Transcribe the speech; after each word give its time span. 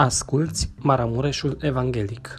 Asculți 0.00 0.70
Maramureșul 0.76 1.58
Evanghelic. 1.60 2.38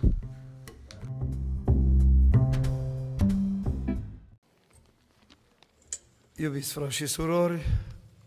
Iubiți 6.36 6.72
frați 6.72 6.96
și 6.96 7.06
surori, 7.06 7.66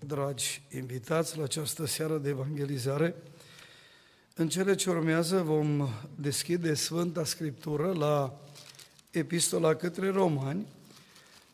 dragi 0.06 0.62
invitați 0.74 1.36
la 1.36 1.42
această 1.42 1.86
seară 1.86 2.18
de 2.18 2.28
evangelizare, 2.28 3.14
în 4.34 4.48
cele 4.48 4.74
ce 4.74 4.90
urmează 4.90 5.42
vom 5.42 5.88
deschide 6.14 6.74
Sfânta 6.74 7.24
Scriptură 7.24 7.92
la 7.92 8.40
Epistola 9.10 9.74
către 9.74 10.10
Romani 10.10 10.66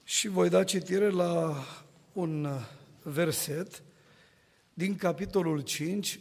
și 0.04 0.28
voi 0.28 0.48
da 0.48 0.64
citire 0.64 1.08
la 1.08 1.64
un 2.12 2.48
verset 3.02 3.82
din 4.74 4.96
capitolul 4.96 5.60
5 5.60 6.20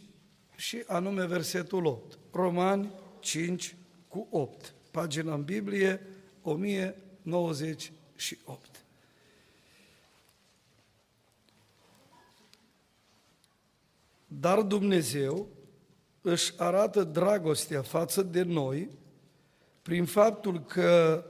și 0.58 0.82
anume 0.86 1.26
versetul 1.26 1.86
8. 1.86 2.18
Romani 2.30 2.90
5 3.20 3.76
cu 4.08 4.26
8. 4.30 4.74
Pagina 4.90 5.34
în 5.34 5.42
Biblie 5.42 6.06
1098. 6.42 8.84
Dar 14.26 14.60
Dumnezeu 14.60 15.48
își 16.20 16.52
arată 16.56 17.04
dragostea 17.04 17.82
față 17.82 18.22
de 18.22 18.42
noi 18.42 18.88
prin 19.82 20.04
faptul 20.04 20.60
că 20.60 21.24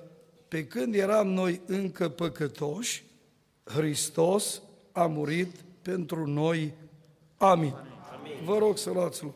pe 0.49 0.67
când 0.67 0.95
eram 0.95 1.29
noi 1.29 1.61
încă 1.67 2.09
păcătoși, 2.09 3.05
Hristos 3.65 4.63
a 4.93 5.07
murit 5.07 5.55
pentru 5.83 6.27
noi. 6.27 6.75
Amin. 7.37 7.88
Amin. 8.39 8.45
Vă 8.45 8.59
rog 8.59 8.79
să 8.79 8.91
luați 8.91 9.23
loc. 9.23 9.35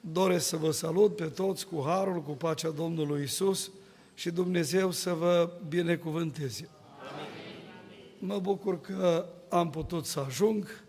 Doresc 0.00 0.46
să 0.46 0.56
vă 0.56 0.70
salut 0.70 1.16
pe 1.16 1.24
toți 1.24 1.66
cu 1.66 1.82
harul, 1.86 2.22
cu 2.22 2.30
pacea 2.30 2.70
Domnului 2.70 3.22
Isus 3.22 3.70
și 4.14 4.30
Dumnezeu 4.30 4.90
să 4.90 5.12
vă 5.12 5.50
binecuvânteze. 5.68 6.68
Mă 8.18 8.38
bucur 8.38 8.80
că 8.80 9.26
am 9.48 9.70
putut 9.70 10.06
să 10.06 10.20
ajung. 10.20 10.84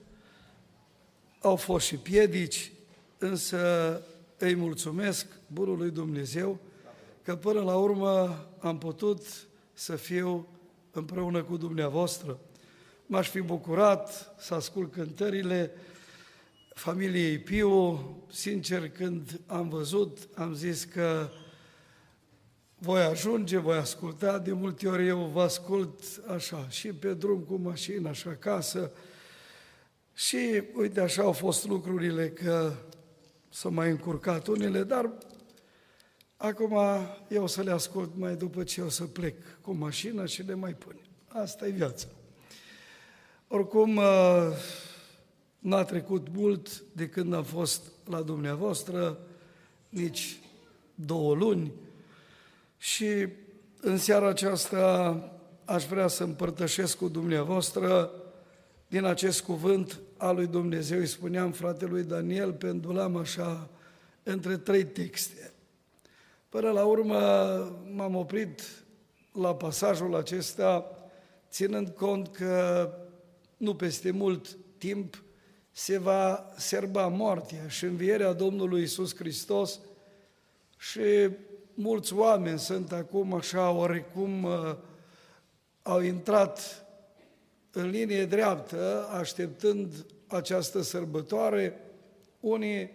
Au 1.42 1.56
fost 1.56 1.86
și 1.86 1.98
piedici, 1.98 2.72
însă 3.18 3.58
îi 4.38 4.56
mulțumesc 4.56 5.28
Bunului 5.48 5.90
Dumnezeu 5.90 6.60
că 7.24 7.36
până 7.36 7.62
la 7.62 7.76
urmă 7.76 8.46
am 8.60 8.78
putut 8.78 9.22
să 9.74 9.96
fiu 9.96 10.48
împreună 10.92 11.44
cu 11.44 11.58
dumneavoastră. 11.58 12.40
M-aș 13.06 13.30
fi 13.30 13.42
bucurat 13.42 14.36
să 14.40 14.54
ascult 14.54 14.92
cântările 14.92 15.72
familiei 16.74 17.40
Piu. 17.40 18.00
Sincer, 18.32 18.90
când 18.90 19.42
am 19.46 19.70
văzut, 19.70 20.18
am 20.36 20.54
zis 20.54 20.84
că 20.84 21.30
voi 22.78 23.02
ajunge, 23.02 23.58
voi 23.58 23.78
asculta, 23.78 24.40
de 24.40 24.52
multe 24.52 24.88
ori 24.88 25.08
eu 25.08 25.30
vă 25.34 25.42
ascult 25.42 26.04
așa, 26.28 26.68
și 26.70 26.88
pe 26.88 27.14
drum 27.14 27.40
cu 27.40 27.56
mașina 27.56 28.12
și 28.12 28.28
acasă. 28.28 28.92
Și 30.14 30.64
uite, 30.74 31.00
așa 31.00 31.22
au 31.22 31.32
fost 31.32 31.68
lucrurile 31.68 32.30
că 32.30 32.74
s-au 33.50 33.72
mai 33.72 33.90
încurcat 33.90 34.48
unele, 34.48 34.84
dar 34.84 35.12
acum 36.42 36.78
eu 37.30 37.44
o 37.44 37.48
să 37.48 37.62
le 37.62 37.72
ascult 37.72 38.12
mai 38.16 38.36
după 38.36 38.64
ce 38.64 38.82
o 38.82 38.90
să 38.90 39.04
plec 39.04 39.36
cu 39.62 39.72
mașina 39.72 40.26
și 40.26 40.42
le 40.42 40.54
mai 40.54 40.74
pun. 40.74 40.96
Asta 41.28 41.68
e 41.68 41.70
viața. 41.70 42.08
Oricum, 43.48 43.96
uh, 43.96 44.06
n-a 45.60 45.84
trecut 45.84 46.28
mult 46.32 46.80
de 46.80 47.10
când 47.10 47.34
am 47.34 47.44
fost 47.44 47.82
la 48.06 48.22
dumneavoastră, 48.22 49.18
nici 49.90 50.40
două 50.96 51.36
luni, 51.36 51.72
și 52.78 53.28
în 53.82 53.98
seara 53.98 54.28
aceasta 54.28 55.24
aș 55.66 55.86
vrea 55.86 56.08
să 56.08 56.24
împărtășesc 56.24 56.98
cu 56.98 57.08
dumneavoastră 57.08 58.12
din 58.88 59.04
acest 59.04 59.42
cuvânt 59.42 60.00
al 60.18 60.36
lui 60.36 60.48
Dumnezeu. 60.48 61.00
Îi 61.00 61.08
spuneam 61.08 61.52
fratelui 61.52 62.04
Daniel, 62.04 62.54
pendulam 62.54 63.16
așa 63.16 63.70
între 64.24 64.58
trei 64.58 64.86
texte. 64.86 65.54
Până 66.50 66.72
la 66.72 66.86
urmă 66.86 67.18
m-am 67.96 68.16
oprit 68.16 68.62
la 69.34 69.56
pasajul 69.56 70.16
acesta, 70.16 70.86
ținând 71.50 71.90
cont 71.90 72.28
că 72.28 72.90
nu 73.58 73.76
peste 73.76 74.12
mult 74.12 74.58
timp 74.78 75.24
se 75.72 75.98
va 75.98 76.46
serba 76.58 77.08
moartea 77.08 77.68
și 77.68 77.86
învierea 77.86 78.34
Domnului 78.34 78.82
Isus 78.82 79.16
Hristos 79.16 79.80
și 80.78 81.30
mulți 81.74 82.14
oameni 82.14 82.60
sunt 82.60 82.92
acum 82.92 83.34
așa 83.34 83.72
oarecum 83.72 84.44
uh, 84.44 84.76
au 85.82 86.02
intrat 86.02 86.86
în 87.72 87.90
linie 87.90 88.26
dreaptă, 88.26 89.08
așteptând 89.12 90.06
această 90.28 90.82
sărbătoare, 90.82 91.80
unii, 92.40 92.92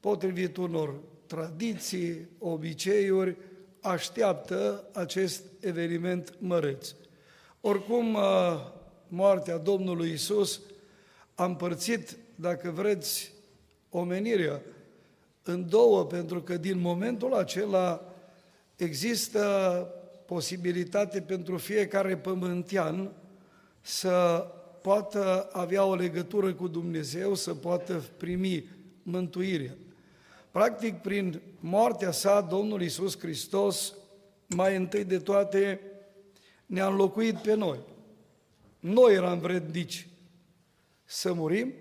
potrivit 0.00 0.56
unor 0.56 0.94
tradiții, 1.26 2.28
obiceiuri, 2.38 3.36
așteaptă 3.80 4.84
acest 4.92 5.42
eveniment 5.60 6.34
măreț. 6.38 6.94
Oricum, 7.60 8.14
uh, 8.14 8.22
moartea 9.08 9.56
Domnului 9.56 10.10
Isus 10.10 10.60
a 11.34 11.44
împărțit, 11.44 12.16
dacă 12.34 12.70
vreți, 12.70 13.32
omenirea 13.90 14.60
în 15.42 15.68
două, 15.68 16.04
pentru 16.04 16.42
că 16.42 16.56
din 16.56 16.78
momentul 16.78 17.34
acela 17.34 18.14
există 18.76 19.40
posibilitate 20.26 21.20
pentru 21.20 21.56
fiecare 21.56 22.16
pământean 22.16 23.12
să 23.80 24.46
poată 24.82 25.48
avea 25.52 25.84
o 25.84 25.94
legătură 25.94 26.54
cu 26.54 26.68
Dumnezeu, 26.68 27.34
să 27.34 27.54
poată 27.54 28.04
primi 28.16 28.64
mântuirea. 29.02 29.76
Practic, 30.56 30.94
prin 30.94 31.40
moartea 31.60 32.10
sa, 32.10 32.40
Domnul 32.40 32.82
Iisus 32.82 33.18
Hristos, 33.18 33.94
mai 34.46 34.76
întâi 34.76 35.04
de 35.04 35.18
toate, 35.18 35.80
ne-a 36.66 36.86
înlocuit 36.86 37.36
pe 37.36 37.54
noi. 37.54 37.78
Noi 38.80 39.14
eram 39.14 39.38
vrednici 39.38 40.08
să 41.04 41.32
murim, 41.32 41.72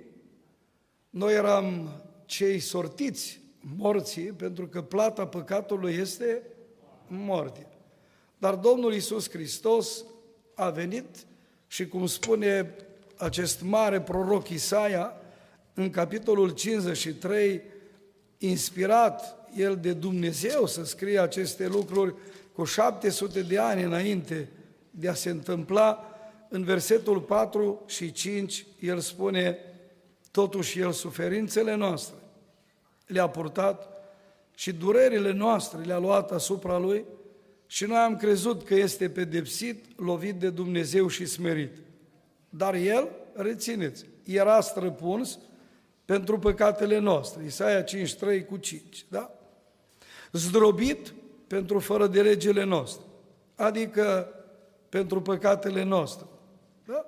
noi 1.09 1.33
eram 1.33 1.89
cei 2.25 2.59
sortiți 2.59 3.39
morții, 3.75 4.31
pentru 4.31 4.67
că 4.67 4.81
plata 4.81 5.27
păcatului 5.27 5.93
este 5.93 6.41
moarte. 7.07 7.67
Dar 8.37 8.55
Domnul 8.55 8.93
Iisus 8.93 9.29
Hristos 9.29 10.03
a 10.55 10.69
venit 10.69 11.25
și 11.67 11.87
cum 11.87 12.05
spune 12.05 12.75
acest 13.17 13.61
mare 13.61 14.01
proroc 14.01 14.49
Isaia, 14.49 15.13
în 15.73 15.89
capitolul 15.89 16.49
53, 16.49 17.73
inspirat 18.37 19.35
el 19.55 19.77
de 19.81 19.93
Dumnezeu 19.93 20.65
să 20.65 20.85
scrie 20.85 21.19
aceste 21.19 21.67
lucruri 21.67 22.15
cu 22.53 22.63
700 22.63 23.41
de 23.41 23.57
ani 23.57 23.83
înainte 23.83 24.49
de 24.91 25.07
a 25.07 25.13
se 25.13 25.29
întâmpla, 25.29 26.09
în 26.49 26.63
versetul 26.63 27.21
4 27.21 27.83
și 27.87 28.11
5, 28.11 28.65
el 28.79 28.99
spune, 28.99 29.57
totuși 30.31 30.79
el 30.79 30.91
suferințele 30.91 31.75
noastre 31.75 32.15
le-a 33.05 33.27
purtat 33.27 33.89
și 34.55 34.73
durerile 34.73 35.31
noastre 35.31 35.83
le-a 35.83 35.97
luat 35.97 36.31
asupra 36.31 36.77
Lui 36.77 37.05
și 37.67 37.85
noi 37.85 37.97
am 37.97 38.17
crezut 38.17 38.63
că 38.63 38.75
este 38.75 39.09
pedepsit, 39.09 39.99
lovit 39.99 40.35
de 40.35 40.49
Dumnezeu 40.49 41.07
și 41.07 41.25
smerit. 41.25 41.71
Dar 42.49 42.73
El, 42.73 43.09
rețineți, 43.33 44.05
era 44.23 44.61
străpuns 44.61 45.39
pentru 46.05 46.39
păcatele 46.39 46.97
noastre. 46.97 47.43
Isaia 47.43 47.81
53 47.81 48.45
cu 48.45 48.57
5, 48.57 49.05
da? 49.09 49.31
Zdrobit 50.31 51.13
pentru 51.47 51.79
fără 51.79 52.07
de 52.07 52.21
legele 52.21 52.63
noastre, 52.63 53.03
adică 53.55 54.33
pentru 54.89 55.21
păcatele 55.21 55.83
noastre. 55.83 56.25
Da? 56.85 57.05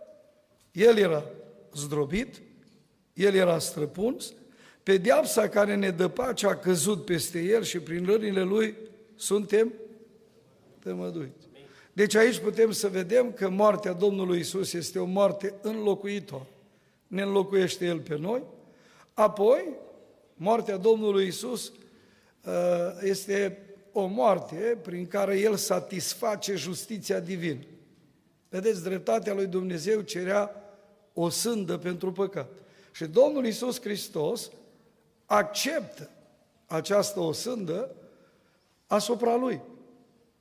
El 0.71 0.97
era 0.97 1.23
zdrobit, 1.73 2.41
El 3.13 3.33
era 3.33 3.59
străpuns, 3.59 4.33
Pedeapsa 4.87 5.49
care 5.49 5.75
ne 5.75 5.89
dă 5.89 6.07
pace 6.07 6.47
a 6.47 6.55
căzut 6.55 7.05
peste 7.05 7.39
el 7.39 7.63
și 7.63 7.79
prin 7.79 8.05
rănile 8.05 8.41
lui 8.41 8.75
suntem 9.15 9.73
tămăduiți. 10.79 11.47
Deci 11.93 12.15
aici 12.15 12.37
putem 12.37 12.71
să 12.71 12.87
vedem 12.87 13.31
că 13.31 13.49
moartea 13.49 13.93
Domnului 13.93 14.39
Isus 14.39 14.73
este 14.73 14.99
o 14.99 15.05
moarte 15.05 15.53
înlocuitoare. 15.61 16.47
Ne 17.07 17.21
înlocuiește 17.21 17.85
El 17.85 17.99
pe 17.99 18.17
noi. 18.17 18.43
Apoi, 19.17 19.73
moartea 20.33 20.77
Domnului 20.77 21.27
Isus 21.27 21.67
uh, 21.67 22.53
este 23.01 23.61
o 23.91 24.05
moarte 24.05 24.77
prin 24.81 25.07
care 25.07 25.39
El 25.39 25.55
satisface 25.55 26.55
justiția 26.55 27.19
divină. 27.19 27.63
Vedeți, 28.49 28.83
dreptatea 28.83 29.33
lui 29.33 29.45
Dumnezeu 29.45 30.01
cerea 30.01 30.51
o 31.13 31.29
sândă 31.29 31.77
pentru 31.77 32.11
păcat. 32.11 32.49
Și 32.91 33.05
Domnul 33.05 33.45
Isus 33.45 33.81
Hristos 33.81 34.51
acceptă 35.25 36.09
această 36.65 37.19
osândă 37.19 37.95
asupra 38.87 39.35
Lui. 39.35 39.61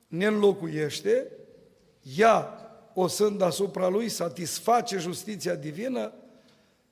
Ne 0.07 0.25
înlocuiește, 0.25 1.31
ia 2.15 2.69
o 2.93 3.07
sândă 3.07 3.43
asupra 3.43 3.87
Lui, 3.87 4.09
satisface 4.09 4.97
justiția 4.97 5.55
divină 5.55 6.13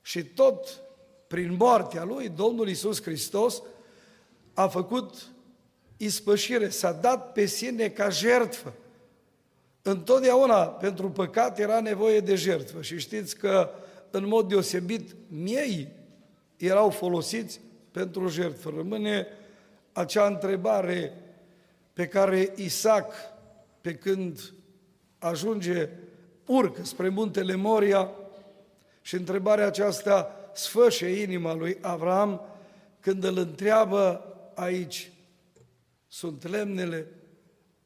și 0.01 0.23
tot 0.23 0.79
prin 1.35 1.55
moartea 1.59 2.03
Lui, 2.03 2.29
Domnul 2.29 2.69
Isus 2.69 3.01
Hristos 3.01 3.61
a 4.53 4.67
făcut 4.67 5.27
ispășire, 5.97 6.69
s-a 6.69 6.91
dat 6.91 7.31
pe 7.31 7.45
sine 7.45 7.89
ca 7.89 8.09
jertfă. 8.09 8.73
Întotdeauna 9.81 10.67
pentru 10.67 11.09
păcat 11.09 11.59
era 11.59 11.79
nevoie 11.79 12.19
de 12.19 12.35
jertfă 12.35 12.81
și 12.81 12.99
știți 12.99 13.37
că 13.37 13.69
în 14.09 14.27
mod 14.27 14.47
deosebit 14.47 15.15
miei 15.27 15.91
erau 16.57 16.89
folosiți 16.89 17.59
pentru 17.91 18.27
jertfă. 18.27 18.73
Rămâne 18.75 19.27
acea 19.91 20.27
întrebare 20.27 21.13
pe 21.93 22.07
care 22.07 22.53
Isaac, 22.55 23.13
pe 23.81 23.95
când 23.95 24.53
ajunge, 25.19 25.89
urcă 26.45 26.83
spre 26.83 27.09
muntele 27.09 27.55
Moria 27.55 28.11
și 29.01 29.15
întrebarea 29.15 29.65
aceasta 29.65 30.39
sfășe 30.57 31.21
inima 31.21 31.53
lui 31.53 31.77
Avram 31.81 32.41
când 32.99 33.23
îl 33.23 33.37
întreabă 33.37 34.33
aici 34.55 35.11
sunt 36.07 36.47
lemnele, 36.47 37.07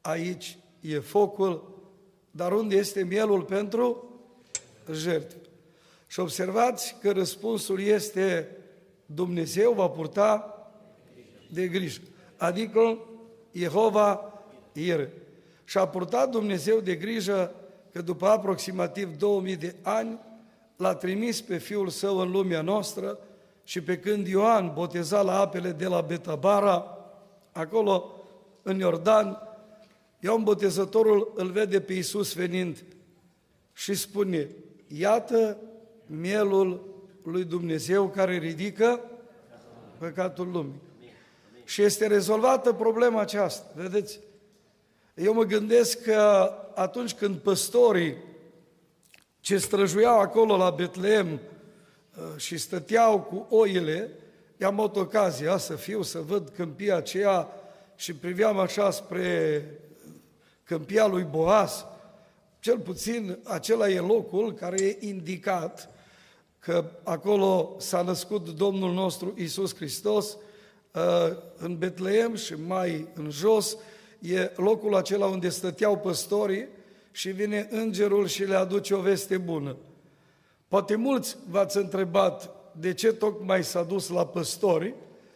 aici 0.00 0.58
e 0.80 0.98
focul, 0.98 1.78
dar 2.30 2.52
unde 2.52 2.76
este 2.76 3.04
mielul 3.04 3.42
pentru 3.42 4.04
jertfă? 4.92 5.36
Și 6.06 6.20
observați 6.20 6.96
că 7.00 7.12
răspunsul 7.12 7.80
este 7.80 8.56
Dumnezeu 9.06 9.72
va 9.72 9.88
purta 9.88 10.54
de 11.52 11.66
grijă. 11.66 12.00
Adică 12.36 12.98
Jehova 13.52 14.32
Ire. 14.72 15.12
Și 15.64 15.78
a 15.78 15.88
purtat 15.88 16.30
Dumnezeu 16.30 16.80
de 16.80 16.94
grijă 16.94 17.54
că 17.92 18.02
după 18.02 18.26
aproximativ 18.26 19.16
2000 19.16 19.56
de 19.56 19.74
ani 19.82 20.18
l-a 20.80 20.94
trimis 20.94 21.40
pe 21.40 21.58
Fiul 21.58 21.88
Său 21.88 22.18
în 22.18 22.30
lumea 22.30 22.62
noastră 22.62 23.18
și 23.64 23.80
pe 23.80 23.98
când 23.98 24.26
Ioan 24.26 24.72
boteza 24.74 25.22
la 25.22 25.40
apele 25.40 25.70
de 25.70 25.86
la 25.86 26.00
Betabara, 26.00 26.98
acolo 27.52 28.14
în 28.62 28.78
Iordan, 28.78 29.38
Ioan 30.18 30.42
Botezătorul 30.42 31.32
îl 31.36 31.50
vede 31.50 31.80
pe 31.80 31.92
Iisus 31.92 32.34
venind 32.34 32.84
și 33.72 33.94
spune, 33.94 34.48
iată 34.86 35.56
mielul 36.06 36.88
lui 37.22 37.44
Dumnezeu 37.44 38.08
care 38.08 38.38
ridică 38.38 39.00
păcatul 39.98 40.50
lumii. 40.50 40.80
Și 41.64 41.82
este 41.82 42.06
rezolvată 42.06 42.72
problema 42.72 43.20
aceasta, 43.20 43.66
vedeți? 43.74 44.20
Eu 45.14 45.34
mă 45.34 45.42
gândesc 45.42 46.02
că 46.02 46.52
atunci 46.74 47.14
când 47.14 47.36
păstorii 47.36 48.16
ce 49.40 49.58
străjuiau 49.58 50.18
acolo 50.18 50.56
la 50.56 50.70
Betleem 50.70 51.32
uh, 51.32 52.22
și 52.36 52.58
stăteau 52.58 53.20
cu 53.20 53.46
oile, 53.56 54.10
i-am 54.56 54.80
avut 54.80 54.96
ocazia 54.96 55.56
să 55.56 55.74
fiu, 55.74 56.02
să 56.02 56.18
văd 56.18 56.52
câmpia 56.56 56.96
aceea 56.96 57.48
și 57.96 58.14
priveam 58.14 58.58
așa 58.58 58.90
spre 58.90 59.64
câmpia 60.64 61.06
lui 61.06 61.26
Boaz, 61.30 61.84
cel 62.60 62.78
puțin 62.78 63.38
acela 63.44 63.88
e 63.88 63.98
locul 63.98 64.52
care 64.52 64.82
e 64.82 64.96
indicat 65.00 65.90
că 66.58 66.84
acolo 67.02 67.76
s-a 67.78 68.02
născut 68.02 68.48
Domnul 68.48 68.92
nostru 68.92 69.34
Isus 69.36 69.74
Hristos, 69.74 70.36
uh, 70.94 71.36
în 71.56 71.78
Betleem 71.78 72.34
și 72.34 72.54
mai 72.66 73.08
în 73.14 73.30
jos, 73.30 73.76
e 74.18 74.50
locul 74.56 74.94
acela 74.94 75.26
unde 75.26 75.48
stăteau 75.48 75.98
păstorii 75.98 76.68
și 77.10 77.30
vine 77.30 77.68
îngerul 77.70 78.26
și 78.26 78.44
le 78.44 78.54
aduce 78.54 78.94
o 78.94 79.00
veste 79.00 79.38
bună. 79.38 79.76
Poate 80.68 80.94
mulți 80.94 81.36
v-ați 81.48 81.76
întrebat 81.76 82.50
de 82.72 82.94
ce 82.94 83.12
tocmai 83.12 83.64
s-a 83.64 83.82
dus 83.82 84.08
la 84.08 84.26
păstori 84.26 84.94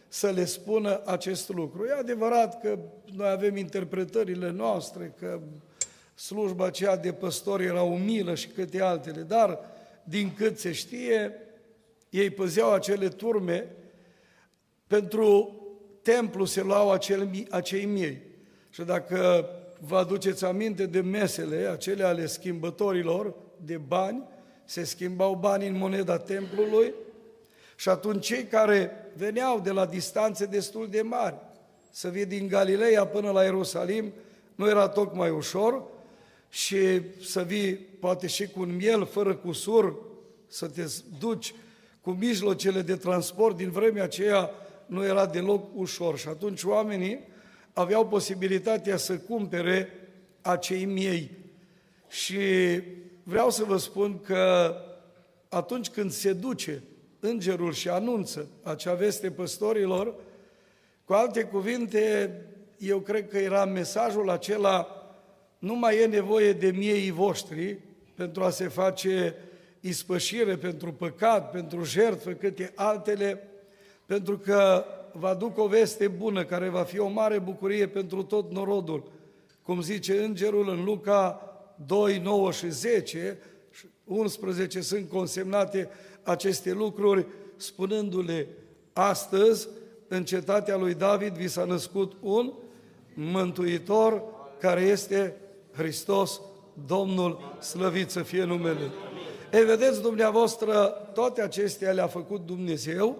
să 0.08 0.30
le 0.30 0.44
spună 0.44 1.02
acest 1.04 1.48
lucru. 1.48 1.84
E 1.86 1.92
adevărat 1.92 2.60
că 2.60 2.78
noi 3.14 3.28
avem 3.28 3.56
interpretările 3.56 4.50
noastre, 4.50 5.14
că 5.18 5.40
slujba 6.14 6.66
aceea 6.66 6.96
de 6.96 7.12
păstori 7.12 7.64
era 7.64 7.82
umilă 7.82 8.34
și 8.34 8.48
câte 8.48 8.82
altele, 8.82 9.20
dar 9.20 9.58
din 10.04 10.34
cât 10.34 10.58
se 10.58 10.72
știe, 10.72 11.32
ei 12.10 12.30
păzeau 12.30 12.72
acele 12.72 13.08
turme, 13.08 13.76
pentru 14.86 15.58
templu 16.02 16.44
se 16.44 16.62
luau 16.62 16.90
acel, 16.90 17.46
acei 17.50 17.84
miei. 17.84 18.22
Și 18.70 18.82
dacă 18.82 19.48
vă 19.86 19.96
aduceți 19.96 20.44
aminte 20.44 20.86
de 20.86 21.00
mesele, 21.00 21.68
acele 21.72 22.04
ale 22.04 22.26
schimbătorilor 22.26 23.34
de 23.64 23.76
bani, 23.76 24.22
se 24.64 24.84
schimbau 24.84 25.34
bani 25.34 25.66
în 25.66 25.76
moneda 25.76 26.18
templului? 26.18 26.92
Și 27.76 27.88
atunci 27.88 28.26
cei 28.26 28.44
care 28.44 28.90
veneau 29.16 29.60
de 29.60 29.70
la 29.70 29.86
distanțe 29.86 30.44
destul 30.44 30.88
de 30.90 31.02
mari, 31.02 31.34
să 31.90 32.08
vii 32.08 32.26
din 32.26 32.48
Galileea 32.48 33.06
până 33.06 33.30
la 33.30 33.42
Ierusalim, 33.42 34.12
nu 34.54 34.68
era 34.68 34.88
tocmai 34.88 35.30
ușor? 35.30 35.82
Și 36.48 36.76
să 37.22 37.42
vii 37.42 37.74
poate 37.74 38.26
și 38.26 38.48
cu 38.48 38.60
un 38.60 38.76
miel 38.76 39.06
fără 39.06 39.34
cusur, 39.34 39.96
să 40.46 40.66
te 40.66 40.84
duci 41.18 41.54
cu 42.00 42.10
mijlocele 42.10 42.82
de 42.82 42.96
transport 42.96 43.56
din 43.56 43.70
vremea 43.70 44.02
aceea, 44.02 44.50
nu 44.86 45.04
era 45.04 45.26
deloc 45.26 45.64
ușor. 45.74 46.18
Și 46.18 46.28
atunci 46.28 46.62
oamenii 46.62 47.32
aveau 47.74 48.06
posibilitatea 48.06 48.96
să 48.96 49.18
cumpere 49.18 49.88
acei 50.40 50.84
miei. 50.84 51.30
Și 52.08 52.38
vreau 53.22 53.50
să 53.50 53.64
vă 53.64 53.76
spun 53.76 54.20
că 54.20 54.74
atunci 55.48 55.88
când 55.88 56.10
se 56.10 56.32
duce 56.32 56.82
îngerul 57.20 57.72
și 57.72 57.88
anunță 57.88 58.48
acea 58.62 58.94
veste 58.94 59.30
păstorilor, 59.30 60.14
cu 61.04 61.12
alte 61.12 61.42
cuvinte, 61.42 62.34
eu 62.78 62.98
cred 62.98 63.28
că 63.28 63.38
era 63.38 63.64
mesajul 63.64 64.30
acela, 64.30 64.88
nu 65.58 65.74
mai 65.74 65.98
e 65.98 66.06
nevoie 66.06 66.52
de 66.52 66.70
miei 66.70 67.10
voștri 67.10 67.78
pentru 68.14 68.42
a 68.42 68.50
se 68.50 68.68
face 68.68 69.34
ispășire 69.80 70.56
pentru 70.56 70.92
păcat, 70.92 71.50
pentru 71.50 71.84
jertfă, 71.84 72.30
câte 72.30 72.72
altele, 72.74 73.48
pentru 74.06 74.38
că 74.38 74.84
vă 75.18 75.26
aduc 75.26 75.58
o 75.58 75.66
veste 75.66 76.08
bună 76.08 76.44
care 76.44 76.68
va 76.68 76.82
fi 76.82 76.98
o 76.98 77.08
mare 77.08 77.38
bucurie 77.38 77.88
pentru 77.88 78.22
tot 78.22 78.52
norodul. 78.52 79.02
Cum 79.62 79.80
zice 79.80 80.24
îngerul 80.24 80.68
în 80.68 80.84
Luca 80.84 81.40
2, 81.86 82.18
9 82.18 82.50
și 82.50 82.70
10, 82.70 83.38
11 84.04 84.80
sunt 84.80 85.08
consemnate 85.08 85.88
aceste 86.22 86.72
lucruri, 86.72 87.26
spunându-le, 87.56 88.48
astăzi, 88.92 89.68
în 90.08 90.24
cetatea 90.24 90.76
lui 90.76 90.94
David, 90.94 91.34
vi 91.34 91.48
s-a 91.48 91.64
născut 91.64 92.12
un 92.20 92.52
mântuitor 93.14 94.22
care 94.58 94.80
este 94.80 95.36
Hristos, 95.72 96.40
Domnul, 96.86 97.56
slăvit 97.60 98.10
să 98.10 98.22
fie 98.22 98.44
numele. 98.44 98.90
Ei, 99.52 99.64
vedeți, 99.64 100.02
dumneavoastră, 100.02 100.74
toate 101.14 101.42
acestea 101.42 101.92
le-a 101.92 102.06
făcut 102.06 102.46
Dumnezeu, 102.46 103.18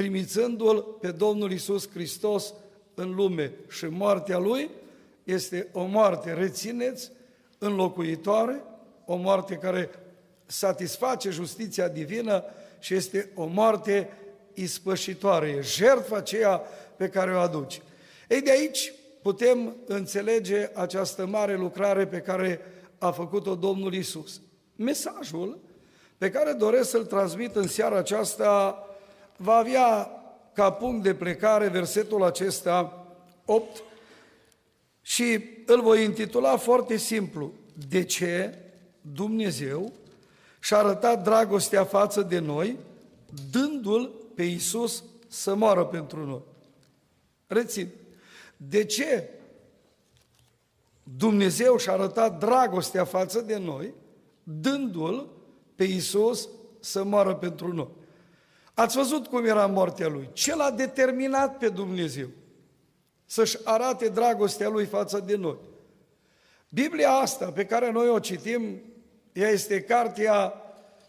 trimițându-L 0.00 0.82
pe 1.00 1.10
Domnul 1.10 1.52
Isus 1.52 1.90
Hristos 1.90 2.54
în 2.94 3.14
lume 3.14 3.52
și 3.68 3.84
moartea 3.84 4.38
Lui 4.38 4.70
este 5.24 5.68
o 5.72 5.84
moarte, 5.84 6.32
rețineți, 6.32 7.10
înlocuitoare, 7.58 8.62
o 9.04 9.16
moarte 9.16 9.54
care 9.54 9.90
satisface 10.46 11.30
justiția 11.30 11.88
divină 11.88 12.44
și 12.78 12.94
este 12.94 13.30
o 13.34 13.46
moarte 13.46 14.10
ispășitoare, 14.54 15.48
e 15.48 15.60
jertfa 15.60 16.16
aceea 16.16 16.62
pe 16.96 17.08
care 17.08 17.34
o 17.34 17.38
aduce. 17.38 17.80
Ei, 18.28 18.42
de 18.42 18.50
aici 18.50 18.92
putem 19.22 19.76
înțelege 19.86 20.70
această 20.74 21.26
mare 21.26 21.56
lucrare 21.56 22.06
pe 22.06 22.18
care 22.18 22.60
a 22.98 23.10
făcut-o 23.10 23.54
Domnul 23.54 23.94
Isus. 23.94 24.40
Mesajul 24.76 25.58
pe 26.18 26.30
care 26.30 26.52
doresc 26.52 26.90
să-l 26.90 27.04
transmit 27.04 27.56
în 27.56 27.66
seara 27.66 27.96
aceasta 27.96 28.84
va 29.42 29.54
avea 29.54 30.10
ca 30.52 30.72
punct 30.72 31.02
de 31.02 31.14
plecare 31.14 31.68
versetul 31.68 32.22
acesta 32.24 33.06
8 33.44 33.82
și 35.00 35.44
îl 35.66 35.82
voi 35.82 36.04
intitula 36.04 36.56
foarte 36.56 36.96
simplu. 36.96 37.52
De 37.88 38.04
ce 38.04 38.58
Dumnezeu 39.00 39.92
și-a 40.60 40.76
arătat 40.76 41.22
dragostea 41.22 41.84
față 41.84 42.22
de 42.22 42.38
noi, 42.38 42.76
dându-L 43.50 44.10
pe 44.34 44.42
Iisus 44.42 45.04
să 45.28 45.54
moară 45.54 45.84
pentru 45.84 46.26
noi. 46.26 46.42
Rețin. 47.46 47.88
De 48.56 48.84
ce 48.84 49.28
Dumnezeu 51.02 51.76
și-a 51.76 51.92
arătat 51.92 52.38
dragostea 52.38 53.04
față 53.04 53.40
de 53.40 53.56
noi, 53.56 53.94
dându-L 54.42 55.28
pe 55.74 55.84
Iisus 55.84 56.48
să 56.80 57.04
moară 57.04 57.34
pentru 57.34 57.74
noi. 57.74 57.88
Ați 58.80 58.96
văzut 58.96 59.26
cum 59.26 59.44
era 59.44 59.66
moartea 59.66 60.08
lui. 60.08 60.28
Ce 60.32 60.54
l-a 60.54 60.70
determinat 60.70 61.58
pe 61.58 61.68
Dumnezeu 61.68 62.28
să-și 63.26 63.58
arate 63.64 64.08
dragostea 64.08 64.68
lui 64.68 64.84
față 64.84 65.22
de 65.26 65.36
noi. 65.36 65.56
Biblia 66.68 67.10
asta 67.10 67.52
pe 67.52 67.64
care 67.64 67.90
noi 67.90 68.08
o 68.08 68.18
citim, 68.18 68.82
ea 69.32 69.48
este 69.48 69.80
cartea 69.80 70.54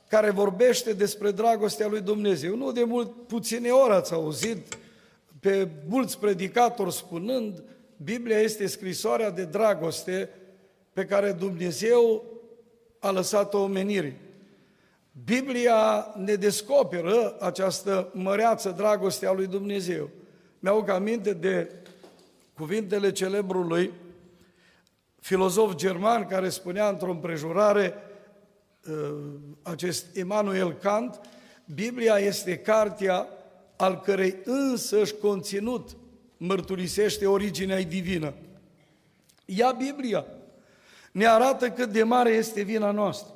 care 0.08 0.30
vorbește 0.30 0.94
despre 0.94 1.32
dragostea 1.32 1.88
lui 1.88 2.02
Dumnezeu. 2.02 2.56
Nu 2.56 2.72
de 2.72 2.84
mult, 2.84 3.28
puține 3.28 3.70
ori 3.70 3.94
ați 3.94 4.14
auzit 4.14 4.78
pe 5.40 5.68
mulți 5.88 6.20
predicatori 6.20 6.94
spunând, 6.94 7.64
Biblia 8.04 8.40
este 8.40 8.68
scrisoarea 8.68 9.30
de 9.30 9.44
dragoste 9.44 10.30
pe 10.94 11.06
care 11.06 11.32
Dumnezeu 11.32 12.24
a 13.00 13.12
lăsat-o 13.12 13.60
omenirii. 13.60 14.18
Biblia 15.12 16.14
ne 16.18 16.34
descoperă 16.34 17.38
această 17.40 18.10
măreață 18.14 18.70
dragoste 18.70 19.28
a 19.28 19.32
lui 19.32 19.48
Dumnezeu. 19.48 20.10
Mi-au 20.60 20.86
aminte 20.90 21.34
de 21.34 21.72
cuvintele 22.54 23.12
celebrului 23.12 23.92
filozof 25.20 25.76
german 25.76 26.26
care 26.28 26.50
spunea 26.50 26.90
într-o 26.90 27.12
împrejurare 27.12 27.94
uh, 28.90 29.18
acest 29.62 30.16
Immanuel 30.16 30.74
Kant, 30.74 31.20
Biblia 31.74 32.18
este 32.18 32.58
cartea 32.58 33.28
al 33.76 34.00
cărei 34.00 34.36
însăși 34.44 35.14
conținut 35.16 35.90
mărturisește 36.38 37.28
originea 37.28 37.82
divină. 37.84 38.34
Ea, 39.46 39.72
Biblia, 39.72 40.26
ne 41.12 41.26
arată 41.26 41.70
cât 41.70 41.90
de 41.90 42.04
mare 42.04 42.30
este 42.30 42.62
vina 42.62 42.92
noastră, 42.92 43.34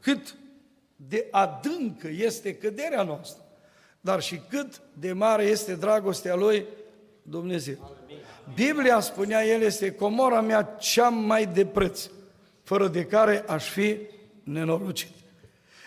cât 0.00 0.34
de 1.06 1.28
adâncă 1.30 2.08
este 2.08 2.54
căderea 2.54 3.02
noastră, 3.02 3.42
dar 4.00 4.20
și 4.20 4.40
cât 4.48 4.80
de 4.92 5.12
mare 5.12 5.42
este 5.42 5.74
dragostea 5.74 6.34
Lui 6.34 6.66
Dumnezeu. 7.22 7.96
Biblia 8.54 9.00
spunea, 9.00 9.46
El 9.46 9.62
este 9.62 9.92
comora 9.92 10.40
mea 10.40 10.62
cea 10.62 11.08
mai 11.08 11.46
de 11.46 11.66
preț, 11.66 12.08
fără 12.62 12.88
de 12.88 13.04
care 13.04 13.44
aș 13.46 13.68
fi 13.68 13.96
nenorocit. 14.42 15.10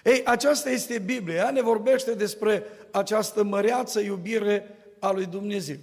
Ei, 0.03 0.21
aceasta 0.25 0.69
este 0.69 0.99
Biblia, 0.99 1.35
ea 1.35 1.51
ne 1.51 1.61
vorbește 1.61 2.13
despre 2.13 2.63
această 2.91 3.43
măreață 3.43 3.99
iubire 3.99 4.75
a 4.99 5.11
lui 5.11 5.25
Dumnezeu. 5.25 5.77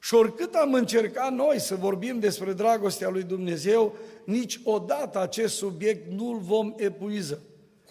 Și 0.00 0.14
oricât 0.14 0.54
am 0.54 0.74
încercat 0.74 1.32
noi 1.32 1.60
să 1.60 1.74
vorbim 1.74 2.18
despre 2.18 2.52
dragostea 2.52 3.08
lui 3.08 3.22
Dumnezeu, 3.22 3.94
niciodată 4.24 5.20
acest 5.20 5.56
subiect 5.56 6.12
nu-l 6.12 6.38
vom 6.38 6.74
epuiza. 6.76 7.38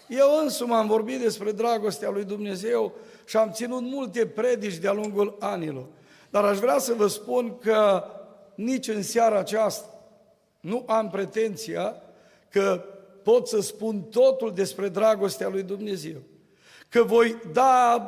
Eu 0.08 0.40
însumi 0.42 0.72
am 0.72 0.86
vorbit 0.86 1.20
despre 1.20 1.52
dragostea 1.52 2.10
lui 2.10 2.24
Dumnezeu 2.24 2.92
și 3.24 3.36
am 3.36 3.50
ținut 3.52 3.82
multe 3.82 4.26
predici 4.26 4.76
de-a 4.76 4.92
lungul 4.92 5.36
anilor. 5.38 5.86
Dar 6.30 6.44
aș 6.44 6.58
vrea 6.58 6.78
să 6.78 6.94
vă 6.94 7.06
spun 7.06 7.58
că 7.58 8.04
nici 8.54 8.88
în 8.88 9.02
seara 9.02 9.38
aceasta 9.38 9.88
nu 10.60 10.84
am 10.86 11.10
pretenția 11.10 12.02
că 12.50 12.84
pot 13.22 13.48
să 13.48 13.60
spun 13.60 14.02
totul 14.02 14.52
despre 14.54 14.88
dragostea 14.88 15.48
lui 15.48 15.62
Dumnezeu. 15.62 16.18
Că 16.88 17.02
voi 17.02 17.36
da 17.52 17.98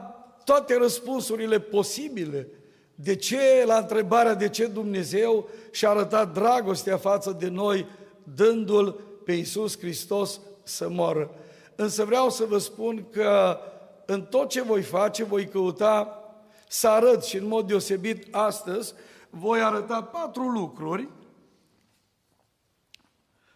toate 0.44 0.76
răspunsurile 0.76 1.60
posibile 1.60 2.48
de 2.94 3.16
ce, 3.16 3.64
la 3.66 3.76
întrebarea 3.76 4.34
de 4.34 4.48
ce 4.48 4.66
Dumnezeu 4.66 5.48
și-a 5.70 5.90
arătat 5.90 6.32
dragostea 6.32 6.96
față 6.96 7.36
de 7.38 7.48
noi, 7.48 7.86
dându-L 8.34 9.00
pe 9.24 9.32
Iisus 9.32 9.78
Hristos 9.78 10.40
să 10.62 10.88
moară. 10.88 11.30
Însă 11.76 12.04
vreau 12.04 12.30
să 12.30 12.44
vă 12.44 12.58
spun 12.58 13.06
că 13.10 13.58
în 14.06 14.22
tot 14.22 14.48
ce 14.48 14.62
voi 14.62 14.82
face, 14.82 15.24
voi 15.24 15.48
căuta 15.48 16.20
să 16.68 16.88
arăt 16.88 17.24
și 17.24 17.36
în 17.36 17.46
mod 17.46 17.66
deosebit 17.66 18.34
astăzi, 18.34 18.94
voi 19.30 19.60
arăta 19.60 20.02
patru 20.02 20.48
lucruri, 20.48 21.08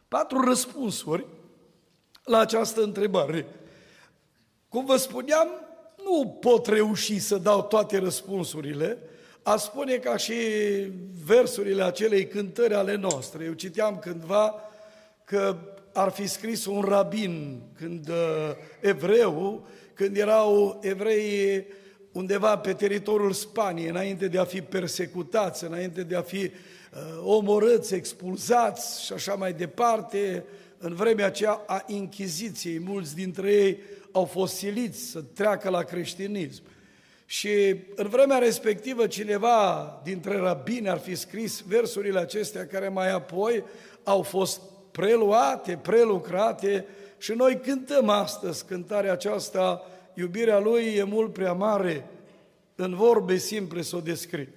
patru 0.09 0.41
răspunsuri 0.41 1.27
la 2.25 2.39
această 2.39 2.83
întrebare. 2.83 3.47
Cum 4.69 4.85
vă 4.85 4.97
spuneam, 4.97 5.49
nu 6.05 6.27
pot 6.41 6.67
reuși 6.67 7.19
să 7.19 7.39
dau 7.39 7.63
toate 7.63 7.99
răspunsurile, 7.99 8.99
a 9.43 9.57
spune 9.57 9.97
ca 9.97 10.17
și 10.17 10.35
versurile 11.25 11.83
acelei 11.83 12.27
cântări 12.27 12.75
ale 12.75 12.95
noastre. 12.95 13.45
Eu 13.45 13.53
citeam 13.53 13.99
cândva 13.99 14.55
că 15.25 15.57
ar 15.93 16.11
fi 16.11 16.27
scris 16.27 16.67
un 16.67 16.81
rabin 16.81 17.61
când 17.77 18.09
uh, 18.09 18.17
evreu, 18.81 19.67
când 19.95 20.17
erau 20.17 20.79
evrei 20.83 21.67
undeva 22.13 22.59
pe 22.59 22.73
teritoriul 22.73 23.33
Spaniei, 23.33 23.89
înainte 23.89 24.29
de 24.29 24.39
a 24.39 24.45
fi 24.45 24.61
persecutați, 24.63 25.65
înainte 25.65 26.03
de 26.03 26.17
a 26.17 26.23
fi 26.23 26.43
uh, 26.45 26.51
omorâți, 27.25 27.95
expulzați 27.95 29.05
și 29.05 29.13
așa 29.13 29.35
mai 29.35 29.53
departe, 29.53 30.45
în 30.79 30.95
vremea 30.95 31.27
aceea 31.27 31.63
a 31.67 31.85
Inchiziției, 31.87 32.79
mulți 32.79 33.15
dintre 33.15 33.53
ei 33.53 33.79
au 34.13 34.25
fost 34.25 34.55
siliți 34.55 35.01
să 35.01 35.21
treacă 35.21 35.69
la 35.69 35.83
creștinism. 35.83 36.63
Și 37.27 37.77
în 37.95 38.09
vremea 38.09 38.39
respectivă 38.39 39.07
cineva 39.07 40.01
dintre 40.05 40.37
rabini 40.37 40.89
ar 40.89 40.99
fi 40.99 41.15
scris 41.15 41.61
versurile 41.61 42.19
acestea 42.19 42.67
care 42.67 42.89
mai 42.89 43.11
apoi 43.11 43.65
au 44.05 44.23
fost 44.23 44.61
preluate, 45.01 45.79
prelucrate 45.83 46.87
și 47.19 47.33
noi 47.33 47.61
cântăm 47.61 48.09
astăzi 48.09 48.67
cântarea 48.67 49.13
aceasta, 49.13 49.83
iubirea 50.15 50.59
Lui 50.59 50.95
e 50.97 51.03
mult 51.03 51.33
prea 51.33 51.53
mare, 51.53 52.07
în 52.75 52.95
vorbe 52.95 53.37
simple 53.37 53.83
să 53.83 53.97
o 53.97 54.01
descrie. 54.01 54.53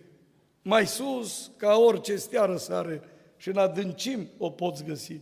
Mai 0.61 0.87
sus, 0.87 1.51
ca 1.57 1.75
orice 1.75 2.15
steară 2.15 2.57
sare 2.57 3.01
și 3.37 3.49
în 3.49 3.57
adâncim 3.57 4.27
o 4.37 4.49
poți 4.49 4.83
găsi. 4.83 5.19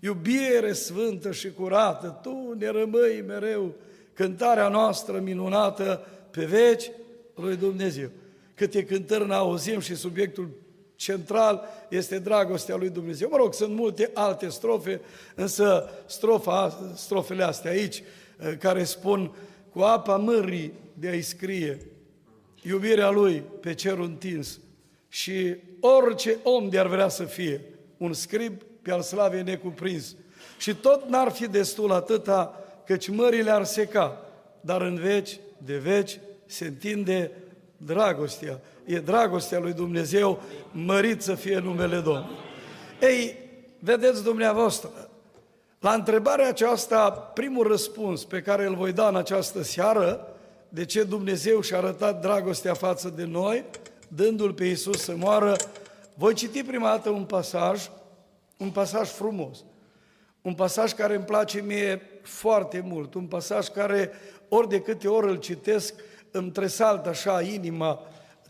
Iubire 0.00 0.72
sfântă 0.72 1.32
și 1.32 1.52
curată, 1.52 2.18
Tu 2.22 2.54
ne 2.58 2.68
rămâi 2.68 3.24
mereu, 3.26 3.74
cântarea 4.12 4.68
noastră 4.68 5.18
minunată 5.18 6.06
pe 6.30 6.44
veci 6.44 6.90
lui 7.34 7.56
Dumnezeu. 7.56 8.10
Câte 8.54 8.84
cântări 8.84 9.26
ne 9.26 9.34
auzim 9.34 9.80
și 9.80 9.94
subiectul 9.94 10.50
central 11.04 11.68
este 11.88 12.18
dragostea 12.18 12.76
lui 12.76 12.88
Dumnezeu. 12.88 13.28
Mă 13.30 13.36
rog, 13.36 13.54
sunt 13.54 13.74
multe 13.74 14.10
alte 14.14 14.48
strofe, 14.48 15.00
însă 15.34 15.90
strofa, 16.06 16.92
strofele 16.94 17.42
astea 17.42 17.70
aici, 17.70 18.02
eh, 18.38 18.56
care 18.58 18.84
spun 18.84 19.34
cu 19.72 19.80
apa 19.80 20.16
mării 20.16 20.72
de 20.94 21.08
a-i 21.08 21.22
scrie 21.22 21.86
iubirea 22.62 23.10
lui 23.10 23.42
pe 23.60 23.74
cerul 23.74 24.04
întins 24.04 24.58
și 25.08 25.56
orice 25.80 26.36
om 26.42 26.68
de-ar 26.68 26.86
vrea 26.86 27.08
să 27.08 27.24
fie, 27.24 27.60
un 27.96 28.12
scrib 28.12 28.62
pe 28.82 28.92
al 28.92 29.02
slavei 29.02 29.42
necuprins. 29.42 30.14
Și 30.58 30.74
tot 30.74 31.08
n-ar 31.08 31.30
fi 31.30 31.48
destul 31.48 31.92
atâta, 31.92 32.64
căci 32.86 33.08
mările 33.08 33.50
ar 33.50 33.64
seca, 33.64 34.20
dar 34.60 34.80
în 34.80 34.94
veci 34.94 35.38
de 35.58 35.76
veci 35.76 36.18
se 36.46 36.64
întinde 36.64 37.30
dragostea. 37.76 38.60
E 38.84 38.98
dragostea 38.98 39.58
lui 39.58 39.72
Dumnezeu, 39.72 40.42
mărit 40.70 41.22
să 41.22 41.34
fie 41.34 41.58
numele 41.58 42.00
Domnului. 42.00 42.36
Ei, 43.00 43.38
vedeți 43.78 44.22
dumneavoastră, 44.22 44.90
la 45.80 45.92
întrebarea 45.92 46.48
aceasta, 46.48 47.10
primul 47.10 47.66
răspuns 47.66 48.24
pe 48.24 48.40
care 48.40 48.66
îl 48.66 48.74
voi 48.74 48.92
da 48.92 49.08
în 49.08 49.16
această 49.16 49.62
seară, 49.62 50.28
de 50.68 50.84
ce 50.84 51.02
Dumnezeu 51.02 51.60
și-a 51.60 51.76
arătat 51.76 52.20
dragostea 52.20 52.74
față 52.74 53.08
de 53.08 53.24
noi, 53.24 53.64
dându-L 54.08 54.52
pe 54.52 54.64
Iisus 54.64 55.02
să 55.02 55.14
moară, 55.16 55.56
voi 56.14 56.34
citi 56.34 56.62
prima 56.62 56.88
dată 56.88 57.10
un 57.10 57.24
pasaj, 57.24 57.90
un 58.56 58.70
pasaj 58.70 59.08
frumos, 59.08 59.58
un 60.42 60.54
pasaj 60.54 60.92
care 60.92 61.14
îmi 61.14 61.24
place 61.24 61.60
mie 61.60 62.02
foarte 62.22 62.80
mult, 62.86 63.14
un 63.14 63.26
pasaj 63.26 63.68
care 63.68 64.10
ori 64.48 64.68
de 64.68 64.80
câte 64.80 65.08
ori 65.08 65.30
îl 65.30 65.36
citesc, 65.36 65.94
îmi 66.36 66.50
tresaltă 66.50 67.08
așa 67.08 67.42
inima 67.42 68.00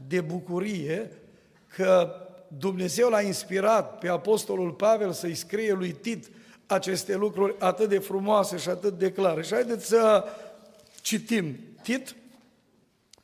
de 0.07 0.21
bucurie 0.21 1.11
că 1.77 2.15
Dumnezeu 2.59 3.09
l-a 3.09 3.21
inspirat 3.21 3.99
pe 3.99 4.09
Apostolul 4.09 4.71
Pavel 4.71 5.13
să-i 5.13 5.35
scrie 5.35 5.73
lui 5.73 5.93
Tit 5.93 6.31
aceste 6.67 7.17
lucruri 7.17 7.55
atât 7.59 7.89
de 7.89 7.99
frumoase 7.99 8.57
și 8.57 8.69
atât 8.69 8.99
de 8.99 9.13
clare. 9.13 9.43
Și 9.43 9.53
haideți 9.53 9.87
să 9.87 10.25
citim 11.01 11.57
Tit, 11.83 12.15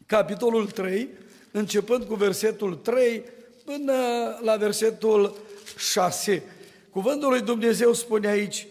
capitolul 0.06 0.70
3, 0.70 1.08
începând 1.50 2.04
cu 2.04 2.14
versetul 2.14 2.74
3 2.74 3.22
până 3.64 3.94
la 4.42 4.56
versetul 4.56 5.36
6. 5.76 6.42
Cuvântul 6.90 7.28
lui 7.28 7.40
Dumnezeu 7.40 7.92
spune 7.92 8.28
aici, 8.28 8.66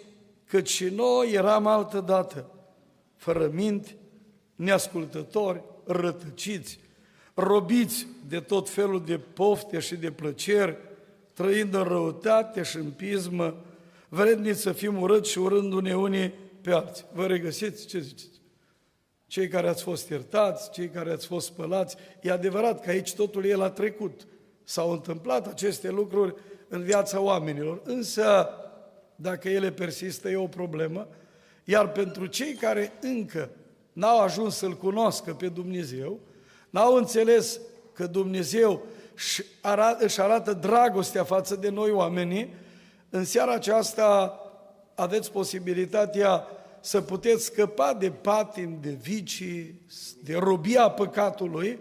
că 0.48 0.62
și 0.62 0.86
noi 0.86 1.32
eram 1.32 1.68
altă 1.68 2.00
dată, 2.00 2.50
fără 3.16 3.50
minte, 3.54 3.96
neascultători, 4.56 5.62
rătăciți, 5.92 6.80
robiți 7.34 8.08
de 8.28 8.40
tot 8.40 8.70
felul 8.70 9.06
de 9.06 9.18
pofte 9.18 9.80
și 9.80 9.96
de 9.96 10.12
plăceri, 10.12 10.78
trăind 11.34 11.74
în 11.74 11.84
răutate 11.84 12.64
și 12.64 12.76
în 12.76 12.92
pismă, 12.92 13.66
vredniți 14.10 14.62
să 14.62 14.72
fim 14.72 15.02
urâți 15.02 15.32
și 15.32 15.40
urându-ne 15.40 15.96
unii 15.96 16.34
pe 16.62 16.72
alții. 16.72 17.06
Vă 17.14 17.26
regăsiți? 17.26 17.86
Ce 17.86 18.00
ziceți? 18.00 18.40
cei 19.30 19.48
care 19.48 19.68
ați 19.68 19.84
fost 19.84 20.10
iertați, 20.10 20.72
cei 20.72 20.88
care 20.90 21.12
ați 21.12 21.26
fost 21.26 21.46
spălați. 21.46 21.96
E 22.22 22.32
adevărat 22.32 22.84
că 22.84 22.90
aici 22.90 23.14
totul 23.14 23.46
e 23.46 23.56
la 23.56 23.70
trecut. 23.70 24.28
S-au 24.64 24.92
întâmplat 24.92 25.48
aceste 25.48 25.90
lucruri 25.90 26.36
în 26.68 26.84
viața 26.84 27.20
oamenilor, 27.20 27.82
însă 27.84 28.50
dacă 29.16 29.50
ele 29.50 29.72
persistă 29.72 30.30
e 30.30 30.36
o 30.36 30.48
problemă, 30.48 31.08
iar 31.64 31.92
pentru 31.92 32.26
cei 32.26 32.54
care 32.54 32.92
încă 33.02 33.50
n-au 34.00 34.20
ajuns 34.20 34.56
să-L 34.56 34.78
cunoască 34.78 35.34
pe 35.34 35.48
Dumnezeu, 35.48 36.20
n-au 36.70 36.96
înțeles 36.96 37.60
că 37.94 38.08
Dumnezeu 38.08 38.82
își 40.00 40.22
arată 40.22 40.54
dragostea 40.54 41.24
față 41.24 41.56
de 41.56 41.70
noi 41.70 41.92
oamenii, 41.92 42.54
în 43.10 43.26
seara 43.26 43.54
aceasta 43.54 44.40
aveți 44.96 45.32
posibilitatea 45.32 46.48
să 46.80 47.02
puteți 47.02 47.44
scăpa 47.44 47.94
de 47.94 48.12
patim, 48.12 48.78
de 48.82 48.98
vicii, 49.02 49.82
de 50.24 50.36
robia 50.38 50.90
păcatului 50.90 51.80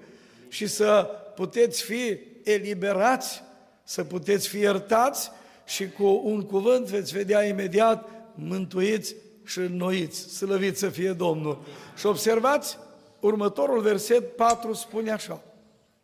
și 0.48 0.66
să 0.66 1.10
puteți 1.34 1.82
fi 1.82 2.18
eliberați, 2.44 3.42
să 3.84 4.04
puteți 4.04 4.48
fi 4.48 4.58
iertați 4.58 5.30
și 5.64 5.90
cu 5.90 6.22
un 6.24 6.42
cuvânt 6.42 6.86
veți 6.86 7.12
vedea 7.12 7.44
imediat 7.44 8.08
mântuiți 8.34 9.14
și 9.48 9.58
înnoiți. 9.58 10.36
Slăvit 10.36 10.78
să 10.78 10.88
fie 10.88 11.12
Domnul. 11.12 11.58
Și 11.96 12.06
observați, 12.06 12.78
următorul 13.20 13.80
verset 13.80 14.36
4 14.36 14.72
spune 14.72 15.10
așa. 15.10 15.42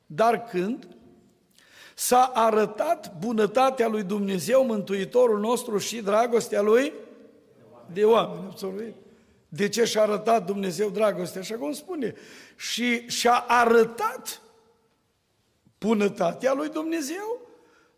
Dar 0.06 0.44
când 0.44 0.88
s-a 1.94 2.30
arătat 2.34 3.18
bunătatea 3.18 3.88
lui 3.88 4.02
Dumnezeu, 4.02 4.64
Mântuitorul 4.64 5.40
nostru 5.40 5.78
și 5.78 6.02
dragostea 6.02 6.60
lui 6.60 6.92
de 7.92 8.04
oameni. 8.04 8.46
Absolut. 8.50 8.94
De 9.48 9.68
ce 9.68 9.84
și-a 9.84 10.02
arătat 10.02 10.46
Dumnezeu 10.46 10.90
dragostea? 10.90 11.40
Așa 11.40 11.54
cum 11.54 11.72
spune. 11.72 12.14
Și 12.56 13.08
și-a 13.08 13.44
arătat 13.48 14.40
bunătatea 15.78 16.52
lui 16.52 16.68
Dumnezeu, 16.68 17.40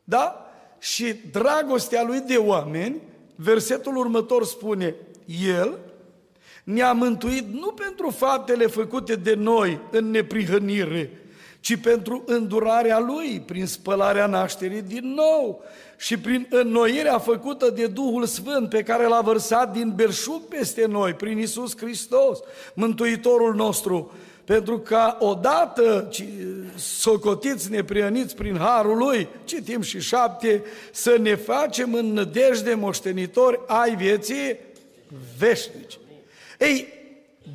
da? 0.05 0.47
Și 0.79 1.13
dragostea 1.13 2.03
lui 2.03 2.21
de 2.21 2.37
oameni, 2.37 3.03
versetul 3.35 3.97
următor 3.97 4.45
spune, 4.45 4.95
El 5.27 5.79
ne-a 6.65 6.93
mântuit 6.93 7.53
nu 7.53 7.71
pentru 7.71 8.11
faptele 8.11 8.67
făcute 8.67 9.15
de 9.15 9.35
noi 9.35 9.81
în 9.91 10.11
neprihănire, 10.11 11.11
ci 11.61 11.77
pentru 11.77 12.23
îndurarea 12.27 12.99
Lui, 12.99 13.43
prin 13.47 13.67
spălarea 13.67 14.27
nașterii 14.27 14.83
din 14.83 15.15
nou 15.15 15.63
și 15.97 16.19
prin 16.19 16.47
înnoirea 16.51 17.19
făcută 17.19 17.71
de 17.71 17.87
Duhul 17.87 18.27
Sfânt 18.27 18.69
pe 18.69 18.83
care 18.83 19.07
l-a 19.07 19.21
vărsat 19.21 19.73
din 19.73 19.93
belșug 19.95 20.43
peste 20.43 20.87
noi, 20.87 21.13
prin 21.13 21.39
Isus 21.39 21.77
Hristos, 21.77 22.39
Mântuitorul 22.75 23.55
nostru, 23.55 24.13
pentru 24.45 24.79
ca 24.79 25.17
odată 25.21 26.11
socotiți 26.77 27.71
neprioniți 27.71 28.35
prin 28.35 28.57
Harul 28.57 28.97
Lui, 28.97 29.29
citim 29.45 29.81
și 29.81 30.01
șapte, 30.01 30.63
să 30.93 31.17
ne 31.21 31.35
facem 31.35 31.95
în 31.95 32.13
nădejde 32.13 32.75
moștenitori 32.75 33.61
ai 33.67 33.97
vieții 33.97 34.57
veșnici. 35.39 35.99
Ei, 36.59 36.89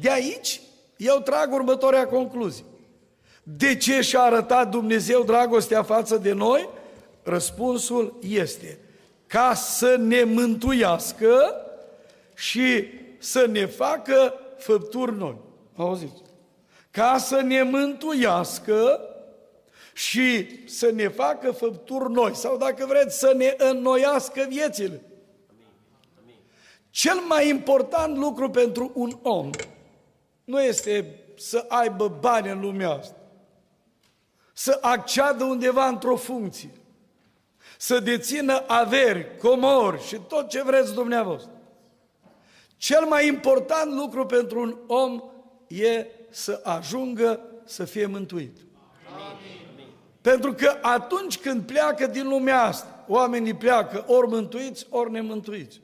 de 0.02 0.12
aici 0.12 0.62
eu 0.98 1.20
trag 1.20 1.54
următoarea 1.54 2.08
concluzie. 2.08 2.64
De 3.44 3.76
ce 3.76 4.02
și-a 4.02 4.22
arătat 4.22 4.70
Dumnezeu 4.70 5.24
dragostea 5.24 5.84
față 5.84 6.18
de 6.18 6.32
noi? 6.32 6.70
Răspunsul 7.24 8.18
este 8.28 8.80
ca 9.28 9.54
să 9.54 9.96
ne 10.00 10.24
mântuiască 10.24 11.56
și 12.36 12.86
să 13.18 13.48
ne 13.52 13.66
facă 13.66 14.34
făpturi 14.58 15.18
noi. 15.18 15.36
Auziți? 15.76 16.22
Ca 16.92 17.18
să 17.18 17.42
ne 17.42 17.62
mântuiască 17.62 19.00
și 19.94 20.48
să 20.70 20.92
ne 20.94 21.08
facă 21.08 21.52
făpturi 21.52 22.12
noi, 22.12 22.36
sau 22.36 22.58
dacă 22.58 22.86
vreți, 22.86 23.20
să 23.20 23.34
ne 23.38 23.56
înnoiască 23.58 24.46
viețile. 24.50 25.02
Cel 26.92 27.20
mai 27.28 27.50
important 27.50 28.18
lucru 28.18 28.50
pentru 28.50 28.92
un 28.94 29.18
om 29.22 29.50
nu 30.44 30.62
este 30.62 31.20
să 31.38 31.66
aibă 31.68 32.18
bani 32.20 32.50
în 32.50 32.60
lumea 32.60 32.90
asta, 32.90 33.16
să 34.54 34.78
acceadă 34.82 35.44
undeva 35.44 35.88
într-o 35.88 36.16
funcție, 36.16 36.72
să 37.78 38.00
dețină 38.00 38.64
averi, 38.68 39.38
comori 39.38 40.04
și 40.08 40.20
tot 40.28 40.50
ce 40.50 40.64
vreți 40.64 40.94
dumneavoastră. 40.94 41.52
Cel 42.78 43.06
mai 43.06 43.28
important 43.28 43.94
lucru 43.94 44.26
pentru 44.26 44.60
un 44.62 44.76
om 44.88 45.22
e 45.68 46.06
să 46.30 46.62
ajungă 46.64 47.40
să 47.66 47.86
fie 47.86 48.06
mântuit. 48.06 48.58
Amin. 49.08 49.88
Pentru 50.22 50.54
că 50.54 50.78
atunci 50.82 51.38
când 51.38 51.66
pleacă 51.66 52.08
din 52.08 52.28
lumea 52.28 52.62
asta, 52.62 53.06
oamenii 53.08 53.54
pleacă 53.54 54.06
ori 54.08 54.28
mântuiți, 54.28 54.86
ori 54.90 55.12
nemântuiți. 55.12 55.82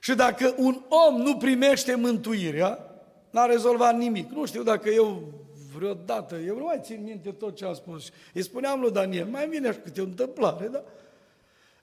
Și 0.00 0.14
dacă 0.14 0.54
un 0.56 0.82
om 0.88 1.20
nu 1.20 1.36
primește 1.36 1.94
mântuirea, 1.94 2.88
n-a 3.30 3.44
rezolvat 3.44 3.96
nimic. 3.96 4.30
Nu 4.30 4.46
știu 4.46 4.62
dacă 4.62 4.88
eu 4.88 5.22
vreodată, 5.74 6.36
eu 6.36 6.56
nu 6.56 6.64
mai 6.64 6.80
țin 6.82 7.02
minte 7.02 7.30
tot 7.30 7.56
ce 7.56 7.64
am 7.64 7.74
spus. 7.74 8.10
Îi 8.34 8.42
spuneam 8.42 8.80
lui 8.80 8.90
Daniel, 8.90 9.26
mai 9.26 9.48
vine 9.48 9.68
așa 9.68 9.78
câte 9.78 10.00
o 10.00 10.04
întâmplare, 10.04 10.68
da? 10.68 10.82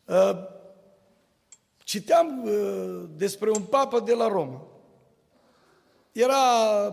Uh, 0.06 0.38
citeam 1.84 2.44
uh, 2.44 3.04
despre 3.16 3.50
un 3.50 3.62
papă 3.62 4.00
de 4.00 4.14
la 4.14 4.28
Roma. 4.28 4.68
Era 6.12 6.38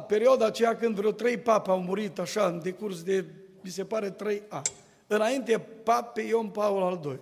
perioada 0.06 0.46
aceea 0.46 0.76
când 0.76 0.94
vreo 0.94 1.12
trei 1.12 1.38
pape 1.38 1.70
au 1.70 1.80
murit 1.80 2.18
așa 2.18 2.46
în 2.46 2.62
decurs 2.62 3.02
de, 3.02 3.24
mi 3.60 3.70
se 3.70 3.84
pare, 3.84 4.10
trei 4.10 4.42
ani. 4.48 4.66
Înainte 5.06 5.58
pape 5.58 6.20
Ion 6.20 6.48
Paul 6.48 6.82
al 6.82 7.00
II. 7.04 7.20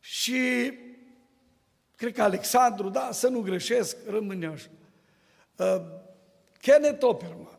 Și 0.00 0.72
cred 2.02 2.14
că 2.14 2.22
Alexandru, 2.22 2.88
da, 2.88 3.08
să 3.12 3.28
nu 3.28 3.40
greșesc, 3.40 3.96
rămâne 4.08 4.46
așa. 4.46 4.68
Uh, 5.56 5.82
Kenneth 6.60 7.04
Opperman, 7.04 7.58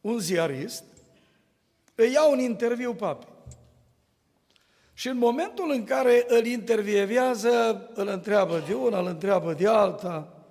un 0.00 0.18
ziarist, 0.18 0.84
îi 1.94 2.12
ia 2.12 2.28
un 2.28 2.38
interviu 2.38 2.94
pape. 2.94 3.26
Și 4.92 5.08
în 5.08 5.16
momentul 5.16 5.70
în 5.70 5.84
care 5.84 6.24
îl 6.28 6.46
intervievează, 6.46 7.88
îl 7.94 8.08
întreabă 8.08 8.62
de 8.66 8.74
una, 8.74 8.98
îl 8.98 9.06
întreabă 9.06 9.52
de 9.52 9.66
alta. 9.66 10.44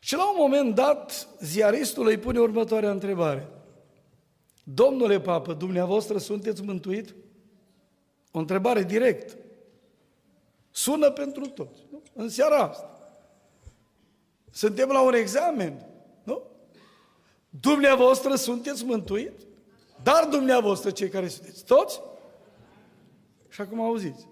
Și 0.00 0.14
la 0.14 0.30
un 0.30 0.36
moment 0.38 0.74
dat, 0.74 1.28
ziaristul 1.40 2.06
îi 2.06 2.18
pune 2.18 2.38
următoarea 2.38 2.90
întrebare. 2.90 3.48
Domnule 4.62 5.20
papă, 5.20 5.52
dumneavoastră 5.52 6.18
sunteți 6.18 6.62
mântuit? 6.62 7.14
O 8.30 8.38
întrebare 8.38 8.82
direct. 8.82 9.36
Sună 10.76 11.10
pentru 11.10 11.46
toți. 11.46 11.86
Nu? 11.90 12.02
În 12.12 12.28
seara 12.28 12.62
asta. 12.62 13.18
Suntem 14.50 14.88
la 14.88 15.02
un 15.02 15.14
examen. 15.14 15.86
Nu? 16.22 16.42
Dumneavoastră 17.48 18.34
sunteți 18.34 18.84
mântuit? 18.84 19.32
Dar 20.02 20.24
dumneavoastră 20.24 20.90
cei 20.90 21.08
care 21.08 21.28
sunteți 21.28 21.64
toți? 21.64 22.00
Și 23.48 23.60
acum 23.60 23.80
auziți. 23.80 24.28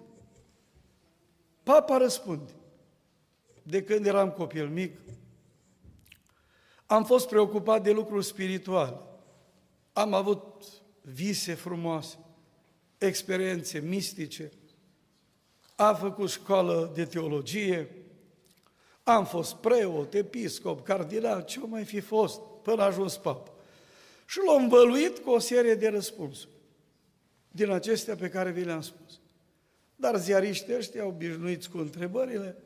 Papa 1.63 1.97
răspunde. 1.97 2.51
De 3.63 3.83
când 3.83 4.05
eram 4.05 4.31
copil 4.31 4.69
mic, 4.69 4.99
am 6.85 7.05
fost 7.05 7.27
preocupat 7.27 7.83
de 7.83 7.91
lucruri 7.91 8.25
spirituale. 8.25 8.99
Am 9.93 10.13
avut 10.13 10.63
vise 11.01 11.53
frumoase, 11.53 12.17
experiențe 12.97 13.79
mistice, 13.79 14.51
am 15.75 15.95
făcut 15.95 16.29
școală 16.29 16.91
de 16.93 17.05
teologie, 17.05 17.89
am 19.03 19.25
fost 19.25 19.55
preot, 19.55 20.13
episcop, 20.13 20.85
cardinal, 20.85 21.43
ce 21.43 21.59
mai 21.59 21.83
fi 21.83 21.99
fost, 21.99 22.41
până 22.63 22.81
a 22.81 22.85
ajuns 22.85 23.17
papă. 23.17 23.51
Și 24.25 24.39
l-am 24.47 24.63
învăluit 24.63 25.17
cu 25.17 25.29
o 25.29 25.39
serie 25.39 25.75
de 25.75 25.87
răspunsuri 25.87 26.53
din 27.51 27.69
acestea 27.69 28.15
pe 28.15 28.29
care 28.29 28.51
vi 28.51 28.63
le-am 28.63 28.81
spus. 28.81 29.19
Dar 29.95 30.17
ziariștii 30.17 30.75
ăștia, 30.75 31.05
obișnuiți 31.05 31.69
cu 31.69 31.77
întrebările, 31.77 32.57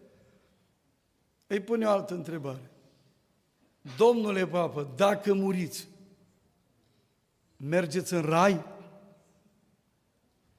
îi 1.47 1.59
pune 1.59 1.85
o 1.85 1.89
altă 1.89 2.13
întrebare. 2.13 2.71
Domnule 3.97 4.47
papă, 4.47 4.93
dacă 4.95 5.33
muriți, 5.33 5.87
mergeți 7.57 8.13
în 8.13 8.21
rai? 8.21 8.65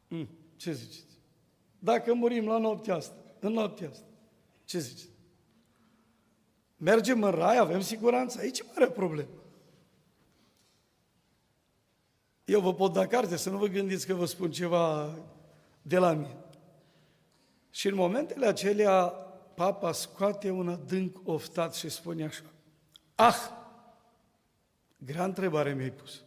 Mm, 0.08 0.28
ce 0.56 0.72
ziceți? 0.72 1.10
Dacă 1.83 2.14
murim 2.14 2.47
la 2.47 2.59
noaptea 2.59 2.95
asta, 2.95 3.14
în 3.38 3.53
noaptea 3.53 3.88
asta, 3.88 4.07
ce 4.64 4.79
ziceți? 4.79 5.09
Mergem 6.77 7.23
în 7.23 7.31
rai, 7.31 7.59
avem 7.59 7.81
siguranță? 7.81 8.38
Aici 8.38 8.59
e 8.59 8.64
mare 8.75 8.90
problemă. 8.90 9.29
Eu 12.45 12.61
vă 12.61 12.75
pot 12.75 12.93
da 12.93 13.07
carte, 13.07 13.37
să 13.37 13.51
nu 13.51 13.59
vă 13.59 13.66
gândiți 13.66 14.07
că 14.07 14.14
vă 14.14 14.25
spun 14.25 14.51
ceva 14.51 15.14
de 15.83 15.99
la 15.99 16.12
mine. 16.12 16.37
Și 17.71 17.88
în 17.88 17.95
momentele 17.95 18.47
acelea, 18.47 19.07
papa 19.55 19.93
scoate 19.93 20.51
un 20.51 20.69
adânc 20.69 21.21
oftat 21.25 21.75
și 21.75 21.88
spune 21.88 22.25
așa, 22.25 22.43
Ah, 23.14 23.59
Grea 25.05 25.25
întrebare 25.25 25.73
mi-ai 25.73 25.90
pus. 25.90 26.23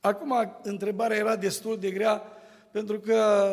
Acum, 0.00 0.58
întrebarea 0.62 1.16
era 1.16 1.36
destul 1.36 1.78
de 1.78 1.90
grea, 1.90 2.22
pentru 2.72 3.00
că 3.00 3.50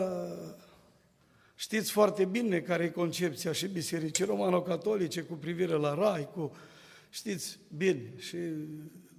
știți 1.56 1.92
foarte 1.92 2.26
bine 2.26 2.60
care 2.60 2.84
e 2.84 2.90
concepția 2.90 3.52
și 3.52 3.68
bisericii 3.68 4.26
romano-catolice 4.26 5.22
cu 5.22 5.34
privire 5.34 5.74
la 5.74 5.94
rai, 5.94 6.30
cu, 6.34 6.52
știți 7.10 7.60
bine, 7.78 8.14
și 8.18 8.38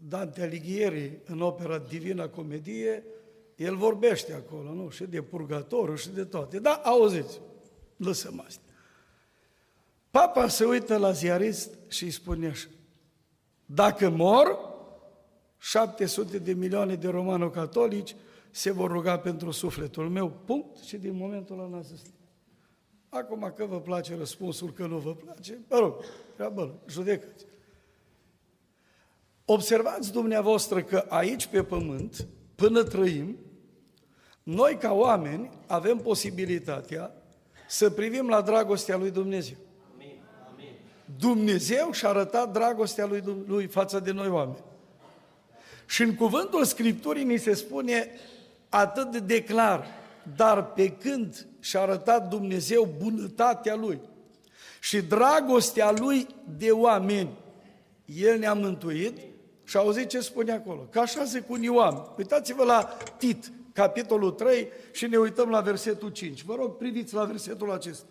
Dante 0.09 0.43
Alighieri 0.43 1.19
în 1.25 1.41
opera 1.41 1.79
Divina 1.79 2.29
Comedie, 2.29 3.05
el 3.57 3.77
vorbește 3.77 4.33
acolo, 4.33 4.73
nu? 4.73 4.89
Și 4.89 5.05
de 5.05 5.23
purgatorul 5.23 5.97
și 5.97 6.11
de 6.11 6.25
toate. 6.25 6.59
Da, 6.59 6.81
auziți, 6.85 7.41
lăsăm 7.97 8.43
asta. 8.47 8.63
Papa 10.11 10.49
se 10.49 10.65
uită 10.65 10.97
la 10.97 11.11
ziarist 11.11 11.79
și 11.89 12.05
îi 12.05 12.11
spune 12.11 12.49
așa, 12.49 12.69
dacă 13.67 14.09
mor, 14.09 14.59
700 15.59 16.39
de 16.39 16.53
milioane 16.53 16.95
de 16.95 17.09
romano-catolici 17.09 18.17
se 18.59 18.71
vor 18.71 18.91
ruga 18.91 19.19
pentru 19.19 19.51
sufletul 19.51 20.09
meu, 20.09 20.31
punct, 20.45 20.77
și 20.77 20.97
din 20.97 21.17
momentul 21.17 21.59
ăla 21.59 21.69
n-a 21.69 21.81
zis. 21.81 22.03
Acum 23.09 23.53
că 23.57 23.65
vă 23.65 23.81
place 23.81 24.17
răspunsul, 24.17 24.73
că 24.73 24.87
nu 24.87 24.99
vă 24.99 25.15
place, 25.15 25.59
mă 25.69 25.79
rog, 25.79 25.95
treabă, 26.35 26.79
judecați. 26.89 27.45
Observați 29.45 30.13
dumneavoastră 30.13 30.83
că 30.83 31.05
aici 31.09 31.47
pe 31.47 31.63
pământ, 31.63 32.27
până 32.55 32.83
trăim, 32.83 33.37
noi 34.43 34.77
ca 34.81 34.93
oameni 34.93 35.51
avem 35.67 35.99
posibilitatea 35.99 37.15
să 37.69 37.91
privim 37.91 38.29
la 38.29 38.41
dragostea 38.41 38.97
lui 38.97 39.11
Dumnezeu. 39.11 39.57
Dumnezeu 41.19 41.91
și-a 41.93 42.09
arătat 42.09 42.53
dragostea 42.53 43.07
lui, 43.07 43.23
lui 43.47 43.67
față 43.67 44.01
de 44.01 44.11
noi 44.11 44.29
oameni. 44.29 44.65
Și 45.87 46.03
în 46.03 46.15
cuvântul 46.15 46.65
Scripturii 46.65 47.25
ni 47.25 47.39
se 47.39 47.55
spune 47.55 48.11
atât 48.69 49.17
de 49.17 49.43
clar, 49.43 49.87
dar 50.37 50.73
pe 50.73 50.91
când 50.91 51.47
și-a 51.61 51.81
arătat 51.81 52.29
Dumnezeu 52.29 52.95
bunătatea 52.99 53.75
Lui 53.75 54.01
și 54.81 55.01
dragostea 55.01 55.91
Lui 55.91 56.27
de 56.57 56.71
oameni, 56.71 57.39
El 58.05 58.39
ne-a 58.39 58.53
mântuit 58.53 59.19
și 59.65 59.77
auziți 59.77 60.07
ce 60.07 60.21
spune 60.21 60.53
acolo, 60.53 60.81
că 60.91 61.01
așa 61.01 61.25
se 61.25 61.41
cu 61.41 61.59
oameni. 61.69 62.07
Uitați-vă 62.17 62.65
la 62.65 62.97
Tit, 63.17 63.53
capitolul 63.73 64.31
3 64.31 64.69
și 64.93 65.07
ne 65.07 65.17
uităm 65.17 65.51
la 65.51 65.61
versetul 65.61 66.09
5. 66.09 66.43
Vă 66.43 66.55
rog, 66.55 66.77
priviți 66.77 67.15
la 67.15 67.25
versetul 67.25 67.73
acesta. 67.73 68.07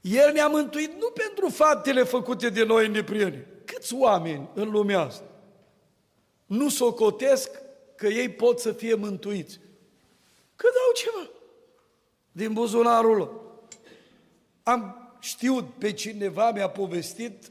El 0.00 0.32
ne-a 0.32 0.48
mântuit 0.48 0.92
nu 0.92 1.10
pentru 1.10 1.48
faptele 1.48 2.02
făcute 2.02 2.48
de 2.48 2.64
noi 2.64 2.86
în 2.86 2.92
neprienie. 2.92 3.46
Câți 3.64 3.94
oameni 3.94 4.48
în 4.54 4.70
lumea 4.70 5.00
asta 5.00 5.35
nu 6.46 6.68
socotesc 6.68 7.50
că 7.96 8.06
ei 8.06 8.28
pot 8.28 8.58
să 8.60 8.72
fie 8.72 8.94
mântuiți? 8.94 9.60
Că 10.56 10.66
dau 10.72 10.94
ceva 10.94 11.30
din 12.32 12.52
buzunarul 12.52 13.16
lor. 13.16 13.30
Am 14.62 15.10
știut 15.20 15.64
pe 15.78 15.92
cineva, 15.92 16.50
mi-a 16.50 16.68
povestit 16.68 17.50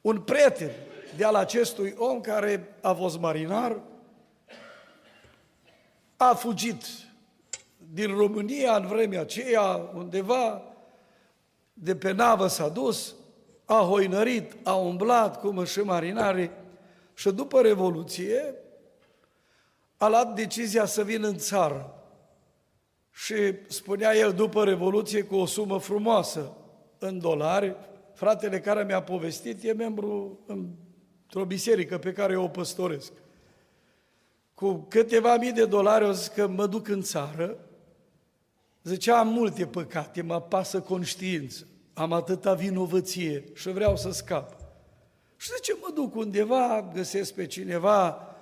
un 0.00 0.20
prieten 0.20 0.70
de 1.16 1.24
al 1.24 1.34
acestui 1.34 1.94
om 1.98 2.20
care 2.20 2.76
a 2.80 2.92
fost 2.92 3.18
marinar, 3.18 3.80
a 6.16 6.34
fugit 6.34 6.84
din 7.92 8.16
România 8.16 8.76
în 8.76 8.86
vremea 8.86 9.20
aceea, 9.20 9.90
undeva, 9.94 10.62
de 11.72 11.96
pe 11.96 12.12
navă 12.12 12.46
s-a 12.46 12.68
dus, 12.68 13.14
a 13.64 13.74
hoinărit, 13.74 14.56
a 14.62 14.74
umblat 14.74 15.40
cum 15.40 15.64
și 15.64 15.80
marinarii 15.80 16.50
și 17.14 17.30
după 17.30 17.60
Revoluție 17.60 18.54
a 19.96 20.08
luat 20.08 20.34
decizia 20.34 20.84
să 20.84 21.02
vină 21.02 21.26
în 21.26 21.36
țară. 21.36 21.98
Și 23.10 23.34
spunea 23.68 24.14
el 24.14 24.32
după 24.32 24.64
Revoluție 24.64 25.22
cu 25.22 25.34
o 25.34 25.46
sumă 25.46 25.78
frumoasă 25.78 26.56
în 26.98 27.18
dolari, 27.18 27.76
fratele 28.14 28.60
care 28.60 28.84
mi-a 28.84 29.02
povestit 29.02 29.64
e 29.64 29.72
membru 29.72 30.38
într-o 30.46 31.44
biserică 31.44 31.98
pe 31.98 32.12
care 32.12 32.32
eu 32.32 32.42
o 32.42 32.48
păstoresc. 32.48 33.12
Cu 34.54 34.86
câteva 34.88 35.36
mii 35.36 35.52
de 35.52 35.64
dolari 35.64 36.04
o 36.04 36.12
zis 36.12 36.26
că 36.26 36.46
mă 36.46 36.66
duc 36.66 36.88
în 36.88 37.02
țară, 37.02 37.58
zicea 38.82 39.18
am 39.18 39.28
multe 39.28 39.66
păcate, 39.66 40.22
mă 40.22 40.40
pasă 40.40 40.80
conștiință, 40.80 41.66
am 41.94 42.12
atâta 42.12 42.54
vinovăție 42.54 43.44
și 43.54 43.68
vreau 43.68 43.96
să 43.96 44.10
scap. 44.10 44.63
Și 45.44 45.50
zice, 45.54 45.76
mă 45.80 45.90
duc 45.94 46.14
undeva, 46.14 46.90
găsesc 46.94 47.34
pe 47.34 47.46
cineva, 47.46 48.34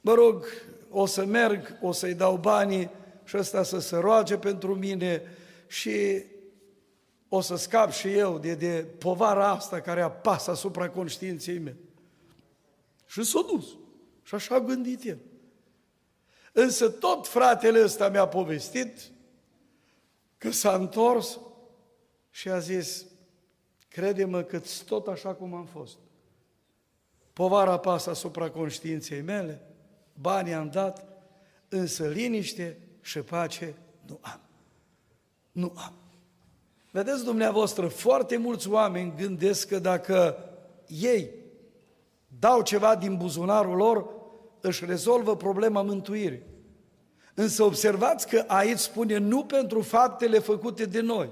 mă 0.00 0.14
rog, 0.14 0.44
o 0.90 1.06
să 1.06 1.24
merg, 1.24 1.78
o 1.80 1.92
să-i 1.92 2.14
dau 2.14 2.36
banii 2.36 2.90
și 3.24 3.36
ăsta 3.36 3.62
să 3.62 3.78
se 3.78 3.96
roage 3.96 4.36
pentru 4.36 4.74
mine 4.74 5.22
și 5.66 6.24
o 7.28 7.40
să 7.40 7.56
scap 7.56 7.90
și 7.90 8.12
eu 8.12 8.38
de, 8.38 8.54
de 8.54 8.86
povara 8.98 9.48
asta 9.48 9.80
care 9.80 10.00
apasă 10.02 10.50
asupra 10.50 10.90
conștiinței 10.90 11.58
mele. 11.58 11.76
Și 13.06 13.22
s-a 13.22 13.44
dus. 13.50 13.66
Și 14.22 14.34
așa 14.34 14.54
a 14.54 14.60
gândit 14.60 15.04
el. 15.04 15.18
Însă 16.52 16.90
tot 16.90 17.26
fratele 17.26 17.82
ăsta 17.82 18.08
mi-a 18.08 18.26
povestit 18.26 19.10
că 20.38 20.50
s-a 20.50 20.74
întors 20.74 21.38
și 22.30 22.48
a 22.48 22.58
zis, 22.58 23.04
crede-mă 23.88 24.42
că 24.42 24.60
tot 24.86 25.06
așa 25.06 25.34
cum 25.34 25.54
am 25.54 25.66
fost. 25.66 25.96
Povara 27.32 27.78
pasă 27.78 28.10
asupra 28.10 28.50
conștiinței 28.50 29.20
mele, 29.20 29.60
banii 30.20 30.52
am 30.52 30.70
dat, 30.70 31.06
însă 31.68 32.06
liniște 32.06 32.78
și 33.00 33.18
pace 33.18 33.74
nu 34.06 34.18
am. 34.20 34.40
Nu 35.52 35.72
am. 35.76 35.92
Vedeți 36.90 37.24
dumneavoastră, 37.24 37.86
foarte 37.86 38.36
mulți 38.36 38.68
oameni 38.68 39.14
gândesc 39.16 39.68
că 39.68 39.78
dacă 39.78 40.36
ei 40.86 41.30
dau 42.38 42.62
ceva 42.62 42.96
din 42.96 43.16
buzunarul 43.16 43.76
lor, 43.76 44.06
își 44.60 44.84
rezolvă 44.84 45.36
problema 45.36 45.82
mântuirii. 45.82 46.42
Însă 47.34 47.62
observați 47.62 48.28
că 48.28 48.44
aici 48.46 48.78
spune 48.78 49.18
nu 49.18 49.44
pentru 49.44 49.80
faptele 49.80 50.38
făcute 50.38 50.84
de 50.84 51.00
noi. 51.00 51.30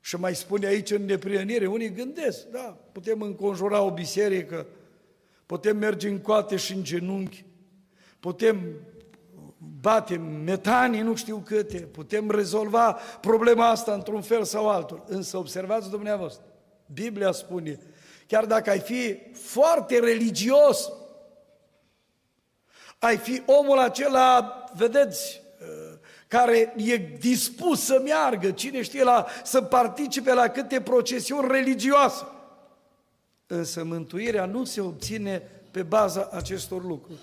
Și 0.00 0.16
mai 0.16 0.34
spune 0.34 0.66
aici 0.66 0.90
în 0.90 1.04
neprienire, 1.04 1.66
unii 1.66 1.92
gândesc, 1.92 2.46
da, 2.46 2.76
putem 2.92 3.20
înconjura 3.20 3.82
o 3.82 3.90
biserică, 3.90 4.66
putem 5.46 5.76
merge 5.76 6.08
în 6.08 6.20
coate 6.20 6.56
și 6.56 6.72
în 6.72 6.82
genunchi, 6.82 7.44
putem 8.20 8.60
bate 9.80 10.16
metanii, 10.44 11.00
nu 11.00 11.14
știu 11.14 11.42
câte, 11.44 11.78
putem 11.78 12.30
rezolva 12.30 12.98
problema 13.20 13.68
asta 13.68 13.92
într-un 13.92 14.20
fel 14.22 14.44
sau 14.44 14.68
altul. 14.68 15.04
Însă 15.06 15.36
observați 15.36 15.90
dumneavoastră, 15.90 16.44
Biblia 16.92 17.32
spune, 17.32 17.78
chiar 18.26 18.44
dacă 18.44 18.70
ai 18.70 18.80
fi 18.80 19.18
foarte 19.32 19.98
religios, 19.98 20.92
ai 22.98 23.16
fi 23.16 23.42
omul 23.46 23.78
acela, 23.78 24.64
vedeți, 24.76 25.42
care 26.28 26.74
e 26.76 26.96
dispus 27.18 27.84
să 27.84 28.00
meargă, 28.04 28.50
cine 28.50 28.82
știe, 28.82 29.02
la, 29.02 29.26
să 29.44 29.62
participe 29.62 30.32
la 30.32 30.48
câte 30.48 30.80
procesiuni 30.80 31.48
religioase. 31.50 32.24
Însă 33.46 33.84
mântuirea 33.84 34.44
nu 34.44 34.64
se 34.64 34.80
obține 34.80 35.42
pe 35.70 35.82
baza 35.82 36.28
acestor 36.32 36.84
lucruri. 36.84 37.18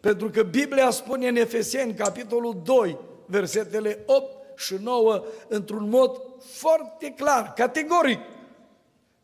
Pentru 0.00 0.30
că 0.30 0.42
Biblia 0.42 0.90
spune 0.90 1.28
în 1.28 1.36
Efeseni, 1.36 1.94
capitolul 1.94 2.60
2, 2.64 2.98
versetele 3.26 3.98
8 4.06 4.58
și 4.58 4.74
9, 4.82 5.24
într-un 5.48 5.88
mod 5.88 6.20
foarte 6.40 7.10
clar, 7.16 7.52
categoric, 7.52 8.20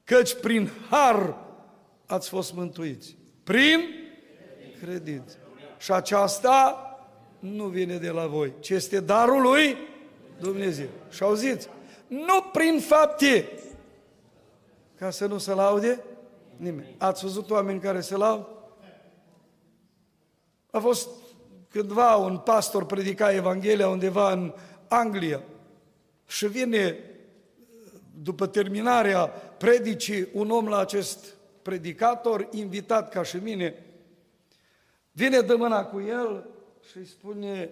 căci 0.05 0.35
prin 0.35 0.71
har 0.91 1.37
ați 2.07 2.29
fost 2.29 2.55
mântuiți. 2.55 3.17
Prin 3.45 3.81
credință. 4.81 5.37
Și 5.79 5.93
aceasta 5.93 6.79
nu 7.39 7.65
vine 7.65 7.97
de 7.97 8.11
la 8.11 8.27
voi, 8.27 8.53
ci 8.61 8.71
este 8.71 9.01
darul 9.01 9.43
lui 9.43 9.77
Dumnezeu. 10.41 10.89
Și 11.11 11.23
auziți, 11.23 11.69
nu 12.07 12.43
prin 12.53 12.81
fapte, 12.81 13.49
ca 14.99 15.11
să 15.11 15.27
nu 15.27 15.39
se 15.39 15.53
laude 15.53 16.05
nimeni. 16.57 16.95
Ați 16.99 17.25
văzut 17.25 17.51
oameni 17.51 17.81
care 17.81 18.01
se 18.01 18.17
laudă? 18.17 18.49
A 20.71 20.79
fost 20.79 21.09
cândva 21.69 22.17
un 22.17 22.39
pastor 22.39 22.87
predica 22.87 23.33
Evanghelia 23.33 23.89
undeva 23.89 24.33
în 24.33 24.55
Anglia 24.89 25.43
și 26.27 26.47
vine 26.47 26.99
după 28.23 28.47
terminarea 28.47 29.27
predicii 29.59 30.29
un 30.33 30.51
om 30.51 30.69
la 30.69 30.79
acest 30.79 31.35
predicator, 31.63 32.49
invitat 32.51 33.11
ca 33.11 33.23
și 33.23 33.37
mine, 33.37 33.85
vine 35.13 35.41
de 35.41 35.55
mâna 35.55 35.85
cu 35.85 36.01
el 36.01 36.47
și 36.91 36.97
îi 36.97 37.07
spune, 37.07 37.71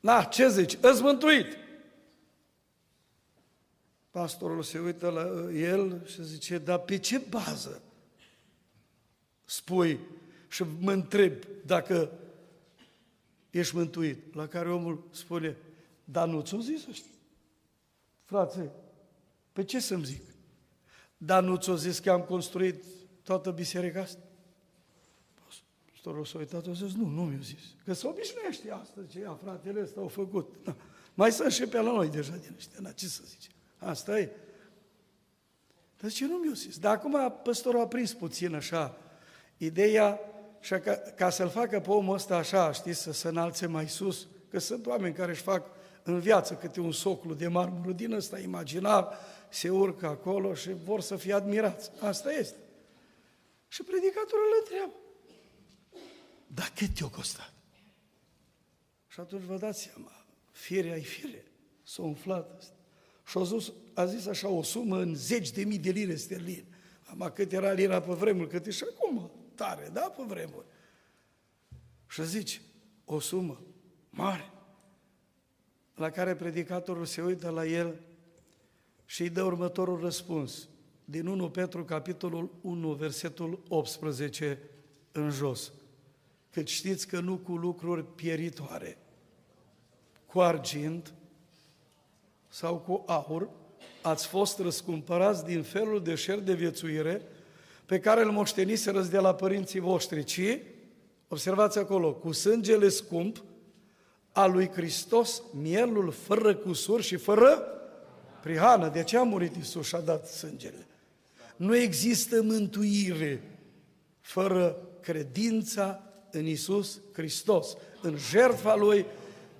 na, 0.00 0.22
ce 0.22 0.48
zici, 0.48 0.78
îți 0.80 1.02
mântuit. 1.02 1.56
Pastorul 4.10 4.62
se 4.62 4.78
uită 4.78 5.08
la 5.08 5.52
el 5.54 6.02
și 6.06 6.24
zice, 6.24 6.58
dar 6.58 6.78
pe 6.78 6.98
ce 6.98 7.18
bază 7.18 7.82
spui 9.70 10.00
și 10.48 10.64
mă 10.78 10.92
întreb 10.92 11.32
dacă 11.66 12.10
ești 13.50 13.76
mântuit? 13.76 14.34
La 14.34 14.46
care 14.46 14.70
omul 14.70 15.04
spune, 15.10 15.56
dar 16.04 16.28
nu 16.28 16.40
ți-o 16.40 16.60
zis 16.60 16.86
ăștia. 16.86 17.10
Frate, 18.24 18.70
pe 19.52 19.64
ce 19.64 19.80
să-mi 19.80 20.04
zic? 20.04 20.22
Dar 21.16 21.42
nu 21.42 21.56
ți-o 21.56 21.76
zis 21.76 21.98
că 21.98 22.10
am 22.10 22.22
construit 22.22 22.84
toată 23.22 23.50
biserica 23.50 24.00
asta? 24.00 24.22
Pastorul 25.90 26.24
s-a 26.24 26.38
uitat, 26.38 26.66
a 26.66 26.72
zis, 26.72 26.94
nu, 26.94 27.06
nu 27.06 27.24
mi-a 27.24 27.40
zis. 27.42 27.60
Că 27.84 27.92
se 27.92 28.06
obișnuiește 28.06 28.70
asta, 28.70 29.00
ce 29.10 29.18
ia 29.18 29.38
fratele 29.42 29.82
ăsta 29.82 30.00
au 30.00 30.08
făcut. 30.08 30.54
Na. 30.64 30.76
Mai 31.14 31.32
sunt 31.32 31.52
și 31.52 31.66
pe 31.66 31.80
la 31.80 31.92
noi 31.92 32.08
deja 32.08 32.36
din 32.36 32.54
ăștia, 32.56 32.78
na, 32.80 32.92
ce 32.92 33.06
să 33.06 33.22
zice? 33.26 33.48
Asta 33.78 34.18
e. 34.18 34.30
Dar 36.00 36.10
ce 36.10 36.26
nu 36.26 36.36
mi-a 36.36 36.52
zis? 36.54 36.78
Dar 36.78 36.94
acum 36.94 37.40
păstorul 37.42 37.80
a 37.80 37.86
prins 37.86 38.12
puțin 38.12 38.54
așa 38.54 38.98
ideea 39.64 40.20
și 40.60 40.74
ca, 40.74 40.94
ca 40.94 41.30
să-l 41.30 41.48
facă 41.48 41.80
pe 41.80 41.90
omul 41.90 42.14
ăsta 42.14 42.36
așa, 42.36 42.72
știți, 42.72 43.00
să 43.00 43.12
se 43.12 43.28
înalțe 43.28 43.66
mai 43.66 43.88
sus, 43.88 44.28
că 44.50 44.58
sunt 44.58 44.86
oameni 44.86 45.14
care 45.14 45.30
își 45.30 45.42
fac 45.42 45.66
în 46.02 46.20
viață 46.20 46.54
câte 46.54 46.80
un 46.80 46.92
soclu 46.92 47.34
de 47.34 47.48
marmură 47.48 47.92
din 47.92 48.12
ăsta 48.12 48.38
imaginar, 48.38 49.18
se 49.50 49.70
urcă 49.70 50.06
acolo 50.06 50.54
și 50.54 50.72
vor 50.84 51.00
să 51.00 51.16
fie 51.16 51.32
admirați. 51.32 51.90
Asta 52.00 52.32
este. 52.32 52.58
Și 53.68 53.82
predicatorul 53.82 54.46
îl 54.50 54.58
întreabă. 54.58 54.94
Dar 56.46 56.72
cât 56.76 56.94
te-a 56.94 57.06
costat? 57.06 57.52
Și 59.06 59.20
atunci 59.20 59.42
vă 59.42 59.56
dați 59.56 59.82
seama, 59.82 60.26
firea 60.50 60.96
e 60.96 61.00
fire, 61.00 61.44
s-a 61.82 62.02
umflat 62.02 62.54
asta. 62.58 62.74
Și 63.26 63.38
a 63.38 63.42
zis, 63.42 63.72
a 63.94 64.04
zis 64.04 64.26
așa 64.26 64.48
o 64.48 64.62
sumă 64.62 65.00
în 65.00 65.14
zeci 65.14 65.50
de 65.50 65.64
mii 65.64 65.78
de 65.78 65.90
lire 65.90 66.14
sterline. 66.14 66.66
Am 67.04 67.32
cât 67.34 67.52
era 67.52 67.72
lira 67.72 68.00
pe 68.00 68.12
vremuri, 68.12 68.48
cât 68.48 68.66
e 68.66 68.70
și 68.70 68.84
acum 68.90 69.30
tare, 69.60 69.90
da, 69.92 70.12
pe 70.16 70.22
vremuri. 70.26 70.66
Și 72.06 72.26
zice, 72.26 72.60
o 73.04 73.20
sumă 73.20 73.60
mare, 74.10 74.50
la 75.94 76.10
care 76.10 76.34
predicatorul 76.34 77.04
se 77.04 77.22
uită 77.22 77.48
la 77.48 77.66
el 77.66 78.00
și 79.04 79.22
îi 79.22 79.30
dă 79.30 79.42
următorul 79.42 80.00
răspuns, 80.00 80.68
din 81.04 81.26
1 81.26 81.50
Petru, 81.50 81.84
capitolul 81.84 82.50
1, 82.60 82.92
versetul 82.92 83.62
18 83.68 84.58
în 85.12 85.30
jos. 85.30 85.72
Că 86.50 86.62
știți 86.62 87.06
că 87.06 87.20
nu 87.20 87.36
cu 87.36 87.56
lucruri 87.56 88.04
pieritoare, 88.04 88.98
cu 90.26 90.40
argint 90.40 91.14
sau 92.48 92.78
cu 92.78 93.04
aur, 93.06 93.50
ați 94.02 94.26
fost 94.26 94.58
răscumpărați 94.58 95.44
din 95.44 95.62
felul 95.62 96.02
de 96.02 96.14
șer 96.14 96.38
de 96.38 96.54
viețuire 96.54 97.22
pe 97.90 98.00
care 98.00 98.22
îl 98.22 98.30
moșteniserăți 98.30 99.10
de 99.10 99.18
la 99.18 99.34
părinții 99.34 99.80
voștri, 99.80 100.24
ci, 100.24 100.58
observați 101.28 101.78
acolo, 101.78 102.12
cu 102.12 102.32
sângele 102.32 102.88
scump 102.88 103.42
al 104.32 104.52
lui 104.52 104.68
Hristos, 104.68 105.42
mielul 105.52 106.10
fără 106.10 106.54
cusur 106.54 107.02
și 107.02 107.16
fără 107.16 107.64
prihană. 108.42 108.88
De 108.88 109.02
ce 109.02 109.16
a 109.16 109.22
murit 109.22 109.56
Isus 109.56 109.86
și 109.86 109.94
a 109.94 110.00
dat 110.00 110.26
sângele? 110.26 110.86
Nu 111.56 111.76
există 111.76 112.42
mântuire 112.42 113.58
fără 114.20 114.76
credința 115.00 116.02
în 116.30 116.46
Isus 116.46 117.00
Hristos, 117.12 117.76
în 118.02 118.16
jertfa 118.30 118.76
Lui, 118.76 119.06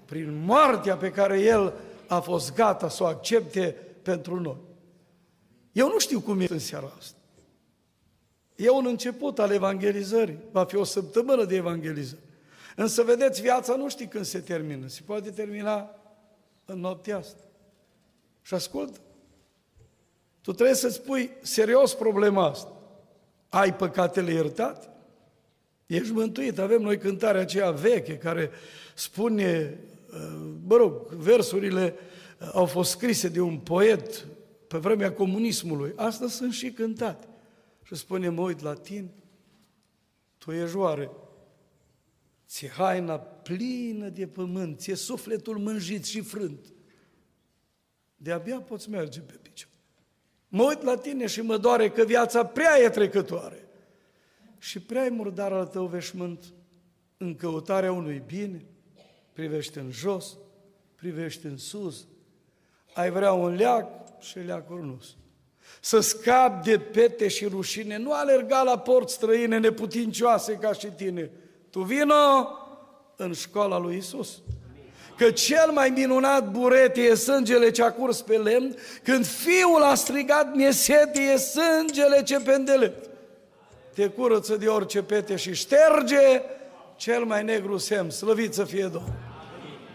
prin 0.05 0.43
moartea 0.45 0.97
pe 0.97 1.11
care 1.11 1.41
El 1.41 1.73
a 2.07 2.21
fost 2.21 2.55
gata 2.55 2.89
să 2.89 3.03
o 3.03 3.07
accepte 3.07 3.77
pentru 4.03 4.41
noi. 4.41 4.59
Eu 5.73 5.89
nu 5.89 5.99
știu 5.99 6.21
cum 6.21 6.41
e 6.41 6.47
în 6.49 6.59
seara 6.59 6.93
asta. 6.99 7.19
E 8.61 8.71
un 8.71 8.87
început 8.87 9.39
al 9.39 9.51
evangelizării. 9.51 10.39
Va 10.51 10.65
fi 10.65 10.77
o 10.77 10.85
săptămână 10.85 11.45
de 11.45 11.57
evangelizare. 11.57 12.23
Însă, 12.77 13.03
vedeți, 13.03 13.41
viața 13.41 13.77
nu 13.77 13.89
știi 13.89 14.07
când 14.07 14.25
se 14.25 14.39
termină. 14.39 14.87
Se 14.87 15.01
poate 15.05 15.31
termina 15.31 15.91
în 16.65 16.81
noaptea 16.81 17.17
asta. 17.17 17.43
Și 18.43 18.55
ascultă. 18.55 18.99
Tu 20.41 20.53
trebuie 20.53 20.77
să-ți 20.77 21.03
pui 21.03 21.31
serios 21.41 21.95
problema 21.95 22.47
asta. 22.47 22.73
Ai 23.49 23.75
păcatele 23.75 24.33
iertate? 24.33 24.89
Ești 25.87 26.13
mântuit. 26.13 26.59
Avem 26.59 26.83
noi 26.83 26.99
cântarea 26.99 27.41
aceea 27.41 27.71
veche 27.71 28.19
care 28.19 28.51
spune, 28.95 29.79
uh, 30.13 30.53
mă 30.67 30.77
rog, 30.77 31.07
versurile 31.09 31.95
uh, 32.41 32.51
au 32.53 32.67
fost 32.67 32.91
scrise 32.91 33.29
de 33.29 33.41
un 33.41 33.59
poet 33.59 34.27
pe 34.67 34.79
vremea 34.79 35.13
comunismului. 35.13 35.93
Astăzi 35.97 36.35
sunt 36.35 36.53
și 36.53 36.71
cântate. 36.71 37.29
Și 37.91 37.97
spune, 37.97 38.29
mă 38.29 38.41
uit 38.41 38.61
la 38.61 38.75
tine, 38.75 39.11
tu 40.39 40.53
ești 40.53 40.77
oare, 40.77 41.11
ți 42.47 42.69
haina 42.69 43.19
plină 43.19 44.09
de 44.09 44.27
pământ, 44.27 44.79
ți 44.79 44.93
sufletul 44.93 45.59
mânjit 45.59 46.05
și 46.05 46.21
frânt. 46.21 46.73
De-abia 48.17 48.61
poți 48.61 48.91
merge 48.91 49.21
pe 49.21 49.35
picior. 49.43 49.71
Mă 50.49 50.63
uit 50.63 50.83
la 50.83 50.97
tine 50.97 51.27
și 51.27 51.41
mă 51.41 51.57
doare 51.57 51.91
că 51.91 52.05
viața 52.05 52.47
prea 52.47 52.79
e 52.79 52.89
trecătoare. 52.89 53.69
Și 54.59 54.81
prea 54.81 55.05
e 55.05 55.09
murdar 55.09 55.53
al 55.53 55.67
tău 55.67 55.87
veșmânt 55.87 56.53
în 57.17 57.37
căutarea 57.37 57.93
unui 57.93 58.23
bine, 58.27 58.65
privește 59.33 59.81
în 59.81 59.91
jos, 59.91 60.37
privește 60.95 61.49
în 61.49 61.57
sus, 61.57 62.07
ai 62.95 63.11
vrea 63.11 63.33
un 63.33 63.55
leac 63.55 64.21
și 64.21 64.39
leacul 64.39 64.85
nu 64.85 65.01
să 65.81 66.01
scap 66.01 66.65
de 66.65 66.79
pete 66.79 67.29
și 67.29 67.47
rușine, 67.47 67.99
nu 67.99 68.13
alerga 68.13 68.63
la 68.63 68.79
port 68.79 69.09
străine 69.09 69.59
neputincioase 69.59 70.53
ca 70.53 70.73
și 70.73 70.87
tine. 70.87 71.31
Tu 71.71 71.81
vino 71.81 72.49
în 73.17 73.33
școala 73.33 73.79
lui 73.79 73.97
Isus. 73.97 74.43
Că 75.17 75.31
cel 75.31 75.71
mai 75.71 75.89
minunat 75.89 76.51
burete 76.51 77.01
e 77.01 77.15
sângele 77.15 77.71
ce 77.71 77.83
a 77.83 77.93
curs 77.93 78.21
pe 78.21 78.37
lemn, 78.37 78.77
când 79.03 79.27
fiul 79.27 79.83
a 79.83 79.95
strigat, 79.95 80.55
mi 80.55 80.73
sete, 80.73 81.21
e 81.21 81.37
sângele 81.37 82.23
ce 82.23 82.41
pendele. 82.41 82.95
Te 83.95 84.07
curăță 84.09 84.57
de 84.57 84.67
orice 84.67 85.03
pete 85.03 85.37
și 85.37 85.55
șterge 85.55 86.43
cel 86.97 87.25
mai 87.25 87.45
negru 87.45 87.77
semn, 87.77 88.11
slăvit 88.11 88.55
să 88.55 88.65
fie 88.65 88.83
Domnul. 88.83 89.15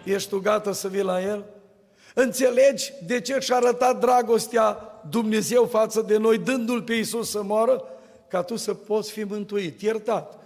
Ești 0.03 0.29
tu 0.29 0.39
gata 0.39 0.71
să 0.71 0.88
vii 0.88 1.01
la 1.01 1.21
El? 1.21 1.45
Înțelegi 2.13 2.93
de 3.05 3.21
ce 3.21 3.39
și-a 3.39 3.55
arătat 3.55 3.99
dragostea 3.99 4.94
Dumnezeu 5.09 5.65
față 5.65 6.01
de 6.01 6.17
noi, 6.17 6.37
dându-L 6.37 6.81
pe 6.81 6.93
Iisus 6.93 7.29
să 7.29 7.43
moară, 7.43 7.83
ca 8.27 8.41
tu 8.41 8.55
să 8.55 8.73
poți 8.73 9.11
fi 9.11 9.23
mântuit, 9.23 9.81
iertat, 9.81 10.39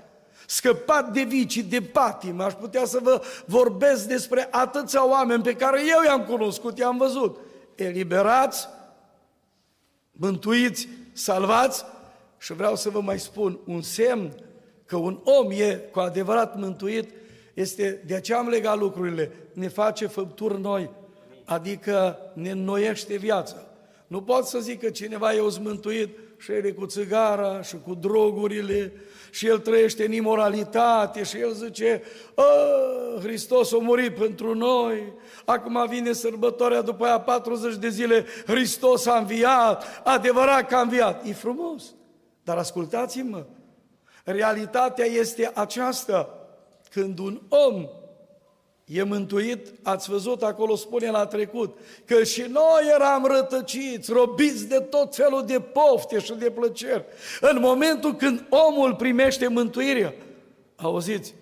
scăpat 0.48 1.12
de 1.12 1.24
vicii, 1.24 1.63
de 1.63 1.82
patim. 1.82 2.39
Aș 2.39 2.54
putea 2.54 2.86
să 2.86 3.00
vă 3.02 3.22
vorbesc 3.45 4.08
despre 4.08 4.48
atâția 4.52 5.10
oameni 5.10 5.43
pe 5.43 5.56
care 5.56 5.82
eu 5.88 6.04
i-am 6.06 6.26
cunoscut, 6.26 6.78
i-am 6.78 6.98
văzut. 6.98 7.38
Eliberați, 7.76 8.67
mântuiți, 10.12 10.88
salvați 11.13 11.86
și 12.38 12.54
vreau 12.54 12.76
să 12.76 12.89
vă 12.89 13.02
mai 13.02 13.19
spun 13.19 13.60
un 13.65 13.82
semn 13.82 14.32
că 14.86 14.95
un 14.95 15.19
om 15.24 15.52
e 15.52 15.74
cu 15.91 16.00
adevărat 16.00 16.58
mântuit, 16.58 17.10
este, 17.54 18.04
de 18.06 18.15
aceea 18.15 18.38
am 18.38 18.48
legat 18.48 18.78
lucrurile, 18.78 19.32
ne 19.54 19.67
face 19.67 20.08
făpturi 20.08 20.62
noi, 20.62 20.89
adică 21.45 22.17
ne 22.34 22.50
înnoiește 22.50 23.17
viața. 23.17 23.69
Nu 24.10 24.22
pot 24.22 24.45
să 24.45 24.60
zic 24.60 24.80
că 24.80 24.89
cineva 24.89 25.34
e 25.34 25.41
mântuit 25.62 26.17
și 26.38 26.52
el 26.52 26.65
e 26.65 26.72
cu 26.72 26.86
țigara 26.86 27.62
și 27.62 27.76
cu 27.86 27.93
drogurile 27.93 28.93
și 29.32 29.48
el 29.48 29.60
trăiește 29.60 30.06
în 30.06 30.12
imoralitate 30.12 31.24
și 31.24 31.38
el 31.38 31.52
zice, 31.52 32.04
Hristos 33.19 33.74
a 33.74 33.78
murit 33.78 34.15
pentru 34.15 34.56
noi, 34.56 35.13
acum 35.45 35.86
vine 35.89 36.12
sărbătoarea 36.12 36.82
după 36.82 37.06
aia 37.06 37.19
40 37.19 37.76
de 37.76 37.89
zile, 37.89 38.26
Hristos 38.45 39.06
a 39.06 39.17
înviat, 39.17 40.02
adevărat 40.04 40.67
că 40.67 40.76
a 40.76 40.82
înviat. 40.82 41.26
E 41.26 41.34
frumos, 41.34 41.84
dar 42.43 42.58
ascultați-mă, 42.58 43.45
realitatea 44.24 45.06
este 45.06 45.52
aceasta, 45.54 46.30
când 46.91 47.19
un 47.19 47.41
om 47.50 47.88
e 48.91 49.04
mântuit, 49.04 49.67
ați 49.84 50.10
văzut 50.10 50.43
acolo, 50.43 50.75
spune 50.75 51.10
la 51.10 51.25
trecut, 51.25 51.78
că 52.06 52.23
și 52.23 52.41
noi 52.41 52.91
eram 52.93 53.25
rătăciți, 53.25 54.12
robiți 54.12 54.67
de 54.67 54.80
tot 54.80 55.15
felul 55.15 55.43
de 55.45 55.60
pofte 55.60 56.19
și 56.19 56.34
de 56.34 56.49
plăceri. 56.49 57.06
În 57.41 57.58
momentul 57.60 58.15
când 58.15 58.45
omul 58.49 58.95
primește 58.95 59.47
mântuirea, 59.47 60.13
auziți, 60.75 61.34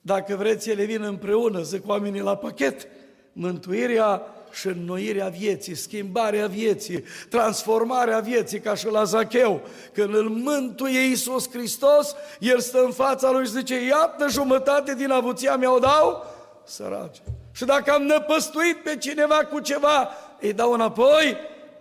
dacă 0.00 0.36
vreți, 0.36 0.70
ele 0.70 0.84
vin 0.84 1.02
împreună, 1.02 1.62
zic 1.62 1.88
oamenii 1.88 2.20
la 2.20 2.36
pachet, 2.36 2.88
mântuirea 3.32 4.22
și 4.52 4.66
înnoirea 4.66 5.28
vieții, 5.28 5.74
schimbarea 5.74 6.46
vieții, 6.46 7.04
transformarea 7.28 8.18
vieții, 8.18 8.60
ca 8.60 8.74
și 8.74 8.86
la 8.90 9.04
Zacheu. 9.04 9.60
Când 9.92 10.14
îl 10.14 10.28
mântuie 10.28 11.00
Iisus 11.00 11.50
Hristos, 11.50 12.14
El 12.40 12.60
stă 12.60 12.82
în 12.84 12.92
fața 12.92 13.30
lui 13.30 13.44
și 13.44 13.50
zice, 13.50 13.86
iată 13.86 14.26
jumătate 14.28 14.94
din 14.94 15.10
avuția 15.10 15.56
mea 15.56 15.74
o 15.74 15.78
dau 15.78 16.34
săraci. 16.66 17.22
Și 17.52 17.64
dacă 17.64 17.90
am 17.92 18.02
năpăstuit 18.02 18.76
pe 18.76 18.96
cineva 18.96 19.44
cu 19.44 19.60
ceva, 19.60 20.10
îi 20.40 20.52
dau 20.52 20.72
înapoi 20.72 21.36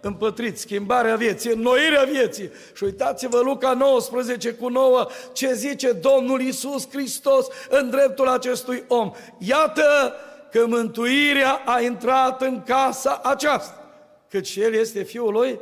împătriți, 0.06 0.62
schimbarea 0.62 1.16
vieții, 1.16 1.52
înnoirea 1.52 2.04
vieții. 2.04 2.52
Și 2.74 2.84
uitați-vă 2.84 3.40
Luca 3.40 3.74
19 3.74 4.54
cu 4.54 4.68
9 4.68 5.08
ce 5.34 5.54
zice 5.54 5.92
Domnul 5.92 6.42
Isus 6.42 6.90
Hristos 6.90 7.48
în 7.70 7.90
dreptul 7.90 8.28
acestui 8.28 8.84
om. 8.88 9.12
Iată 9.38 10.14
că 10.52 10.66
mântuirea 10.68 11.62
a 11.66 11.82
intrat 11.82 12.42
în 12.42 12.64
casa 12.64 13.22
aceasta, 13.24 13.90
căci 14.30 14.56
el 14.56 14.74
este 14.74 15.04
fiul 15.04 15.32
lui 15.32 15.60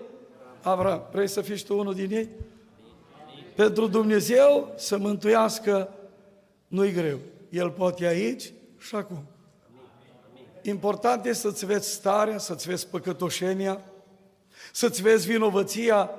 Avram. 0.62 1.08
Vrei 1.12 1.28
să 1.28 1.42
fii 1.42 1.64
tu 1.64 1.78
unul 1.78 1.94
din 1.94 2.12
ei? 2.12 2.30
Pentru 3.56 3.88
Dumnezeu 3.88 4.74
să 4.76 4.98
mântuiască 4.98 5.90
nu-i 6.68 6.92
greu. 6.92 7.20
El 7.50 7.70
poate 7.70 8.06
aici 8.06 8.52
și 8.84 8.96
acum. 8.96 9.26
Important 10.62 11.26
este 11.26 11.48
să-ți 11.48 11.65
vezi 11.65 11.89
starea, 11.89 12.38
să-ți 12.38 12.67
vezi 12.67 12.88
păcătoșenia, 12.88 13.82
să-ți 14.72 15.02
vezi 15.02 15.28
vinovăția 15.28 16.10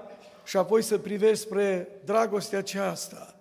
și 0.45 0.57
apoi 0.57 0.83
să 0.83 0.99
privești 0.99 1.45
spre 1.45 1.89
dragostea 2.05 2.59
aceasta 2.59 3.39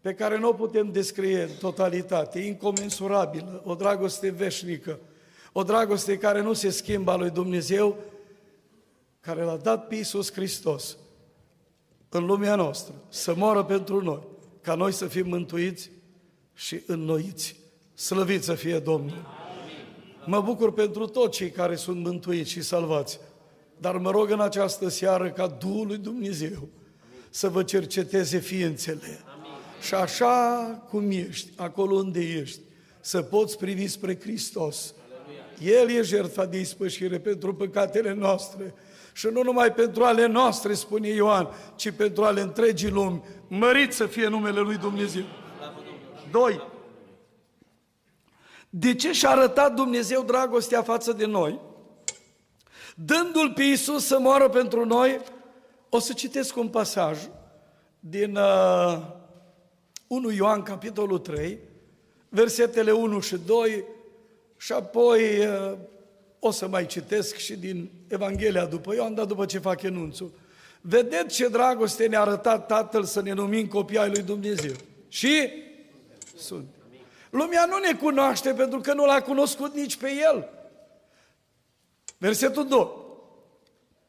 pe 0.00 0.14
care 0.14 0.38
nu 0.38 0.48
o 0.48 0.52
putem 0.52 0.92
descrie 0.92 1.42
în 1.42 1.50
totalitate, 1.58 2.38
incomensurabilă, 2.38 3.62
o 3.64 3.74
dragoste 3.74 4.30
veșnică, 4.30 4.98
o 5.52 5.62
dragoste 5.62 6.18
care 6.18 6.40
nu 6.40 6.52
se 6.52 6.70
schimbă 6.70 7.10
a 7.10 7.16
lui 7.16 7.30
Dumnezeu, 7.30 7.96
care 9.20 9.42
l-a 9.42 9.56
dat 9.56 9.86
pe 9.86 9.94
Iisus 9.94 10.32
Hristos 10.32 10.96
în 12.08 12.24
lumea 12.24 12.54
noastră, 12.54 12.94
să 13.08 13.34
moară 13.34 13.64
pentru 13.64 14.02
noi, 14.02 14.22
ca 14.60 14.74
noi 14.74 14.92
să 14.92 15.06
fim 15.06 15.28
mântuiți 15.28 15.90
și 16.54 16.82
înnoiți. 16.86 17.56
Slăvit 17.98 18.42
să 18.42 18.54
fie 18.54 18.78
Domnul! 18.78 19.26
Mă 20.24 20.40
bucur 20.40 20.72
pentru 20.72 21.06
toți 21.06 21.36
cei 21.36 21.50
care 21.50 21.74
sunt 21.74 22.04
mântuiți 22.04 22.50
și 22.50 22.62
salvați, 22.62 23.20
dar 23.78 23.96
mă 23.96 24.10
rog 24.10 24.30
în 24.30 24.40
această 24.40 24.88
seară 24.88 25.30
ca 25.30 25.46
Duhul 25.46 25.86
lui 25.86 25.96
Dumnezeu 25.96 26.68
să 27.30 27.48
vă 27.48 27.62
cerceteze 27.62 28.38
ființele. 28.38 29.20
Și 29.80 29.94
așa 29.94 30.36
cum 30.88 31.10
ești, 31.10 31.50
acolo 31.56 31.94
unde 31.96 32.20
ești, 32.20 32.60
să 33.00 33.22
poți 33.22 33.58
privi 33.58 33.86
spre 33.86 34.18
Hristos. 34.20 34.94
El 35.62 35.90
e 35.90 36.02
jertfa 36.02 36.44
de 36.44 36.60
ispășire 36.60 37.18
pentru 37.18 37.54
păcatele 37.54 38.14
noastre 38.14 38.74
și 39.12 39.26
nu 39.32 39.42
numai 39.42 39.72
pentru 39.72 40.04
ale 40.04 40.26
noastre, 40.26 40.74
spune 40.74 41.08
Ioan, 41.08 41.48
ci 41.76 41.90
pentru 41.90 42.24
ale 42.24 42.40
întregii 42.40 42.90
lumi. 42.90 43.22
Mărit 43.48 43.92
să 43.92 44.06
fie 44.06 44.28
numele 44.28 44.60
lui 44.60 44.76
Dumnezeu. 44.76 45.24
Doi, 46.30 46.60
de 48.70 48.94
ce 48.94 49.12
și-a 49.12 49.30
arătat 49.30 49.74
Dumnezeu 49.74 50.22
dragostea 50.22 50.82
față 50.82 51.12
de 51.12 51.26
noi? 51.26 51.60
Dându-L 52.94 53.52
pe 53.54 53.62
Iisus 53.62 54.06
să 54.06 54.18
moară 54.18 54.48
pentru 54.48 54.84
noi, 54.84 55.20
o 55.88 55.98
să 55.98 56.12
citesc 56.12 56.56
un 56.56 56.68
pasaj 56.68 57.18
din 58.00 58.36
uh, 58.36 58.98
1 60.06 60.30
Ioan, 60.30 60.62
capitolul 60.62 61.18
3, 61.18 61.58
versetele 62.28 62.92
1 62.92 63.20
și 63.20 63.36
2, 63.46 63.84
și 64.56 64.72
apoi 64.72 65.46
uh, 65.46 65.78
o 66.38 66.50
să 66.50 66.68
mai 66.68 66.86
citesc 66.86 67.36
și 67.36 67.56
din 67.56 67.90
Evanghelia 68.08 68.66
după 68.66 68.94
Ioan, 68.94 69.14
dar 69.14 69.24
după 69.24 69.44
ce 69.44 69.58
fac 69.58 69.82
enunțul. 69.82 70.30
Vedeți 70.80 71.34
ce 71.34 71.48
dragoste 71.48 72.06
ne-a 72.06 72.20
arătat 72.20 72.66
Tatăl 72.66 73.04
să 73.04 73.22
ne 73.22 73.32
numim 73.32 73.66
copii 73.66 73.98
ai 73.98 74.10
lui 74.10 74.22
Dumnezeu. 74.22 74.74
Și 75.08 75.48
sunt. 76.36 76.77
Lumea 77.30 77.64
nu 77.64 77.78
ne 77.78 77.94
cunoaște 77.94 78.52
pentru 78.52 78.80
că 78.80 78.92
nu 78.92 79.04
l-a 79.04 79.20
cunoscut 79.20 79.74
nici 79.74 79.96
pe 79.96 80.12
El. 80.32 80.48
Versetul 82.18 82.68
2. 82.68 82.88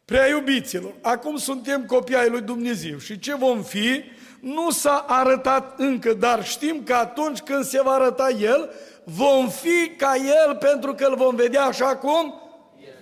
Prea 0.06 0.28
iubiților, 0.28 0.94
acum 1.02 1.38
suntem 1.38 1.86
copii 1.86 2.16
ai 2.16 2.30
lui 2.30 2.42
Dumnezeu 2.42 2.98
și 2.98 3.20
ce 3.20 3.36
vom 3.36 3.64
fi 3.64 4.04
nu 4.40 4.72
s-a 4.72 5.06
arătat 5.08 5.80
încă, 5.80 6.14
dar 6.14 6.46
știm 6.46 6.84
că 6.84 6.94
atunci 6.94 7.40
când 7.40 7.64
se 7.64 7.82
va 7.82 7.92
arăta 7.92 8.30
El, 8.30 8.70
vom 9.04 9.50
fi 9.50 9.90
ca 9.98 10.16
El 10.16 10.56
pentru 10.56 10.94
că 10.94 11.06
îl 11.06 11.16
vom 11.16 11.36
vedea 11.36 11.66
așa 11.66 11.96
cum 11.96 12.42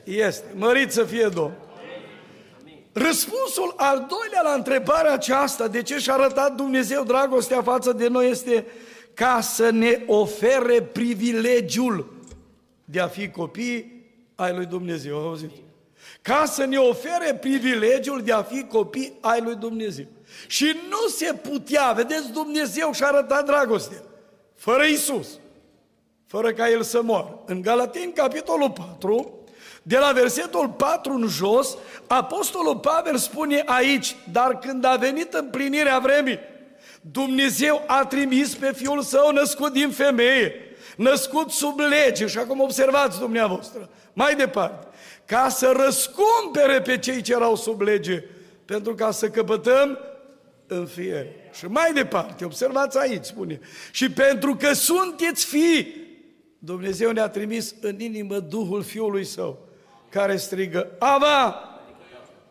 este. 0.03 0.45
Mărit 0.55 0.91
să 0.91 1.03
fie 1.03 1.27
Domnul. 1.27 1.65
Răspunsul 2.93 3.73
al 3.75 4.07
doilea 4.09 4.41
la 4.41 4.53
întrebarea 4.53 5.13
aceasta, 5.13 5.67
de 5.67 5.81
ce 5.81 5.97
și-a 5.97 6.13
arătat 6.13 6.55
Dumnezeu 6.55 7.03
dragostea 7.03 7.61
față 7.61 7.91
de 7.91 8.07
noi, 8.07 8.29
este 8.29 8.65
ca 9.17 9.41
să 9.41 9.69
ne 9.69 10.03
ofere 10.05 10.81
privilegiul 10.81 12.13
de 12.85 12.99
a 12.99 13.07
fi 13.07 13.29
copii 13.29 14.05
ai 14.35 14.53
lui 14.53 14.65
Dumnezeu. 14.65 15.17
Auziți? 15.17 15.63
Ca 16.21 16.45
să 16.45 16.65
ne 16.65 16.77
ofere 16.77 17.35
privilegiul 17.35 18.21
de 18.21 18.31
a 18.31 18.41
fi 18.43 18.63
copii 18.63 19.17
ai 19.21 19.41
lui 19.41 19.55
Dumnezeu. 19.55 20.05
Și 20.47 20.75
nu 20.89 21.07
se 21.07 21.33
putea, 21.33 21.91
vedeți, 21.91 22.31
Dumnezeu 22.31 22.91
și-a 22.91 23.07
arătat 23.07 23.45
dragoste, 23.45 24.03
fără 24.55 24.83
Isus, 24.83 25.27
fără 26.25 26.53
ca 26.53 26.69
El 26.69 26.81
să 26.81 27.01
moară. 27.01 27.39
În 27.45 27.61
Galateni, 27.61 28.13
capitolul 28.13 28.69
4, 28.69 29.39
de 29.83 29.97
la 29.97 30.11
versetul 30.11 30.69
4 30.69 31.13
în 31.13 31.27
jos, 31.27 31.77
Apostolul 32.07 32.77
Pavel 32.77 33.17
spune 33.17 33.63
aici, 33.65 34.15
dar 34.31 34.59
când 34.59 34.83
a 34.83 34.95
venit 34.95 35.33
împlinirea 35.33 35.99
vremii, 35.99 36.39
Dumnezeu 37.11 37.83
a 37.87 38.05
trimis 38.05 38.55
pe 38.55 38.73
Fiul 38.75 39.01
Său 39.01 39.31
născut 39.31 39.73
din 39.73 39.89
femeie, 39.89 40.53
născut 40.97 41.51
sub 41.51 41.79
lege, 41.79 42.27
și 42.27 42.37
acum 42.37 42.61
observați 42.61 43.19
dumneavoastră, 43.19 43.89
mai 44.13 44.35
departe, 44.35 44.87
ca 45.25 45.49
să 45.49 45.73
răscumpere 45.85 46.81
pe 46.81 46.97
cei 46.97 47.21
ce 47.21 47.33
erau 47.33 47.55
sub 47.55 47.81
lege, 47.81 48.23
pentru 48.65 48.95
ca 48.95 49.11
să 49.11 49.29
căpătăm 49.29 49.99
în 50.67 50.85
fier. 50.85 51.25
Și 51.53 51.65
mai 51.65 51.93
departe, 51.93 52.45
observați 52.45 52.97
aici, 52.97 53.25
spune, 53.25 53.59
și 53.91 54.11
pentru 54.11 54.55
că 54.55 54.73
sunteți 54.73 55.45
fii, 55.45 56.05
Dumnezeu 56.59 57.11
ne-a 57.11 57.29
trimis 57.29 57.75
în 57.81 57.99
inimă 57.99 58.39
Duhul 58.39 58.83
Fiului 58.83 59.23
Său, 59.23 59.59
care 60.09 60.37
strigă, 60.37 60.87
Ava, 60.99 61.61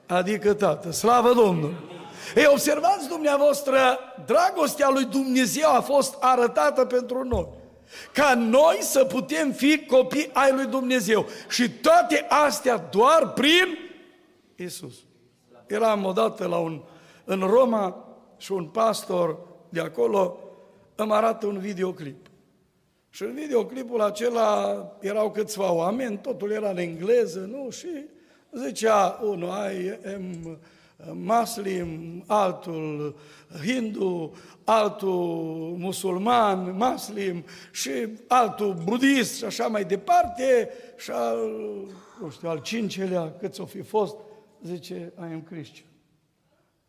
adică 0.06 0.54
Tată, 0.54 0.90
slavă 0.90 1.32
Domnului! 1.32 1.95
Ei, 2.34 2.46
observați 2.50 3.08
dumneavoastră, 3.08 3.78
dragostea 4.26 4.90
lui 4.90 5.04
Dumnezeu 5.04 5.74
a 5.74 5.80
fost 5.80 6.16
arătată 6.20 6.84
pentru 6.84 7.24
noi. 7.24 7.48
Ca 8.12 8.34
noi 8.34 8.78
să 8.80 9.04
putem 9.04 9.52
fi 9.52 9.84
copii 9.86 10.30
ai 10.32 10.52
lui 10.52 10.66
Dumnezeu. 10.66 11.26
Și 11.48 11.70
toate 11.70 12.26
astea 12.28 12.76
doar 12.76 13.32
prin 13.32 13.78
Isus. 14.56 14.94
Eram 15.66 16.04
odată 16.04 16.46
la 16.46 16.56
un, 16.56 16.82
în 17.24 17.40
Roma 17.40 18.04
și 18.36 18.52
un 18.52 18.64
pastor 18.64 19.38
de 19.68 19.80
acolo 19.80 20.38
îmi 20.94 21.12
arată 21.12 21.46
un 21.46 21.58
videoclip. 21.58 22.26
Și 23.10 23.22
în 23.22 23.34
videoclipul 23.34 24.00
acela 24.00 24.76
erau 25.00 25.30
câțiva 25.30 25.72
oameni, 25.72 26.18
totul 26.18 26.50
era 26.50 26.70
în 26.70 26.78
engleză, 26.78 27.38
nu? 27.38 27.70
Și 27.70 27.88
zicea 28.52 29.20
unul, 29.22 29.48
I 29.48 30.08
am 30.14 30.58
maslim, 31.12 32.22
altul 32.26 33.16
hindu, 33.64 34.34
altul 34.64 35.74
musulman, 35.78 36.76
maslim 36.76 37.44
și 37.72 38.08
altul 38.28 38.74
budist 38.74 39.36
și 39.36 39.44
așa 39.44 39.66
mai 39.66 39.84
departe 39.84 40.70
și 40.96 41.10
al, 41.10 41.50
nu 42.20 42.30
știu, 42.30 42.48
al 42.48 42.60
cincelea, 42.60 43.36
cât 43.38 43.54
s-o 43.54 43.64
fi 43.64 43.82
fost, 43.82 44.16
zice, 44.62 45.12
I 45.18 45.22
am 45.22 45.42
Christian. 45.42 45.86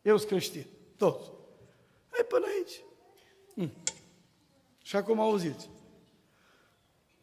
Eu 0.01 0.17
sunt 0.17 0.29
creștin, 0.29 0.65
toți. 0.97 1.31
Hai 2.09 2.25
până 2.29 2.45
aici. 2.57 2.81
Hm. 3.53 3.71
Și 4.81 4.95
acum 4.95 5.19
auziți. 5.19 5.69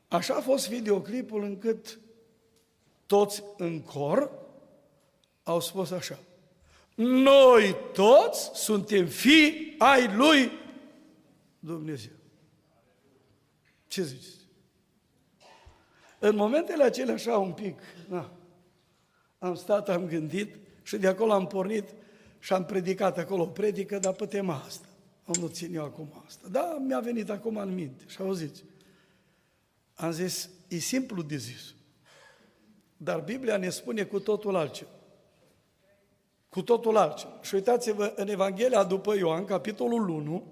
Așa 0.09 0.35
a 0.35 0.41
fost 0.41 0.68
videoclipul 0.68 1.43
încât 1.43 1.99
toți 3.07 3.43
în 3.57 3.80
cor 3.80 4.30
au 5.43 5.61
spus 5.61 5.91
așa. 5.91 6.18
Noi 6.95 7.76
toți 7.92 8.51
suntem 8.55 9.07
fii 9.07 9.74
ai 9.78 10.14
lui 10.14 10.51
Dumnezeu. 11.59 12.12
Ce 13.86 14.03
zici? 14.03 14.26
În 16.18 16.36
momentele 16.36 16.84
acelea 16.84 17.14
așa 17.14 17.38
un 17.38 17.53
pic, 17.53 17.80
na, 18.09 18.32
am 19.38 19.55
stat, 19.55 19.88
am 19.88 20.07
gândit 20.07 20.57
și 20.82 20.97
de 20.97 21.07
acolo 21.07 21.32
am 21.32 21.47
pornit 21.47 21.88
și 22.38 22.53
am 22.53 22.64
predicat 22.64 23.18
acolo 23.18 23.42
o 23.42 23.47
predică, 23.47 23.99
dar 23.99 24.12
pe 24.12 24.26
tema 24.26 24.55
asta. 24.55 24.88
Am 25.24 25.34
nu 25.40 25.47
țin 25.47 25.74
eu 25.74 25.84
acum 25.84 26.22
asta. 26.26 26.49
Da, 26.49 26.78
mi-a 26.86 27.01
venit 27.01 27.30
acum 27.30 27.57
în 27.57 27.74
minte 27.74 28.05
și 28.07 28.20
auziți. 28.20 28.64
Am 29.95 30.11
zis, 30.11 30.51
e 30.68 30.76
simplu 30.76 31.22
de 31.22 31.36
zis. 31.36 31.74
Dar 32.97 33.20
Biblia 33.20 33.57
ne 33.57 33.68
spune 33.68 34.05
cu 34.05 34.20
totul 34.20 34.57
altceva 34.57 34.90
cu 36.55 36.63
totul 36.63 36.97
altceva. 36.97 37.33
Și 37.43 37.55
uitați-vă 37.55 38.13
în 38.17 38.29
Evanghelia 38.29 38.85
după 38.85 39.17
Ioan, 39.17 39.45
capitolul 39.45 40.09
1, 40.09 40.43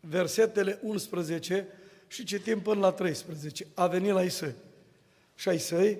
versetele 0.00 0.78
11 0.82 1.66
și 2.06 2.24
citim 2.24 2.60
până 2.60 2.80
la 2.80 2.92
13. 2.92 3.66
A 3.74 3.86
venit 3.86 4.12
la 4.12 4.22
Isai. 4.22 4.54
Și 5.34 5.48
ai 5.48 5.58
săi 5.58 5.98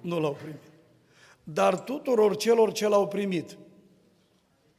nu 0.00 0.20
l-au 0.20 0.32
primit. 0.32 0.62
dar 1.42 1.80
tuturor 1.80 2.36
celor 2.36 2.72
ce 2.72 2.88
l-au 2.88 3.08
primit. 3.08 3.56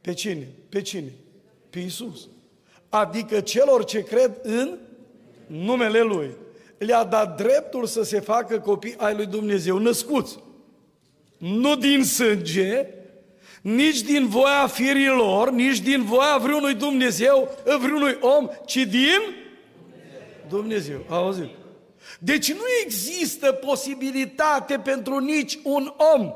Pe 0.00 0.12
cine? 0.12 0.48
Pe 0.68 0.82
cine? 0.82 1.12
Pe 1.70 1.78
Iisus. 1.78 2.28
Adică 2.88 3.40
celor 3.40 3.84
ce 3.84 4.02
cred 4.02 4.38
în 4.42 4.78
numele 5.46 6.00
Lui. 6.00 6.30
Le-a 6.78 7.04
dat 7.04 7.36
dreptul 7.36 7.86
să 7.86 8.02
se 8.02 8.20
facă 8.20 8.60
copii 8.60 8.96
ai 8.96 9.14
lui 9.14 9.26
Dumnezeu, 9.26 9.78
născuți. 9.78 10.38
Nu 11.38 11.76
din 11.76 12.04
sânge, 12.04 12.94
nici 13.60 14.00
din 14.00 14.28
voia 14.28 14.66
firilor, 14.66 15.50
nici 15.50 15.80
din 15.80 16.04
voia 16.04 16.36
vreunui 16.36 16.74
Dumnezeu, 16.74 17.48
vreunui 17.80 18.18
om, 18.20 18.48
ci 18.66 18.76
din 18.76 19.20
Dumnezeu. 20.48 21.04
Auzit? 21.08 21.48
Deci 22.18 22.52
nu 22.52 22.62
există 22.84 23.52
posibilitate 23.52 24.78
pentru 24.78 25.18
nici 25.18 25.58
un 25.62 25.92
om 26.14 26.32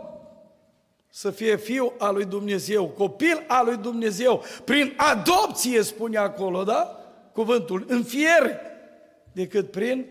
să 1.08 1.30
fie 1.30 1.56
fiu 1.56 1.92
al 1.98 2.14
lui 2.14 2.24
Dumnezeu, 2.24 2.86
copil 2.86 3.44
al 3.46 3.64
lui 3.64 3.76
Dumnezeu, 3.76 4.42
prin 4.64 4.92
adopție, 4.96 5.82
spune 5.82 6.16
acolo, 6.16 6.62
da? 6.62 6.98
Cuvântul, 7.32 7.84
în 7.88 8.02
fier, 8.02 8.60
decât 9.32 9.70
prin 9.70 10.06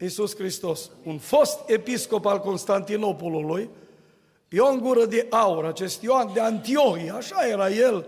Iisus 0.00 0.36
Hristos. 0.36 0.90
Un 1.04 1.18
fost 1.18 1.58
episcop 1.66 2.26
al 2.26 2.38
Constantinopolului, 2.38 3.70
Ion 4.48 4.78
Gură 4.78 5.04
de 5.04 5.26
Aur, 5.30 5.64
acest 5.64 6.02
Ioan 6.02 6.30
de 6.32 6.40
Antiohia, 6.40 7.14
așa 7.14 7.46
era 7.48 7.70
el, 7.70 8.06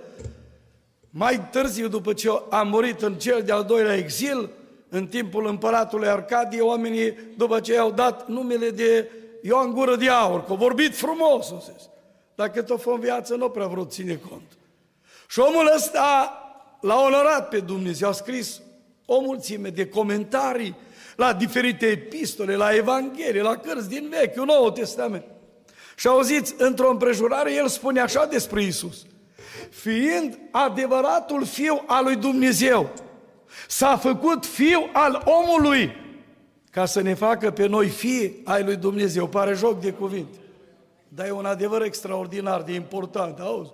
mai 1.11 1.49
târziu, 1.51 1.89
după 1.89 2.12
ce 2.12 2.28
a 2.49 2.62
murit 2.62 3.03
în 3.03 3.14
cel 3.14 3.43
de-al 3.43 3.64
doilea 3.64 3.97
exil, 3.97 4.51
în 4.89 5.07
timpul 5.07 5.47
împăratului 5.47 6.09
Arcadie, 6.09 6.61
oamenii, 6.61 7.18
după 7.36 7.61
ce 7.61 7.72
i-au 7.72 7.91
dat 7.91 8.28
numele 8.28 8.70
de 8.70 9.11
Ioan 9.43 9.72
Gură 9.72 9.97
de 9.97 10.09
Aur, 10.09 10.45
că 10.45 10.53
a 10.53 10.55
vorbit 10.55 10.97
frumos, 10.97 11.51
o 11.51 11.59
zis. 11.59 11.89
Dar 12.34 12.51
cât 12.51 12.70
o 12.70 12.76
fă 12.76 12.91
în 12.91 13.01
viață, 13.01 13.34
nu 13.34 13.49
prea 13.49 13.66
vrut 13.66 13.93
ține 13.93 14.20
cont. 14.28 14.57
Și 15.28 15.39
omul 15.39 15.72
ăsta 15.74 16.32
l-a 16.80 17.01
onorat 17.01 17.49
pe 17.49 17.61
Dumnezeu, 17.61 18.09
a 18.09 18.12
scris 18.12 18.61
o 19.07 19.20
mulțime 19.20 19.68
de 19.68 19.89
comentarii 19.89 20.76
la 21.16 21.32
diferite 21.32 21.86
epistole, 21.86 22.57
la 22.57 22.74
Evanghelie, 22.74 23.43
la 23.43 23.57
cărți 23.57 23.89
din 23.89 24.09
Vechiul 24.11 24.47
Nou 24.47 24.70
Testament. 24.70 25.24
Și 25.99 26.07
auziți, 26.07 26.55
într-o 26.59 26.91
împrejurare, 26.91 27.55
el 27.55 27.69
spune 27.69 28.01
așa 28.01 28.27
despre 28.27 28.63
Isus. 28.63 29.07
Fiind 29.71 30.39
adevăratul 30.51 31.45
fiu 31.45 31.83
al 31.87 32.05
lui 32.05 32.17
Dumnezeu, 32.17 32.91
s-a 33.69 33.97
făcut 33.97 34.47
fiu 34.47 34.89
al 34.93 35.23
omului 35.25 35.97
ca 36.71 36.85
să 36.85 37.01
ne 37.01 37.15
facă 37.15 37.51
pe 37.51 37.67
noi 37.67 37.89
fii 37.89 38.41
ai 38.45 38.65
lui 38.65 38.77
Dumnezeu. 38.77 39.27
Pare 39.27 39.55
joc 39.55 39.81
de 39.81 39.93
cuvinte. 39.93 40.39
Dar 41.09 41.27
e 41.27 41.31
un 41.31 41.45
adevăr 41.45 41.83
extraordinar 41.83 42.63
de 42.63 42.73
important, 42.73 43.39
auzi? 43.41 43.73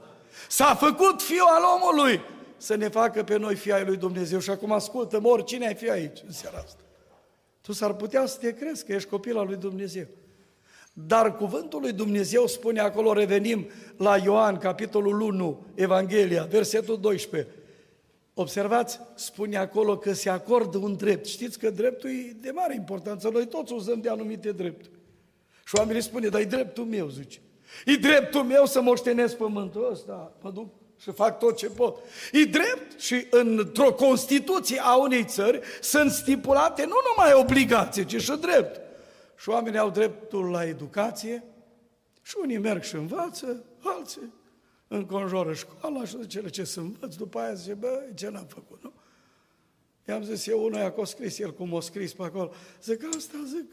S-a 0.49 0.75
făcut 0.75 1.23
fiu 1.23 1.45
al 1.49 1.63
omului 1.81 2.21
să 2.57 2.75
ne 2.75 2.89
facă 2.89 3.23
pe 3.23 3.37
noi 3.37 3.55
fii 3.55 3.73
ai 3.73 3.85
lui 3.85 3.97
Dumnezeu. 3.97 4.39
Și 4.39 4.51
acum 4.51 4.73
ascultă-mă, 4.73 5.29
oricine 5.29 5.67
ai 5.67 5.75
fi 5.75 5.91
aici 5.91 6.19
în 6.27 6.33
seara 6.33 6.59
asta. 6.65 6.81
Tu 7.61 7.73
s-ar 7.73 7.93
putea 7.93 8.27
să 8.27 8.39
te 8.39 8.55
crezi 8.55 8.85
că 8.85 8.93
ești 8.93 9.09
copil 9.09 9.39
al 9.39 9.47
lui 9.47 9.57
Dumnezeu. 9.57 10.07
Dar 10.97 11.37
cuvântul 11.37 11.81
lui 11.81 11.93
Dumnezeu 11.93 12.47
spune 12.47 12.81
acolo, 12.81 13.13
revenim 13.13 13.67
la 13.97 14.17
Ioan, 14.17 14.57
capitolul 14.57 15.21
1, 15.21 15.67
Evanghelia, 15.75 16.45
versetul 16.45 17.01
12. 17.01 17.51
Observați, 18.35 19.01
spune 19.15 19.57
acolo 19.57 19.99
că 19.99 20.13
se 20.13 20.31
acordă 20.31 20.79
un 20.79 20.97
drept. 20.97 21.27
Știți 21.27 21.59
că 21.59 21.71
dreptul 21.71 22.11
e 22.11 22.37
de 22.41 22.51
mare 22.51 22.75
importanță. 22.75 23.29
Noi 23.29 23.47
toți 23.47 23.73
uzăm 23.73 24.01
de 24.01 24.09
anumite 24.09 24.53
drepturi. 24.53 24.91
Și 25.65 25.75
oamenii 25.77 26.03
spune, 26.03 26.29
dar 26.29 26.41
e 26.41 26.45
dreptul 26.45 26.85
meu, 26.85 27.09
zice. 27.09 27.39
E 27.85 27.97
dreptul 27.97 28.43
meu 28.43 28.67
să 28.67 28.81
moștenesc 28.81 29.37
pământul 29.37 29.89
ăsta, 29.93 30.33
mă 30.41 30.51
duc 30.51 30.69
și 31.01 31.11
fac 31.11 31.39
tot 31.39 31.57
ce 31.57 31.67
pot. 31.67 31.99
E 32.33 32.45
drept 32.45 33.01
și 33.01 33.27
într-o 33.31 33.93
Constituție 33.93 34.81
a 34.83 34.97
unei 34.97 35.25
țări 35.25 35.61
sunt 35.81 36.11
stipulate 36.11 36.85
nu 36.85 36.95
numai 37.17 37.41
obligații, 37.41 38.05
ci 38.05 38.23
și 38.23 38.37
drept. 38.41 38.84
Și 39.37 39.49
oamenii 39.49 39.79
au 39.79 39.91
dreptul 39.91 40.51
la 40.51 40.65
educație 40.65 41.45
și 42.23 42.37
unii 42.41 42.59
merg 42.59 42.83
și 42.83 42.95
învață, 42.95 43.65
alții 43.83 44.33
înconjoară 44.89 45.53
școala 45.53 46.05
și 46.05 46.21
zice, 46.21 46.49
ce 46.49 46.65
să 46.65 46.81
învăț, 46.81 47.15
după 47.15 47.39
aia 47.39 47.55
zice, 47.55 47.75
bă, 47.75 48.05
ce 48.15 48.29
n-am 48.29 48.47
făcut, 48.47 48.83
nu? 48.83 48.93
I-am 50.09 50.23
zis 50.23 50.47
eu 50.47 50.65
unul 50.65 50.91
că 50.91 51.01
a 51.01 51.05
scris 51.05 51.39
el 51.39 51.55
cum 51.55 51.75
a 51.75 51.81
scris 51.81 52.13
pe 52.13 52.23
acolo. 52.23 52.53
Zic, 52.83 53.05
asta 53.17 53.39
zic, 53.47 53.71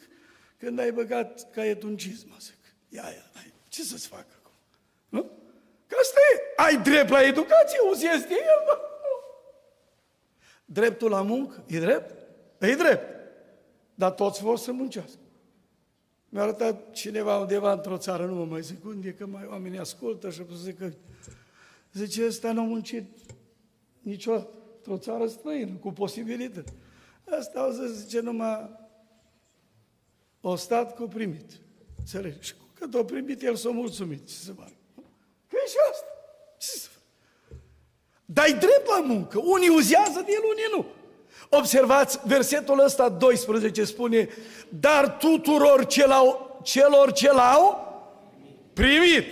când 0.58 0.80
ai 0.80 0.92
băgat 0.92 1.52
caietul 1.52 1.90
în 1.90 1.98
cizmă, 1.98 2.36
zic, 2.40 2.58
ia, 2.90 3.04
ia, 3.04 3.32
ce 3.68 3.84
să-ți 3.84 4.08
fac 4.08 4.26
acum? 4.40 4.54
Nu? 5.10 5.22
Că 5.88 5.96
asta 6.02 6.20
e, 6.34 6.42
ai 6.64 6.82
drept 6.82 7.10
la 7.10 7.24
educație, 7.24 7.80
uziezi 7.92 8.28
de 8.28 8.34
el, 8.34 8.64
mă. 8.66 8.80
Dreptul 10.66 11.10
la 11.10 11.22
muncă, 11.22 11.64
e 11.68 11.80
drept? 11.80 12.28
E 12.60 12.76
drept. 12.76 13.20
Dar 13.96 14.12
toți 14.12 14.42
vor 14.42 14.58
să 14.58 14.72
muncească. 14.72 15.20
Mi-a 16.34 16.42
arătat 16.42 16.92
cineva 16.92 17.38
undeva 17.38 17.72
într-o 17.72 17.98
țară, 17.98 18.26
nu 18.26 18.36
mă 18.36 18.46
mai 18.46 18.62
zic 18.62 18.86
unde, 18.86 19.14
că 19.14 19.26
mai 19.26 19.46
oamenii 19.50 19.80
ascultă 19.80 20.30
și 20.30 20.46
zic 20.64 20.78
că 20.78 20.92
zice, 21.94 22.26
ăsta 22.26 22.52
nu 22.52 22.62
a 22.62 22.64
muncit 22.64 23.06
niciodată 24.00 24.50
într-o 24.76 24.98
țară 24.98 25.28
străină, 25.28 25.74
cu 25.74 25.92
posibilități. 25.92 26.74
Asta 27.40 27.60
au 27.60 27.72
zis, 27.72 27.98
zice, 27.98 28.20
numai 28.20 28.70
o 30.42 30.56
stat 30.56 30.96
cu 30.96 31.04
primit. 31.04 31.60
Înțelegi? 31.98 32.48
Și 32.48 32.54
cât 32.74 32.94
o 32.94 33.04
primit, 33.04 33.42
el 33.42 33.56
s-a 33.56 33.70
mulțumit. 33.70 34.28
Ce 34.28 34.34
să 34.34 34.54
facă? 34.54 34.74
Că 35.48 35.56
e 35.66 35.68
și 35.68 35.78
asta. 35.92 36.06
Ce 36.58 36.68
să 36.68 36.88
facă? 36.90 37.06
Dai 38.26 38.50
drept 38.50 38.88
la 38.88 39.02
muncă. 39.02 39.40
Unii 39.40 39.70
uzează 39.70 40.22
de 40.26 40.32
el, 40.32 40.44
unii 40.50 40.70
nu. 40.76 40.86
Observați, 41.54 42.20
versetul 42.26 42.84
ăsta 42.84 43.10
12 43.10 43.84
spune, 43.84 44.30
dar 44.70 45.18
tuturor 45.18 45.86
celor 46.64 47.12
ce 47.14 47.32
l-au 47.32 47.88
primit 48.74 49.26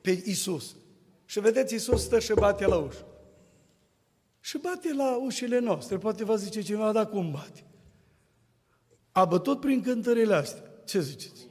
pe 0.00 0.22
Isus. 0.24 0.76
Și 1.24 1.40
vedeți, 1.40 1.74
Isus 1.74 2.02
stă 2.02 2.18
și 2.18 2.32
bate 2.34 2.66
la 2.66 2.76
ușă. 2.76 3.06
Și 4.40 4.58
bate 4.58 4.94
la 4.94 5.16
ușile 5.16 5.58
noastre. 5.58 5.98
Poate 5.98 6.24
vă 6.24 6.36
zice 6.36 6.62
cineva, 6.62 6.92
dar 6.92 7.08
cum 7.08 7.30
bate? 7.30 7.64
A 9.12 9.24
bătut 9.24 9.60
prin 9.60 9.82
cântările 9.82 10.34
astea. 10.34 10.62
Ce 10.84 11.00
ziceți? 11.00 11.48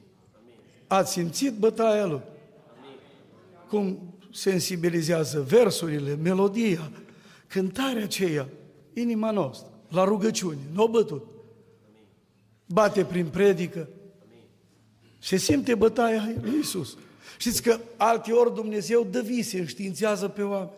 Ați 0.86 1.12
simțit 1.12 1.52
bătaia 1.52 2.06
lui? 2.06 2.22
Cum 3.68 4.14
sensibilizează 4.32 5.40
versurile, 5.40 6.14
melodia, 6.14 6.90
cântarea 7.46 8.02
aceea, 8.02 8.48
inima 8.92 9.30
noastră 9.30 9.69
la 9.90 10.04
rugăciune, 10.04 10.58
nu 10.72 10.82
a 10.82 10.86
bătut. 10.86 11.28
Bate 12.66 13.04
prin 13.04 13.26
predică. 13.26 13.88
Se 15.18 15.36
simte 15.36 15.74
bătaia 15.74 16.32
lui 16.42 16.58
Isus. 16.60 16.96
Știți 17.38 17.62
că 17.62 17.80
ori 18.32 18.54
Dumnezeu 18.54 19.06
dă 19.10 19.20
vise, 19.20 19.58
înștiințează 19.58 20.28
pe 20.28 20.42
oameni. 20.42 20.70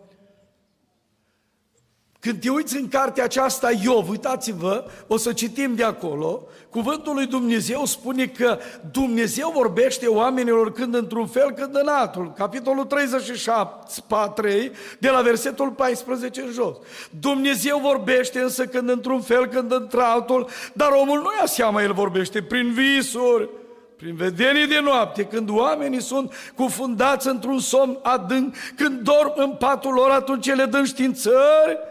Când 2.22 2.40
te 2.40 2.50
uiți 2.50 2.76
în 2.76 2.88
cartea 2.88 3.24
aceasta 3.24 3.70
Iov, 3.84 4.08
uitați-vă, 4.08 4.84
o 5.06 5.16
să 5.16 5.32
citim 5.32 5.74
de 5.74 5.84
acolo, 5.84 6.42
cuvântul 6.70 7.14
lui 7.14 7.26
Dumnezeu 7.26 7.84
spune 7.84 8.26
că 8.26 8.58
Dumnezeu 8.90 9.52
vorbește 9.54 10.06
oamenilor 10.06 10.72
când 10.72 10.94
într-un 10.94 11.26
fel, 11.26 11.52
când 11.52 11.76
în 11.76 11.86
altul. 11.88 12.32
Capitolul 12.36 12.84
37, 12.84 14.70
de 14.98 15.08
la 15.08 15.20
versetul 15.20 15.70
14 15.70 16.40
în 16.40 16.50
jos. 16.52 16.76
Dumnezeu 17.20 17.78
vorbește 17.78 18.40
însă 18.40 18.66
când 18.66 18.88
într-un 18.88 19.20
fel, 19.20 19.46
când 19.46 19.72
într-altul, 19.72 20.48
dar 20.72 20.90
omul 20.90 21.18
nu 21.18 21.30
ia 21.40 21.46
seama, 21.46 21.82
el 21.82 21.92
vorbește 21.92 22.42
prin 22.42 22.72
visuri, 22.72 23.48
prin 23.96 24.14
vedenii 24.14 24.66
de 24.66 24.80
noapte, 24.80 25.24
când 25.24 25.50
oamenii 25.50 26.02
sunt 26.02 26.32
cufundați 26.54 27.28
într-un 27.28 27.58
somn 27.58 27.98
adânc, 28.02 28.54
când 28.76 29.00
dorm 29.00 29.32
în 29.36 29.50
patul 29.50 29.92
lor, 29.92 30.10
atunci 30.10 30.54
le 30.54 30.64
dă 30.64 30.84
științări, 30.84 31.90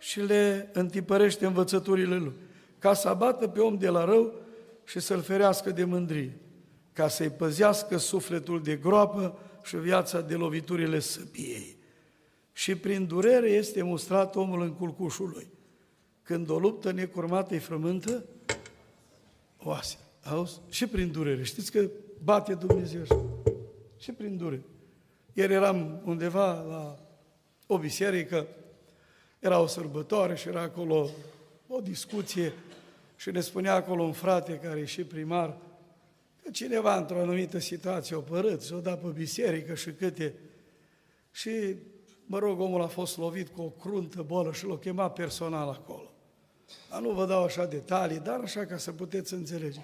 și 0.00 0.20
le 0.20 0.70
întipărește 0.72 1.46
învățăturile 1.46 2.16
lui, 2.16 2.32
ca 2.78 2.94
să 2.94 3.08
abată 3.08 3.48
pe 3.48 3.60
om 3.60 3.78
de 3.78 3.88
la 3.88 4.04
rău 4.04 4.34
și 4.84 5.00
să-l 5.00 5.22
ferească 5.22 5.70
de 5.70 5.84
mândrie, 5.84 6.36
ca 6.92 7.08
să-i 7.08 7.30
păzească 7.30 7.96
sufletul 7.96 8.62
de 8.62 8.76
groapă 8.76 9.38
și 9.62 9.76
viața 9.76 10.20
de 10.20 10.34
loviturile 10.34 10.98
săbiei. 10.98 11.76
Și 12.52 12.74
prin 12.74 13.06
durere 13.06 13.48
este 13.48 13.82
mustrat 13.82 14.36
omul 14.36 14.62
în 14.62 14.74
culcușul 14.74 15.30
lui. 15.34 15.46
Când 16.22 16.50
o 16.50 16.58
luptă 16.58 16.92
necurmată 16.92 17.54
îi 17.54 17.60
frământă, 17.60 18.24
oase. 19.62 19.98
Auzi? 20.24 20.60
Și 20.68 20.86
prin 20.86 21.10
durere. 21.10 21.42
Știți 21.42 21.72
că 21.72 21.88
bate 22.22 22.54
Dumnezeu 22.54 23.00
așa. 23.00 23.24
Și 23.98 24.12
prin 24.12 24.36
durere. 24.36 24.64
Ieri 25.32 25.52
eram 25.52 26.00
undeva 26.04 26.62
la 26.62 26.98
o 27.66 27.78
biserică 27.78 28.46
era 29.40 29.60
o 29.60 29.66
sărbătoare 29.66 30.34
și 30.34 30.48
era 30.48 30.60
acolo 30.60 31.10
o 31.68 31.80
discuție 31.80 32.52
și 33.16 33.30
ne 33.30 33.40
spunea 33.40 33.74
acolo 33.74 34.02
un 34.02 34.12
frate 34.12 34.60
care 34.62 34.80
e 34.80 34.84
și 34.84 35.04
primar, 35.04 35.56
că 36.42 36.50
cineva 36.50 36.96
într-o 36.96 37.20
anumită 37.20 37.58
situație 37.58 38.16
o 38.16 38.20
părât, 38.20 38.62
și-o 38.62 38.80
dat 38.80 39.00
pe 39.00 39.08
biserică 39.08 39.74
și 39.74 39.90
câte. 39.90 40.34
Și, 41.32 41.50
mă 42.26 42.38
rog, 42.38 42.60
omul 42.60 42.82
a 42.82 42.86
fost 42.86 43.18
lovit 43.18 43.48
cu 43.48 43.62
o 43.62 43.68
cruntă 43.68 44.22
bolă 44.22 44.52
și 44.52 44.66
l-a 44.66 44.78
chemat 44.78 45.12
personal 45.12 45.68
acolo. 45.68 46.10
Dar 46.90 47.00
nu 47.00 47.10
vă 47.10 47.26
dau 47.26 47.44
așa 47.44 47.66
detalii, 47.66 48.18
dar 48.18 48.40
așa 48.40 48.66
ca 48.66 48.76
să 48.76 48.92
puteți 48.92 49.34
înțelege. 49.34 49.80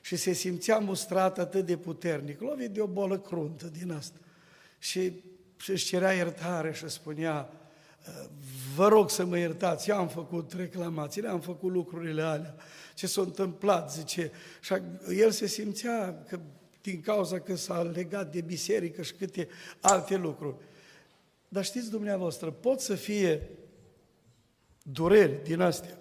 Și 0.00 0.16
se 0.16 0.32
simțea 0.32 0.78
mustrat 0.78 1.38
atât 1.38 1.66
de 1.66 1.76
puternic, 1.76 2.40
lovit 2.40 2.70
de 2.70 2.80
o 2.80 2.86
bolă 2.86 3.18
cruntă 3.18 3.66
din 3.66 3.92
asta. 3.92 4.18
Și 4.78 5.12
își 5.66 5.86
cerea 5.86 6.12
iertare 6.12 6.72
și 6.72 6.88
spunea, 6.88 7.59
vă 8.74 8.88
rog 8.88 9.10
să 9.10 9.24
mă 9.24 9.38
iertați, 9.38 9.90
eu 9.90 9.96
am 9.96 10.08
făcut 10.08 10.52
reclamații, 10.52 11.26
am 11.26 11.40
făcut 11.40 11.72
lucrurile 11.72 12.22
alea, 12.22 12.54
ce 12.94 13.06
s-a 13.06 13.20
întâmplat, 13.20 13.92
zice. 13.92 14.30
Și 14.60 14.74
el 15.16 15.30
se 15.30 15.46
simțea 15.46 16.24
că 16.28 16.40
din 16.82 17.00
cauza 17.00 17.38
că 17.38 17.56
s-a 17.56 17.82
legat 17.82 18.32
de 18.32 18.40
biserică 18.40 19.02
și 19.02 19.12
câte 19.12 19.48
alte 19.80 20.16
lucruri. 20.16 20.54
Dar 21.48 21.64
știți 21.64 21.90
dumneavoastră, 21.90 22.50
pot 22.50 22.80
să 22.80 22.94
fie 22.94 23.48
dureri 24.82 25.44
din 25.44 25.60
astea. 25.60 25.98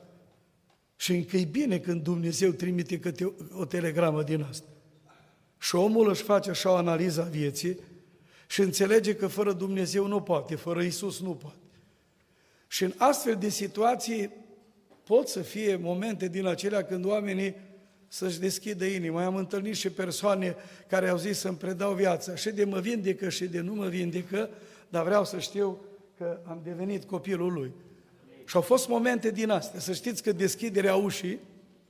Și 0.96 1.16
încă 1.16 1.38
e 1.38 1.46
bine 1.46 1.80
când 1.80 2.04
Dumnezeu 2.04 2.52
trimite 2.52 3.00
câte 3.00 3.34
o 3.52 3.66
telegramă 3.66 4.24
din 4.24 4.42
asta. 4.42 4.68
Și 5.58 5.76
omul 5.76 6.10
își 6.10 6.24
face 6.24 6.50
așa 6.50 6.72
o 6.72 6.76
analiză 6.76 7.22
a 7.22 7.26
vieții 7.26 7.80
și 8.48 8.62
înțelege 8.62 9.16
că 9.16 9.28
fără 9.28 9.54
Dumnezeu 9.54 10.08
nu 10.08 10.22
poate, 10.22 10.56
fără 10.56 10.82
Isus 10.82 11.20
nu 11.20 11.36
poate. 11.36 11.58
Și 12.72 12.84
în 12.84 12.94
astfel 12.98 13.36
de 13.36 13.50
situații 13.50 14.32
pot 15.04 15.28
să 15.28 15.42
fie 15.42 15.76
momente 15.76 16.28
din 16.28 16.46
acelea 16.46 16.84
când 16.84 17.06
oamenii 17.06 17.56
să-și 18.08 18.40
deschidă 18.40 18.86
inima. 18.86 19.26
Am 19.26 19.36
întâlnit 19.36 19.76
și 19.76 19.90
persoane 19.90 20.56
care 20.88 21.08
au 21.08 21.18
zis 21.18 21.40
să-mi 21.40 21.58
predau 21.58 21.94
viața 21.94 22.36
și 22.36 22.50
de 22.50 22.64
mă 22.64 22.80
vindecă 22.80 23.30
și 23.30 23.46
de 23.46 23.60
nu 23.60 23.74
mă 23.74 23.88
vindecă, 23.88 24.50
dar 24.90 25.04
vreau 25.04 25.26
să 25.26 25.40
știu 25.40 25.82
că 26.18 26.40
am 26.44 26.62
devenit 26.64 27.04
copilul 27.04 27.54
lui. 27.54 27.72
Și 28.46 28.56
au 28.56 28.62
fost 28.62 28.88
momente 28.88 29.32
din 29.32 29.50
astea. 29.50 29.80
Să 29.80 29.94
știți 29.94 30.24
că 30.24 30.32
deschiderea 30.32 30.96
ușii 30.96 31.40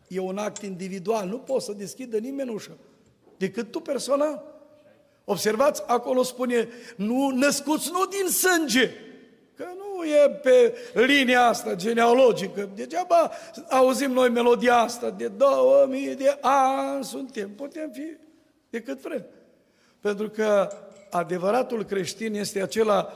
e 0.07 0.19
un 0.19 0.37
act 0.37 0.61
individual. 0.61 1.27
Nu 1.27 1.37
poți 1.37 1.65
să 1.65 1.73
deschidă 1.73 2.17
nimeni 2.17 2.49
ușa, 2.49 2.77
decât 3.37 3.71
tu 3.71 3.79
personal. 3.79 4.43
Observați, 5.25 5.83
acolo 5.87 6.23
spune, 6.23 6.67
nu 6.95 7.29
născuți 7.29 7.89
nu 7.91 8.05
din 8.05 8.31
sânge, 8.31 8.91
că 9.55 9.65
nu 9.77 9.88
e 10.05 10.29
pe 10.29 10.75
linia 10.93 11.41
asta 11.41 11.73
genealogică. 11.73 12.69
Degeaba 12.75 13.31
auzim 13.69 14.11
noi 14.11 14.29
melodia 14.29 14.75
asta, 14.75 15.09
de 15.09 15.27
2000 15.27 16.15
de 16.15 16.37
ani 16.41 17.03
suntem, 17.03 17.49
putem 17.49 17.89
fi 17.93 18.17
decât 18.69 19.01
vrem. 19.01 19.25
Pentru 20.01 20.29
că 20.29 20.69
adevăratul 21.09 21.83
creștin 21.83 22.33
este 22.33 22.61
acela 22.61 23.13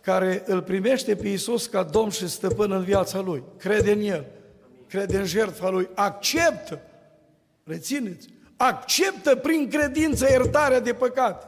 care 0.00 0.42
îl 0.46 0.62
primește 0.62 1.16
pe 1.16 1.28
Iisus 1.28 1.66
ca 1.66 1.82
Domn 1.82 2.10
și 2.10 2.28
Stăpân 2.28 2.72
în 2.72 2.82
viața 2.82 3.20
lui. 3.20 3.42
Crede 3.58 3.92
în 3.92 4.00
El, 4.00 4.24
crede 4.88 5.16
în 5.16 5.24
jertfa 5.24 5.68
Lui, 5.68 5.88
acceptă, 5.94 6.80
rețineți, 7.64 8.28
acceptă 8.56 9.36
prin 9.36 9.68
credință 9.68 10.26
iertarea 10.30 10.80
de 10.80 10.92
păcate. 10.92 11.46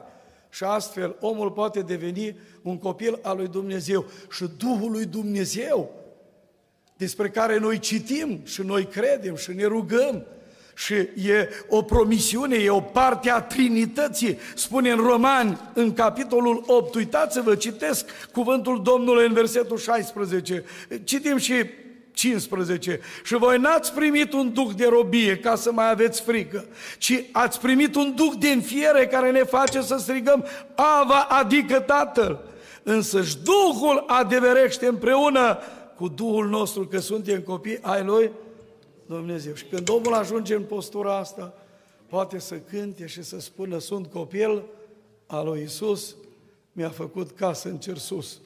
Și 0.56 0.64
astfel 0.64 1.16
omul 1.20 1.50
poate 1.50 1.80
deveni 1.80 2.36
un 2.62 2.78
copil 2.78 3.18
al 3.22 3.36
lui 3.36 3.48
Dumnezeu 3.48 4.04
și 4.30 4.44
Duhul 4.56 4.90
lui 4.90 5.04
Dumnezeu, 5.04 5.90
despre 6.96 7.30
care 7.30 7.58
noi 7.58 7.78
citim 7.78 8.40
și 8.44 8.62
noi 8.62 8.84
credem 8.84 9.36
și 9.36 9.52
ne 9.52 9.64
rugăm, 9.64 10.26
și 10.74 10.94
e 10.94 11.48
o 11.68 11.82
promisiune, 11.82 12.56
e 12.56 12.70
o 12.70 12.80
parte 12.80 13.30
a 13.30 13.40
Trinității. 13.40 14.38
Spune 14.54 14.90
în 14.90 14.98
Romani, 14.98 15.60
în 15.74 15.92
capitolul 15.92 16.64
8, 16.66 16.94
uitați-vă, 16.94 17.54
citesc 17.54 18.10
cuvântul 18.32 18.82
Domnului 18.82 19.26
în 19.26 19.32
versetul 19.32 19.78
16. 19.78 20.64
Citim 21.04 21.36
și 21.36 21.54
15. 22.16 23.00
Și 23.24 23.34
voi 23.36 23.58
n-ați 23.58 23.92
primit 23.92 24.32
un 24.32 24.52
duh 24.52 24.70
de 24.76 24.86
robie 24.86 25.38
ca 25.38 25.54
să 25.54 25.72
mai 25.72 25.90
aveți 25.90 26.22
frică, 26.22 26.66
ci 26.98 27.24
ați 27.32 27.60
primit 27.60 27.94
un 27.94 28.14
duh 28.14 28.32
de 28.38 28.48
înfiere 28.48 29.06
care 29.06 29.30
ne 29.30 29.42
face 29.42 29.82
să 29.82 29.96
strigăm 29.96 30.44
Ava, 30.74 31.20
adică 31.20 31.80
Tatăl. 31.80 32.40
Însăși 32.82 33.38
Duhul 33.38 34.04
adeverește 34.06 34.86
împreună 34.86 35.58
cu 35.96 36.08
Duhul 36.08 36.48
nostru 36.48 36.86
că 36.86 36.98
suntem 36.98 37.40
copii 37.40 37.78
ai 37.82 38.04
Lui 38.04 38.30
Dumnezeu. 39.06 39.54
Și 39.54 39.64
când 39.64 39.88
omul 39.88 40.14
ajunge 40.14 40.54
în 40.54 40.62
postura 40.62 41.16
asta, 41.16 41.54
poate 42.06 42.38
să 42.38 42.54
cânte 42.54 43.06
și 43.06 43.22
să 43.22 43.40
spună, 43.40 43.78
sunt 43.78 44.06
copil 44.06 44.62
al 45.26 45.46
lui 45.46 45.62
Isus, 45.62 46.14
mi-a 46.72 46.90
făcut 46.90 47.30
casă 47.30 47.68
în 47.68 47.76
cer 47.76 47.96
sus. 47.96 48.38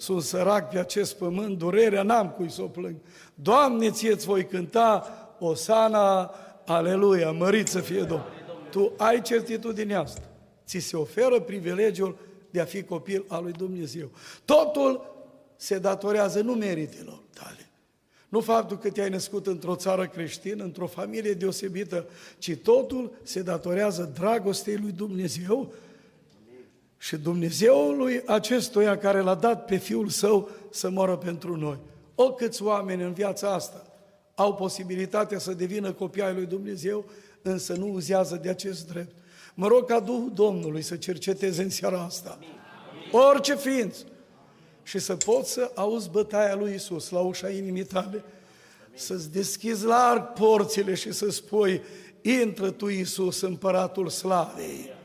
Sunt 0.00 0.22
sărac 0.22 0.68
pe 0.70 0.78
acest 0.78 1.16
pământ, 1.16 1.58
durerea 1.58 2.02
n-am 2.02 2.30
cui 2.30 2.50
să 2.50 2.62
o 2.62 2.66
plâng. 2.66 2.94
Doamne, 3.34 3.90
ție-ți 3.90 4.26
voi 4.26 4.46
cânta 4.46 5.06
Osana, 5.38 6.34
Aleluia, 6.66 7.30
mărit 7.30 7.68
să 7.68 7.80
fie 7.80 7.98
Domnul. 7.98 8.26
Tu 8.70 8.92
ai 8.96 9.22
certitudinea 9.22 10.00
asta. 10.00 10.28
Ți 10.66 10.78
se 10.78 10.96
oferă 10.96 11.40
privilegiul 11.40 12.18
de 12.50 12.60
a 12.60 12.64
fi 12.64 12.82
copil 12.82 13.24
al 13.28 13.42
lui 13.42 13.52
Dumnezeu. 13.52 14.10
Totul 14.44 15.04
se 15.56 15.78
datorează 15.78 16.40
nu 16.40 16.52
meritelor 16.52 17.22
tale, 17.34 17.70
nu 18.28 18.40
faptul 18.40 18.78
că 18.78 18.90
te-ai 18.90 19.08
născut 19.08 19.46
într-o 19.46 19.76
țară 19.76 20.06
creștină, 20.06 20.64
într-o 20.64 20.86
familie 20.86 21.32
deosebită, 21.32 22.06
ci 22.38 22.56
totul 22.56 23.12
se 23.22 23.42
datorează 23.42 24.10
dragostei 24.14 24.76
lui 24.76 24.92
Dumnezeu 24.92 25.72
și 27.02 27.16
Dumnezeului 27.16 28.22
acestuia 28.26 28.98
care 28.98 29.20
l-a 29.20 29.34
dat 29.34 29.64
pe 29.64 29.76
Fiul 29.76 30.08
Său 30.08 30.48
să 30.70 30.90
moară 30.90 31.16
pentru 31.16 31.56
noi. 31.56 31.78
O 32.14 32.32
câți 32.32 32.62
oameni 32.62 33.02
în 33.02 33.12
viața 33.12 33.52
asta 33.52 33.86
au 34.34 34.54
posibilitatea 34.54 35.38
să 35.38 35.52
devină 35.52 35.92
copii 35.92 36.22
ai 36.22 36.34
lui 36.34 36.46
Dumnezeu, 36.46 37.04
însă 37.42 37.72
nu 37.72 37.92
uzează 37.92 38.38
de 38.42 38.48
acest 38.48 38.88
drept. 38.88 39.14
Mă 39.54 39.66
rog 39.66 39.86
ca 39.86 40.00
Duhul 40.00 40.30
Domnului 40.34 40.82
să 40.82 40.96
cerceteze 40.96 41.62
în 41.62 41.70
seara 41.70 42.00
asta. 42.00 42.38
Orice 43.12 43.56
ființă, 43.56 44.04
și 44.82 44.98
să 44.98 45.16
poți 45.16 45.52
să 45.52 45.70
auzi 45.74 46.10
bătaia 46.10 46.54
lui 46.54 46.74
Isus 46.74 47.10
la 47.10 47.20
ușa 47.20 47.48
inimii 47.50 47.84
tale, 47.84 48.24
să-ți 48.94 49.32
deschizi 49.32 49.84
larg 49.84 50.32
porțile 50.32 50.94
și 50.94 51.12
să 51.12 51.30
spui, 51.30 51.82
intră 52.22 52.70
tu, 52.70 52.88
Iisus, 52.88 53.40
împăratul 53.40 54.08
slavei, 54.08 54.98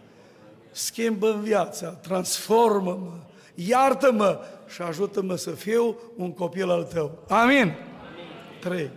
schimbă 0.75 1.31
în 1.31 1.41
viața, 1.41 1.87
transformă-mă, 1.87 3.17
iartă-mă 3.55 4.39
și 4.67 4.81
ajută-mă 4.81 5.35
să 5.35 5.51
fiu 5.51 5.97
un 6.15 6.33
copil 6.33 6.69
al 6.69 6.83
tău. 6.83 7.23
Amin? 7.27 7.57
Amin. 7.57 7.75
3. 8.61 8.91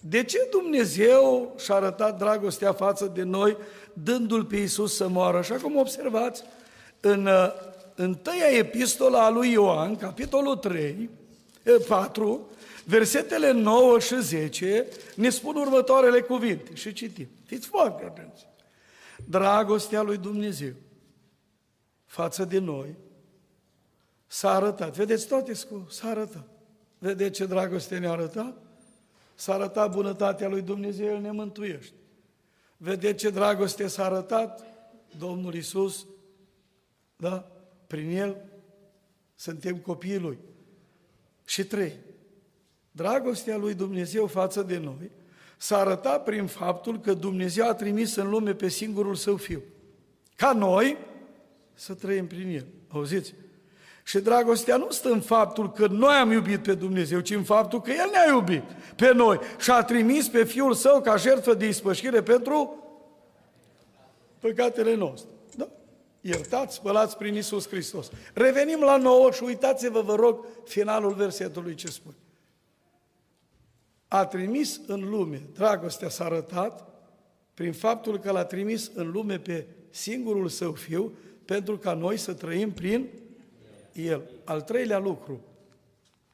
De 0.00 0.24
ce 0.24 0.48
Dumnezeu 0.50 1.54
și-a 1.58 1.74
arătat 1.74 2.18
dragostea 2.18 2.72
față 2.72 3.10
de 3.14 3.22
noi, 3.22 3.56
dându-L 3.92 4.44
pe 4.44 4.56
Iisus 4.56 4.96
să 4.96 5.08
moară? 5.08 5.36
Așa 5.36 5.54
cum 5.54 5.76
observați 5.76 6.42
în 7.00 7.28
întâia 7.94 8.48
epistola 8.58 9.24
a 9.24 9.30
lui 9.30 9.50
Ioan, 9.50 9.96
capitolul 9.96 10.56
3, 10.56 11.10
4, 11.88 12.48
versetele 12.84 13.50
9 13.50 13.98
și 13.98 14.20
10, 14.20 14.86
ne 15.14 15.28
spun 15.28 15.56
următoarele 15.56 16.20
cuvinte 16.20 16.74
și 16.74 16.92
citim. 16.92 17.28
Fiți 17.46 17.66
foarte 17.66 18.04
atenți. 18.04 18.46
Dragostea 19.28 20.02
lui 20.02 20.16
Dumnezeu 20.16 20.72
față 22.10 22.44
de 22.44 22.58
noi 22.58 22.96
s-a 24.26 24.50
arătat. 24.50 24.96
Vedeți 24.96 25.26
toate 25.26 25.52
cu 25.68 25.86
s-a 25.90 26.08
arătat. 26.08 26.48
Vedeți 26.98 27.32
ce 27.32 27.46
dragoste 27.46 27.98
ne-a 27.98 28.10
arătat? 28.10 28.56
S-a 29.34 29.54
arătat 29.54 29.90
bunătatea 29.90 30.48
lui 30.48 30.62
Dumnezeu, 30.62 31.06
El 31.06 31.20
ne 31.20 31.30
mântuiește. 31.30 31.94
Vedeți 32.76 33.18
ce 33.18 33.30
dragoste 33.30 33.86
s-a 33.86 34.04
arătat? 34.04 34.64
Domnul 35.18 35.54
Isus, 35.54 36.06
da? 37.16 37.50
Prin 37.86 38.16
El 38.16 38.44
suntem 39.34 39.76
copiii 39.76 40.18
Lui. 40.18 40.38
Și 41.44 41.64
trei, 41.64 41.92
dragostea 42.90 43.56
lui 43.56 43.74
Dumnezeu 43.74 44.26
față 44.26 44.62
de 44.62 44.78
noi 44.78 45.10
s-a 45.56 45.78
arătat 45.78 46.24
prin 46.24 46.46
faptul 46.46 47.00
că 47.00 47.14
Dumnezeu 47.14 47.68
a 47.68 47.74
trimis 47.74 48.14
în 48.14 48.28
lume 48.28 48.54
pe 48.54 48.68
singurul 48.68 49.14
Său 49.14 49.36
Fiu. 49.36 49.62
Ca 50.36 50.52
noi 50.52 51.08
să 51.80 51.94
trăim 51.94 52.26
prin 52.26 52.48
El. 52.54 52.66
Auziți? 52.88 53.34
Și 54.04 54.18
dragostea 54.18 54.76
nu 54.76 54.90
stă 54.90 55.08
în 55.08 55.20
faptul 55.20 55.72
că 55.72 55.86
noi 55.86 56.14
am 56.14 56.30
iubit 56.30 56.62
pe 56.62 56.74
Dumnezeu, 56.74 57.20
ci 57.20 57.30
în 57.30 57.42
faptul 57.42 57.80
că 57.80 57.90
El 57.90 58.08
ne-a 58.12 58.34
iubit 58.34 58.62
pe 58.96 59.12
noi 59.12 59.38
și 59.58 59.70
a 59.70 59.82
trimis 59.82 60.28
pe 60.28 60.44
Fiul 60.44 60.74
Său 60.74 61.00
ca 61.00 61.16
jertfă 61.16 61.54
de 61.54 61.68
ispășire 61.68 62.22
pentru 62.22 62.84
păcatele 64.38 64.94
noastre 64.94 65.28
iertați, 66.20 66.74
spălați 66.74 67.16
prin 67.16 67.34
Isus 67.34 67.68
Hristos. 67.68 68.10
Revenim 68.34 68.80
la 68.80 68.96
nouă 68.96 69.30
și 69.30 69.42
uitați-vă, 69.42 70.00
vă 70.00 70.14
rog, 70.14 70.44
finalul 70.64 71.12
versetului 71.12 71.74
ce 71.74 71.88
spune. 71.88 72.16
A 74.08 74.26
trimis 74.26 74.80
în 74.86 75.08
lume, 75.08 75.42
dragostea 75.54 76.08
s-a 76.08 76.24
arătat 76.24 76.88
prin 77.54 77.72
faptul 77.72 78.18
că 78.18 78.30
l-a 78.30 78.44
trimis 78.44 78.90
în 78.94 79.10
lume 79.10 79.38
pe 79.38 79.66
singurul 79.90 80.48
său 80.48 80.72
fiu, 80.72 81.12
pentru 81.50 81.78
ca 81.78 81.94
noi 81.94 82.16
să 82.16 82.32
trăim 82.32 82.72
prin 82.72 83.08
el. 83.92 84.22
Al 84.44 84.60
treilea 84.60 84.98
lucru, 84.98 85.40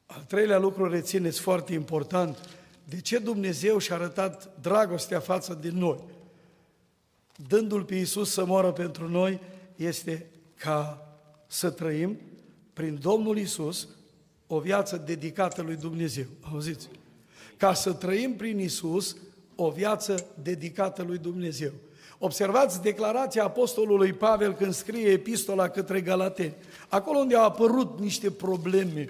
al 0.05 0.23
treilea 0.27 0.57
lucru 0.57 0.89
rețineți 0.89 1.39
foarte 1.39 1.73
important, 1.73 2.49
de 2.83 3.01
ce 3.01 3.17
Dumnezeu 3.17 3.77
și-a 3.77 3.95
arătat 3.95 4.59
dragostea 4.61 5.19
față 5.19 5.57
de 5.61 5.69
noi? 5.73 5.99
Dându-L 7.47 7.83
pe 7.83 7.95
Iisus 7.95 8.31
să 8.31 8.45
moară 8.45 8.71
pentru 8.71 9.09
noi, 9.09 9.39
este 9.75 10.25
ca 10.55 11.07
să 11.47 11.69
trăim 11.69 12.19
prin 12.73 12.99
Domnul 13.01 13.37
Iisus 13.37 13.87
o 14.47 14.59
viață 14.59 14.97
dedicată 14.97 15.61
lui 15.61 15.75
Dumnezeu. 15.75 16.25
Auziți? 16.51 16.89
Ca 17.57 17.73
să 17.73 17.93
trăim 17.93 18.35
prin 18.35 18.59
Iisus 18.59 19.15
o 19.55 19.69
viață 19.69 20.25
dedicată 20.41 21.03
lui 21.03 21.17
Dumnezeu. 21.17 21.71
Observați 22.19 22.81
declarația 22.81 23.43
Apostolului 23.43 24.13
Pavel 24.13 24.53
când 24.53 24.73
scrie 24.73 25.09
epistola 25.09 25.67
către 25.67 26.01
Galateni. 26.01 26.55
Acolo 26.89 27.17
unde 27.17 27.35
au 27.35 27.45
apărut 27.45 27.99
niște 27.99 28.31
probleme, 28.31 29.07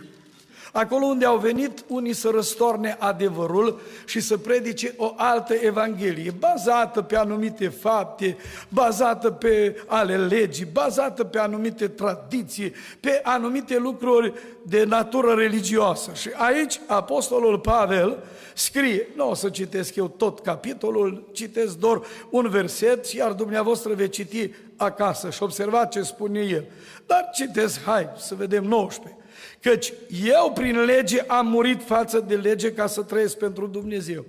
acolo 0.71 1.05
unde 1.05 1.25
au 1.25 1.37
venit 1.37 1.83
unii 1.87 2.13
să 2.13 2.29
răstorne 2.29 2.95
adevărul 2.99 3.79
și 4.05 4.19
să 4.19 4.37
predice 4.37 4.93
o 4.97 5.13
altă 5.15 5.53
evanghelie, 5.53 6.33
bazată 6.39 7.01
pe 7.01 7.15
anumite 7.15 7.67
fapte, 7.67 8.37
bazată 8.69 9.31
pe 9.31 9.83
ale 9.87 10.17
legii, 10.17 10.65
bazată 10.65 11.23
pe 11.23 11.39
anumite 11.39 11.87
tradiții, 11.87 12.73
pe 12.99 13.19
anumite 13.23 13.77
lucruri 13.77 14.33
de 14.61 14.83
natură 14.83 15.33
religioasă. 15.33 16.11
Și 16.13 16.29
aici 16.35 16.79
Apostolul 16.87 17.59
Pavel 17.59 18.17
scrie, 18.53 19.07
nu 19.15 19.29
o 19.29 19.33
să 19.33 19.49
citesc 19.49 19.95
eu 19.95 20.07
tot 20.07 20.39
capitolul, 20.39 21.29
citesc 21.31 21.77
doar 21.77 22.01
un 22.29 22.49
verset, 22.49 23.05
iar 23.05 23.31
dumneavoastră 23.31 23.93
veți 23.93 24.09
citi 24.09 24.51
acasă 24.75 25.29
și 25.29 25.43
observați 25.43 25.97
ce 25.97 26.01
spune 26.01 26.39
el. 26.39 26.65
Dar 27.05 27.29
citesc, 27.33 27.83
hai 27.83 28.09
să 28.17 28.35
vedem 28.35 28.63
19. 28.63 29.21
Căci 29.61 29.93
eu 30.25 30.51
prin 30.53 30.83
lege 30.83 31.21
am 31.27 31.47
murit 31.47 31.83
față 31.83 32.19
de 32.19 32.35
lege 32.35 32.71
ca 32.73 32.87
să 32.87 33.01
trăiesc 33.01 33.37
pentru 33.37 33.67
Dumnezeu. 33.67 34.25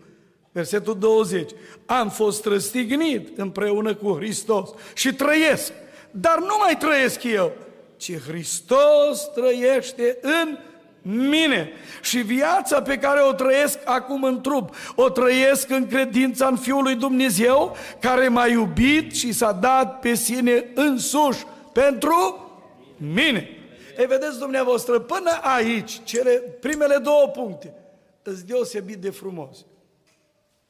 Versetul 0.53 0.99
20. 0.99 1.51
Am 1.87 2.11
fost 2.11 2.45
răstignit 2.45 3.39
împreună 3.39 3.95
cu 3.95 4.15
Hristos 4.17 4.71
și 4.95 5.15
trăiesc. 5.15 5.73
Dar 6.11 6.39
nu 6.39 6.57
mai 6.61 6.77
trăiesc 6.77 7.23
eu, 7.23 7.53
ci 7.97 8.19
Hristos 8.19 9.33
trăiește 9.35 10.19
în 10.21 10.59
mine. 11.03 11.73
Și 12.03 12.19
viața 12.19 12.83
pe 12.83 12.97
care 12.97 13.21
o 13.21 13.33
trăiesc 13.33 13.79
acum 13.85 14.23
în 14.23 14.41
trup, 14.41 14.75
o 14.95 15.09
trăiesc 15.09 15.71
în 15.71 15.87
credința 15.87 16.47
în 16.47 16.57
Fiul 16.57 16.83
lui 16.83 16.95
Dumnezeu, 16.95 17.77
care 18.01 18.29
m-a 18.29 18.47
iubit 18.47 19.15
și 19.15 19.33
s-a 19.33 19.53
dat 19.53 19.99
pe 19.99 20.15
sine 20.15 20.65
însuși 20.75 21.45
pentru 21.73 22.51
mine. 22.97 23.58
Ei, 23.99 24.07
vedeți 24.07 24.39
dumneavoastră, 24.39 25.01
până 25.01 25.31
aici, 25.31 26.03
cele 26.05 26.39
primele 26.39 26.97
două 26.97 27.29
puncte, 27.29 27.75
îți 28.23 28.47
deosebit 28.47 28.99
de 28.99 29.11
frumos. 29.11 29.67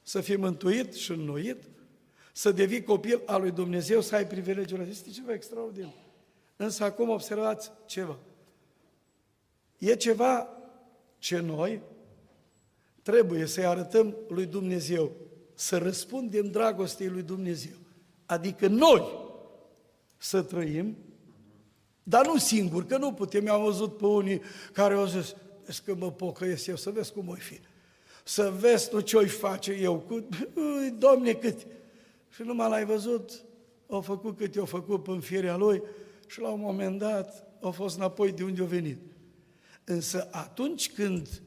Să 0.02 0.20
fii 0.20 0.36
mântuit 0.36 0.94
și 0.94 1.10
înnoit, 1.10 1.62
să 2.32 2.50
devii 2.52 2.82
copil 2.82 3.22
al 3.26 3.40
lui 3.40 3.50
Dumnezeu, 3.50 4.00
să 4.00 4.14
ai 4.14 4.26
privilegiul 4.26 4.80
ăsta. 4.80 4.90
Este 4.92 5.10
ceva 5.10 5.32
extraordinar. 5.32 5.94
Însă 6.56 6.84
acum 6.84 7.08
observați 7.08 7.70
ceva. 7.86 8.18
E 9.78 9.94
ceva 9.94 10.48
ce 11.18 11.38
noi 11.38 11.82
trebuie 13.02 13.46
să-i 13.46 13.66
arătăm 13.66 14.16
lui 14.28 14.46
Dumnezeu, 14.46 15.12
să 15.54 15.78
răspundem 15.78 16.50
dragostei 16.50 17.08
lui 17.08 17.22
Dumnezeu. 17.22 17.76
Adică 18.26 18.66
noi 18.66 19.02
să 20.16 20.42
trăim 20.42 20.96
dar 22.08 22.26
nu 22.26 22.38
singur, 22.38 22.86
că 22.86 22.96
nu 22.96 23.12
putem. 23.12 23.46
Eu 23.46 23.54
am 23.54 23.64
văzut 23.64 23.96
pe 23.96 24.06
unii 24.06 24.40
care 24.72 24.94
au 24.94 25.06
zis, 25.06 25.34
vezi 25.64 25.82
că 25.82 25.94
mă 25.94 26.10
pocăiesc 26.10 26.66
eu, 26.66 26.76
să 26.76 26.90
vezi 26.90 27.12
cum 27.12 27.24
voi 27.24 27.38
fi. 27.38 27.60
Să 28.24 28.52
vezi 28.58 28.88
tu 28.88 29.00
ce-o 29.00 29.26
face 29.26 29.72
eu 29.72 29.98
cu, 29.98 30.14
ui, 30.54 30.94
Doamne, 30.98 31.32
cât. 31.32 31.66
Și 32.34 32.42
numai 32.42 32.68
l-ai 32.68 32.84
văzut, 32.84 33.44
au 33.88 34.00
făcut 34.00 34.36
cât 34.36 34.54
i-au 34.54 34.64
făcut 34.64 35.06
în 35.06 35.20
firea 35.20 35.56
lui 35.56 35.82
și 36.26 36.40
la 36.40 36.48
un 36.48 36.60
moment 36.60 36.98
dat 36.98 37.46
au 37.60 37.70
fost 37.70 37.96
înapoi 37.96 38.32
de 38.32 38.42
unde 38.42 38.60
au 38.60 38.66
venit. 38.66 38.98
Însă 39.84 40.28
atunci 40.30 40.92
când 40.92 41.42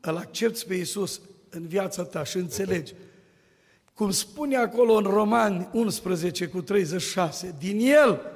îl 0.00 0.16
accepti 0.16 0.66
pe 0.66 0.74
Iisus 0.74 1.20
în 1.50 1.66
viața 1.66 2.04
ta 2.04 2.24
și 2.24 2.36
înțelegi, 2.36 2.94
cum 3.94 4.10
spune 4.10 4.56
acolo 4.56 4.92
în 4.92 5.04
Romani 5.04 5.68
11 5.72 6.46
cu 6.46 6.62
36, 6.62 7.54
din 7.58 7.78
El 7.80 8.35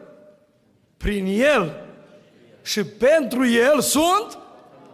prin 1.03 1.27
El 1.27 1.85
și 2.63 2.85
pentru 2.85 3.47
El 3.47 3.81
sunt 3.81 4.39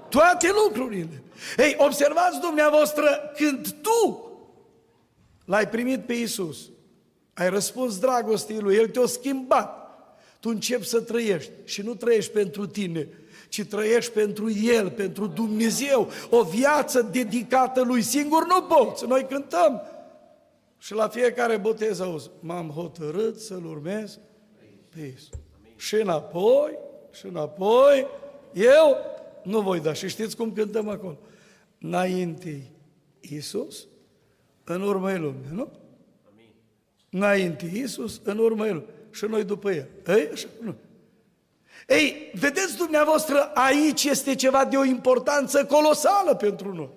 toate 0.08 0.48
lucrurile. 0.64 1.22
Ei, 1.56 1.74
observați 1.78 2.40
dumneavoastră, 2.40 3.32
când 3.36 3.68
tu 3.68 4.30
l-ai 5.44 5.68
primit 5.68 6.06
pe 6.06 6.12
Iisus, 6.12 6.70
ai 7.34 7.48
răspuns 7.48 7.98
dragostei 7.98 8.58
Lui, 8.58 8.76
El 8.76 8.88
te-a 8.88 9.06
schimbat, 9.06 9.88
tu 10.40 10.48
începi 10.48 10.86
să 10.86 11.00
trăiești 11.00 11.50
și 11.64 11.82
nu 11.82 11.94
trăiești 11.94 12.32
pentru 12.32 12.66
tine, 12.66 13.08
ci 13.48 13.64
trăiești 13.64 14.12
pentru 14.12 14.50
El, 14.50 14.90
pentru 14.90 15.26
Dumnezeu, 15.26 16.10
o 16.30 16.42
viață 16.42 17.02
dedicată 17.02 17.82
Lui. 17.82 18.02
Singur 18.02 18.46
nu 18.46 18.62
poți. 18.62 19.06
Noi 19.06 19.26
cântăm. 19.28 19.82
Și 20.78 20.94
la 20.94 21.08
fiecare 21.08 21.56
botez 21.56 22.00
auzi, 22.00 22.30
m-am 22.40 22.70
hotărât 22.70 23.40
să-L 23.40 23.64
urmez 23.64 24.18
pe 24.88 25.00
Iisus 25.00 25.28
și 25.76 25.94
înapoi, 25.94 26.78
și 27.12 27.26
înapoi, 27.26 28.06
eu 28.52 28.96
nu 29.42 29.60
voi 29.60 29.80
da. 29.80 29.92
Și 29.92 30.08
știți 30.08 30.36
cum 30.36 30.52
cântăm 30.52 30.88
acolo? 30.88 31.18
Înainte 31.80 32.70
Iisus, 33.20 33.86
în 34.64 34.80
urmă 34.82 35.12
e 35.12 35.16
lume, 35.16 35.46
nu? 35.52 35.68
Amin. 36.32 36.52
Înainte 37.10 37.70
Iisus, 37.74 38.20
în 38.24 38.38
urmă 38.38 38.66
e 38.66 38.70
lume. 38.70 38.84
Și 39.10 39.24
noi 39.24 39.44
după 39.44 39.70
el. 39.70 39.88
Ei, 40.06 40.28
așa, 40.32 40.48
nu. 40.60 40.74
Ei, 41.86 42.30
vedeți 42.34 42.76
dumneavoastră, 42.76 43.50
aici 43.54 44.04
este 44.04 44.34
ceva 44.34 44.64
de 44.64 44.76
o 44.76 44.84
importanță 44.84 45.64
colosală 45.64 46.34
pentru 46.34 46.74
noi. 46.74 46.90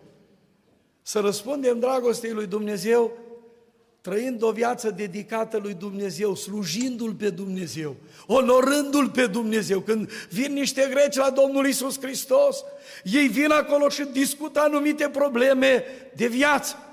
Să 1.01 1.19
răspundem 1.19 1.79
dragostei 1.79 2.31
lui 2.31 2.47
Dumnezeu 2.47 3.11
trăind 4.09 4.43
o 4.43 4.51
viață 4.51 4.89
dedicată 4.89 5.57
lui 5.57 5.73
Dumnezeu, 5.73 6.35
slujindu-L 6.35 7.13
pe 7.13 7.29
Dumnezeu, 7.29 7.95
onorându-L 8.27 9.09
pe 9.09 9.25
Dumnezeu. 9.25 9.79
Când 9.79 10.11
vin 10.29 10.53
niște 10.53 10.87
greci 10.89 11.15
la 11.15 11.29
Domnul 11.29 11.67
Isus 11.67 11.99
Hristos, 12.01 12.63
ei 13.03 13.27
vin 13.27 13.51
acolo 13.51 13.89
și 13.89 14.03
discută 14.11 14.59
anumite 14.59 15.09
probleme 15.09 15.83
de 16.15 16.27
viață. 16.27 16.88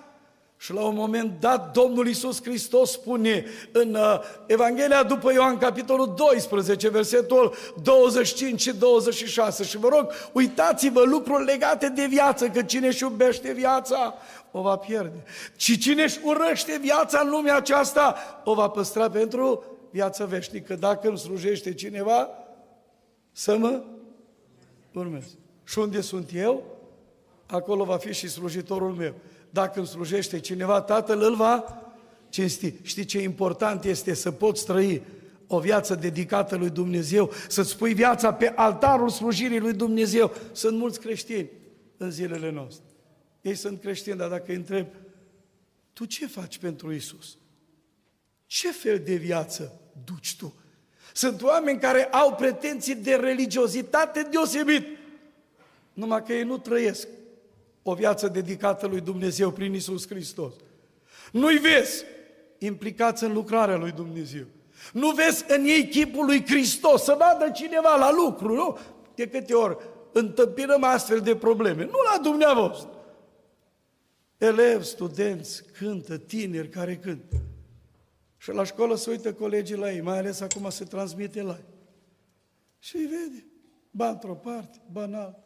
Și 0.59 0.73
la 0.73 0.81
un 0.81 0.95
moment 0.95 1.41
dat, 1.41 1.73
Domnul 1.73 2.09
Isus 2.09 2.43
Hristos 2.43 2.91
spune 2.91 3.45
în 3.73 3.95
uh, 3.95 4.21
Evanghelia 4.47 5.03
după 5.03 5.33
Ioan, 5.33 5.59
capitolul 5.59 6.15
12, 6.17 6.89
versetul 6.89 7.55
25 7.83 8.61
și 8.61 8.75
26. 8.75 9.65
Și 9.65 9.77
vă 9.77 9.89
rog, 9.89 10.11
uitați-vă 10.33 11.03
lucruri 11.03 11.45
legate 11.45 11.89
de 11.89 12.07
viață, 12.07 12.49
că 12.49 12.63
cine 12.63 12.87
își 12.87 13.03
iubește 13.03 13.53
viața, 13.53 14.15
o 14.51 14.61
va 14.61 14.77
pierde. 14.77 15.25
Și 15.57 15.79
cine 15.79 16.03
își 16.03 16.19
urăște 16.23 16.79
viața 16.81 17.21
în 17.21 17.31
lumea 17.31 17.57
aceasta, 17.57 18.17
o 18.45 18.55
va 18.55 18.69
păstra 18.69 19.11
pentru 19.11 19.65
viața 19.91 20.25
veșnică. 20.25 20.75
Dacă 20.75 21.09
îmi 21.09 21.19
slujește 21.19 21.75
cineva, 21.75 22.29
să 23.33 23.57
mă 23.57 23.83
urmez. 24.93 25.25
Și 25.65 25.79
unde 25.79 26.01
sunt 26.01 26.31
eu, 26.35 26.65
acolo 27.47 27.85
va 27.85 27.97
fi 27.97 28.13
și 28.13 28.29
slujitorul 28.29 28.93
meu. 28.93 29.15
Dacă 29.57 29.79
îmi 29.79 29.89
slujește 29.89 30.41
cineva, 30.41 30.81
Tatăl 30.81 31.23
îl 31.23 31.35
va 31.35 31.83
cinsti. 32.29 32.75
Știi 32.83 33.05
ce 33.05 33.23
important 33.23 33.85
este 33.85 34.15
să 34.15 34.31
poți 34.31 34.65
trăi 34.65 35.03
o 35.47 35.59
viață 35.59 35.95
dedicată 35.95 36.57
lui 36.57 36.71
Dumnezeu, 36.71 37.33
să-ți 37.49 37.77
pui 37.77 37.95
viața 37.95 38.33
pe 38.33 38.53
altarul 38.57 39.09
slujirii 39.09 39.59
lui 39.59 39.73
Dumnezeu. 39.73 40.35
Sunt 40.53 40.79
mulți 40.79 41.01
creștini 41.01 41.51
în 41.97 42.11
zilele 42.11 42.51
noastre. 42.51 42.85
Ei 43.41 43.55
sunt 43.55 43.81
creștini, 43.81 44.17
dar 44.17 44.29
dacă 44.29 44.45
îi 44.47 44.55
întreb, 44.55 44.87
tu 45.93 46.05
ce 46.05 46.27
faci 46.27 46.59
pentru 46.59 46.93
Isus? 46.93 47.37
Ce 48.47 48.73
fel 48.73 48.99
de 49.05 49.15
viață 49.15 49.81
duci 50.05 50.37
tu? 50.37 50.55
Sunt 51.13 51.43
oameni 51.43 51.81
care 51.81 52.05
au 52.05 52.35
pretenții 52.35 52.95
de 52.95 53.15
religiozitate 53.15 54.27
deosebit, 54.31 54.87
numai 55.93 56.23
că 56.23 56.33
ei 56.33 56.45
nu 56.45 56.59
trăiesc 56.59 57.09
o 57.89 57.95
viață 57.95 58.29
dedicată 58.29 58.87
lui 58.87 59.01
Dumnezeu 59.01 59.51
prin 59.51 59.75
Isus 59.75 60.07
Hristos. 60.07 60.53
Nu-i 61.33 61.59
vezi 61.59 62.05
implicați 62.59 63.25
în 63.25 63.33
lucrarea 63.33 63.77
lui 63.77 63.93
Dumnezeu. 63.93 64.45
Nu 64.93 65.11
vezi 65.11 65.45
în 65.49 65.65
ei 65.65 65.89
chipul 65.89 66.25
lui 66.25 66.47
Hristos, 66.47 67.03
să 67.03 67.17
vadă 67.19 67.51
cineva 67.51 67.97
la 67.97 68.13
lucru, 68.13 68.55
nu? 68.55 68.79
De 69.15 69.29
câte 69.29 69.55
ori 69.55 69.77
întâmpinăm 70.13 70.85
astfel 70.85 71.21
de 71.21 71.37
probleme, 71.37 71.85
nu 71.85 71.99
la 72.13 72.21
dumneavoastră. 72.23 72.91
Elevi, 74.39 74.85
studenți, 74.85 75.63
cântă, 75.79 76.17
tineri 76.17 76.69
care 76.69 76.97
cântă. 76.97 77.37
Și 78.37 78.51
la 78.53 78.65
școală 78.65 78.97
se 78.97 79.11
uită 79.11 79.33
colegii 79.33 79.77
la 79.77 79.93
ei, 79.93 80.01
mai 80.01 80.19
ales 80.19 80.41
acum 80.41 80.71
se 80.71 80.85
transmite 80.85 81.43
la 81.43 81.53
ei. 81.53 81.75
Și 82.79 82.97
îi 82.97 83.07
vede, 83.07 83.47
ba 83.91 84.09
într-o 84.09 84.35
parte, 84.35 84.81
ba 84.93 85.03
în 85.03 85.15
altă. 85.15 85.46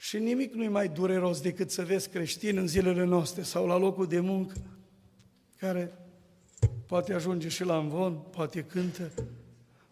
Și 0.00 0.18
nimic 0.18 0.54
nu-i 0.54 0.68
mai 0.68 0.88
dureros 0.88 1.40
decât 1.40 1.70
să 1.70 1.84
vezi 1.84 2.08
creștini 2.08 2.58
în 2.58 2.66
zilele 2.66 3.04
noastre 3.04 3.42
sau 3.42 3.66
la 3.66 3.76
locul 3.76 4.06
de 4.06 4.20
muncă, 4.20 4.54
care 5.56 5.98
poate 6.86 7.12
ajunge 7.12 7.48
și 7.48 7.64
la 7.64 7.78
învon, 7.78 8.14
poate 8.14 8.64
cântă, 8.64 9.12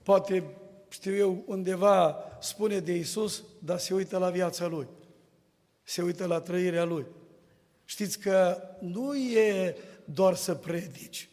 poate, 0.02 0.44
știu 0.88 1.14
eu, 1.14 1.44
undeva 1.46 2.16
spune 2.40 2.78
de 2.78 2.94
Isus, 2.94 3.44
dar 3.58 3.78
se 3.78 3.94
uită 3.94 4.18
la 4.18 4.30
viața 4.30 4.66
lui, 4.66 4.86
se 5.82 6.02
uită 6.02 6.26
la 6.26 6.40
trăirea 6.40 6.84
lui. 6.84 7.06
Știți 7.84 8.18
că 8.18 8.62
nu 8.80 9.16
e 9.16 9.76
doar 10.04 10.34
să 10.34 10.54
predici. 10.54 11.28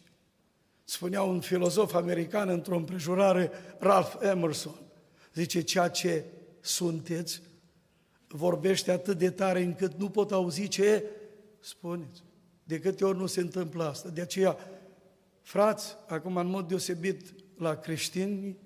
Spunea 0.83 1.21
un 1.21 1.39
filozof 1.39 1.93
american 1.93 2.49
într-o 2.49 2.75
împrejurare, 2.75 3.51
Ralph 3.79 4.15
Emerson, 4.21 4.79
zice, 5.33 5.61
ceea 5.61 5.87
ce 5.87 6.25
sunteți 6.59 7.41
vorbește 8.35 8.91
atât 8.91 9.17
de 9.17 9.29
tare 9.29 9.61
încât 9.61 9.93
nu 9.93 10.09
pot 10.09 10.31
auzi 10.31 10.67
ce 10.67 11.03
spuneți. 11.59 12.23
De 12.63 12.79
câte 12.79 13.05
ori 13.05 13.17
nu 13.17 13.25
se 13.25 13.41
întâmplă 13.41 13.83
asta. 13.83 14.09
De 14.09 14.21
aceea, 14.21 14.57
frați, 15.41 15.95
acum 16.07 16.37
în 16.37 16.47
mod 16.47 16.67
deosebit 16.67 17.33
la 17.57 17.75
creștini 17.75 18.57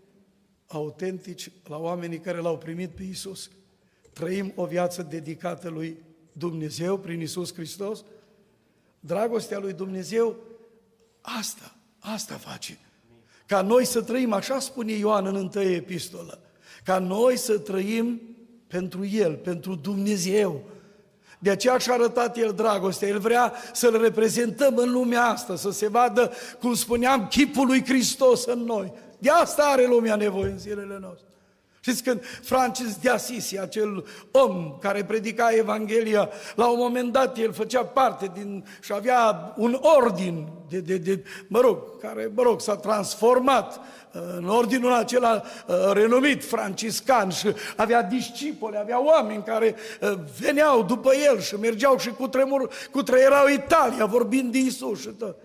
autentici, 0.68 1.51
la 1.63 1.78
oamenii 1.78 2.20
care 2.20 2.38
l-au 2.38 2.57
primit 2.57 2.89
pe 2.89 3.03
Isus, 3.03 3.49
trăim 4.13 4.53
o 4.55 4.65
viață 4.65 5.03
dedicată 5.03 5.70
lui 5.70 5.97
Dumnezeu 6.32 6.97
prin 6.97 7.22
Isus 7.22 7.53
Hristos, 7.53 8.03
dragostea 8.99 9.59
lui 9.59 9.74
Dumnezeu, 9.74 10.36
asta, 11.22 11.76
asta 11.99 12.36
face. 12.36 12.80
Ca 13.45 13.61
noi 13.61 13.86
să 13.86 14.01
trăim, 14.01 14.34
așa 14.34 14.59
spune 14.59 14.91
Ioan 14.91 15.26
în 15.26 15.36
întâi 15.36 15.76
epistolă, 15.76 16.41
ca 16.84 16.99
noi 16.99 17.38
să 17.38 17.59
trăim 17.59 18.22
pentru 18.68 19.05
El, 19.05 19.36
pentru 19.36 19.76
Dumnezeu. 19.76 20.61
De 21.39 21.49
aceea 21.49 21.78
și-a 21.78 21.93
arătat 21.93 22.38
El 22.38 22.53
dragostea. 22.55 23.07
El 23.07 23.20
vrea 23.20 23.53
să-L 23.74 24.01
reprezentăm 24.01 24.78
în 24.78 24.91
lumea 24.91 25.26
asta, 25.26 25.55
să 25.55 25.72
se 25.72 25.88
vadă, 25.88 26.32
cum 26.59 26.74
spuneam, 26.74 27.28
chipul 27.28 27.65
lui 27.65 27.86
Hristos 27.86 28.45
în 28.45 28.59
noi. 28.59 28.93
De 29.20 29.30
asta 29.30 29.63
are 29.63 29.86
lumea 29.88 30.15
nevoie 30.15 30.51
în 30.51 30.59
zilele 30.59 30.97
noastre. 31.01 31.28
Știți 31.88 32.03
când 32.03 32.25
Francis 32.41 32.95
de 32.95 33.09
Assisi, 33.09 33.59
acel 33.59 34.05
om 34.31 34.77
care 34.81 35.05
predica 35.05 35.49
Evanghelia, 35.51 36.29
la 36.55 36.69
un 36.69 36.77
moment 36.79 37.11
dat 37.11 37.38
el 37.38 37.53
făcea 37.53 37.85
parte 37.85 38.31
din, 38.33 38.65
și 38.81 38.93
avea 38.93 39.53
un 39.57 39.79
ordin, 39.81 40.47
de, 40.69 40.79
de, 40.79 40.97
de, 40.97 41.23
mă 41.47 41.59
rog, 41.59 41.99
care, 41.99 42.31
mă 42.35 42.41
rog, 42.41 42.61
s-a 42.61 42.75
transformat 42.75 43.77
uh, 43.77 44.21
în 44.38 44.49
ordinul 44.49 44.93
acela 44.93 45.43
uh, 45.67 45.75
renumit 45.93 46.43
franciscan 46.43 47.29
și 47.29 47.47
avea 47.75 48.03
discipole, 48.03 48.77
avea 48.77 49.05
oameni 49.05 49.43
care 49.43 49.75
uh, 50.01 50.13
veneau 50.39 50.83
după 50.83 51.11
el 51.29 51.39
și 51.39 51.55
mergeau 51.55 51.97
și 51.97 52.09
cu, 52.09 52.27
tremur, 52.27 52.69
cu 52.91 53.03
trăierau 53.03 53.47
Italia 53.47 54.05
vorbind 54.05 54.51
de 54.51 54.57
Isus 54.57 55.01
și 55.01 55.07
tot. 55.07 55.35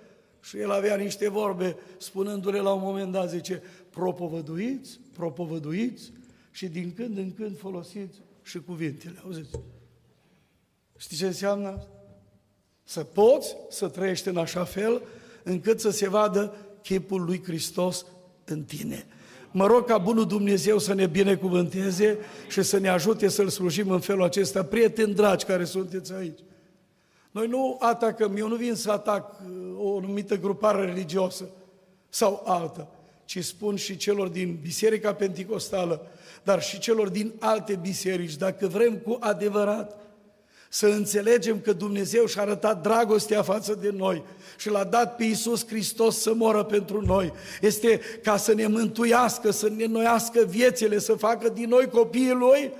Și 0.41 0.59
el 0.59 0.71
avea 0.71 0.97
niște 0.97 1.29
vorbe 1.29 1.77
spunându-le 1.97 2.59
la 2.59 2.73
un 2.73 2.81
moment 2.85 3.13
dat, 3.13 3.29
zice, 3.29 3.63
propovăduiți, 3.91 5.01
propovăduiți, 5.13 6.13
și 6.53 6.69
din 6.69 6.93
când 6.97 7.19
în 7.19 7.33
când 7.33 7.59
folosiți 7.59 8.21
și 8.43 8.61
cuvintele. 8.61 9.23
Auziți? 9.25 9.51
Știți 10.97 11.21
ce 11.21 11.27
înseamnă 11.27 11.69
asta? 11.69 11.91
Să 12.85 13.05
poți 13.05 13.57
să 13.69 13.89
trăiești 13.89 14.29
în 14.29 14.37
așa 14.37 14.65
fel 14.65 15.03
încât 15.43 15.81
să 15.81 15.91
se 15.91 16.09
vadă 16.09 16.57
chipul 16.83 17.25
lui 17.25 17.43
Hristos 17.43 18.07
în 18.45 18.63
tine. 18.63 19.07
Mă 19.51 19.67
rog 19.67 19.87
ca 19.87 19.99
Bunul 19.99 20.27
Dumnezeu 20.27 20.79
să 20.79 20.95
ne 20.95 21.07
binecuvânteze 21.07 22.19
și 22.49 22.63
să 22.63 22.79
ne 22.79 22.89
ajute 22.89 23.29
să-L 23.29 23.49
slujim 23.49 23.91
în 23.91 24.01
felul 24.01 24.23
acesta. 24.23 24.65
Prieteni 24.65 25.15
dragi 25.15 25.45
care 25.45 25.65
sunteți 25.65 26.13
aici, 26.13 26.39
noi 27.31 27.47
nu 27.47 27.77
atacăm, 27.81 28.37
eu 28.37 28.49
nu 28.49 28.55
vin 28.55 28.75
să 28.75 28.91
atac 28.91 29.41
uh, 29.41 29.75
o 29.77 29.97
anumită 29.97 30.39
grupare 30.39 30.85
religiosă 30.85 31.49
sau 32.09 32.43
alta, 32.45 32.89
ci 33.33 33.45
spun 33.45 33.77
și 33.77 33.97
celor 33.97 34.29
din 34.29 34.59
Biserica 34.63 35.15
Pentecostală, 35.15 36.07
dar 36.43 36.63
și 36.63 36.79
celor 36.79 37.09
din 37.09 37.33
alte 37.39 37.79
biserici, 37.83 38.37
dacă 38.37 38.67
vrem 38.67 38.97
cu 38.97 39.17
adevărat 39.21 40.01
să 40.69 40.87
înțelegem 40.87 41.61
că 41.61 41.73
Dumnezeu 41.73 42.27
și-a 42.27 42.43
arătat 42.43 42.83
dragostea 42.83 43.43
față 43.43 43.75
de 43.75 43.91
noi 43.91 44.23
și 44.59 44.71
l-a 44.71 44.85
dat 44.85 45.17
pe 45.17 45.25
Iisus 45.25 45.67
Hristos 45.67 46.21
să 46.21 46.35
moră 46.35 46.65
pentru 46.65 47.01
noi. 47.01 47.33
Este 47.61 48.01
ca 48.23 48.37
să 48.37 48.55
ne 48.55 48.67
mântuiască, 48.67 49.51
să 49.51 49.69
ne 49.69 49.87
noiască 49.87 50.45
viețile, 50.49 50.99
să 50.99 51.15
facă 51.15 51.49
din 51.49 51.69
noi 51.69 51.87
copiii 51.87 52.33
Lui, 52.33 52.73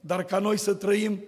dar 0.00 0.24
ca 0.24 0.38
noi 0.38 0.58
să 0.58 0.74
trăim 0.74 1.24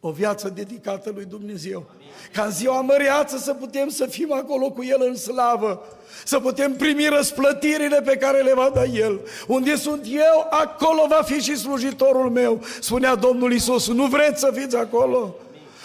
o 0.00 0.10
viață 0.10 0.52
dedicată 0.54 1.10
lui 1.14 1.24
Dumnezeu. 1.24 1.86
Ca 2.32 2.42
în 2.42 2.50
ziua 2.50 2.80
măreață 2.80 3.36
să 3.36 3.54
putem 3.54 3.88
să 3.88 4.06
fim 4.06 4.32
acolo 4.32 4.70
cu 4.70 4.84
El 4.84 5.02
în 5.08 5.16
slavă, 5.16 5.86
să 6.24 6.38
putem 6.38 6.72
primi 6.72 7.06
răsplătirile 7.06 8.02
pe 8.02 8.16
care 8.16 8.42
le 8.42 8.54
va 8.54 8.70
da 8.74 8.84
El. 8.84 9.20
Unde 9.46 9.76
sunt 9.76 10.06
eu, 10.10 10.46
acolo 10.50 11.06
va 11.08 11.22
fi 11.24 11.40
și 11.40 11.56
slujitorul 11.56 12.30
meu, 12.30 12.60
spunea 12.80 13.14
Domnul 13.14 13.52
Isus. 13.52 13.88
Nu 13.88 14.06
vreți 14.06 14.40
să 14.40 14.50
fiți 14.54 14.76
acolo? 14.76 15.34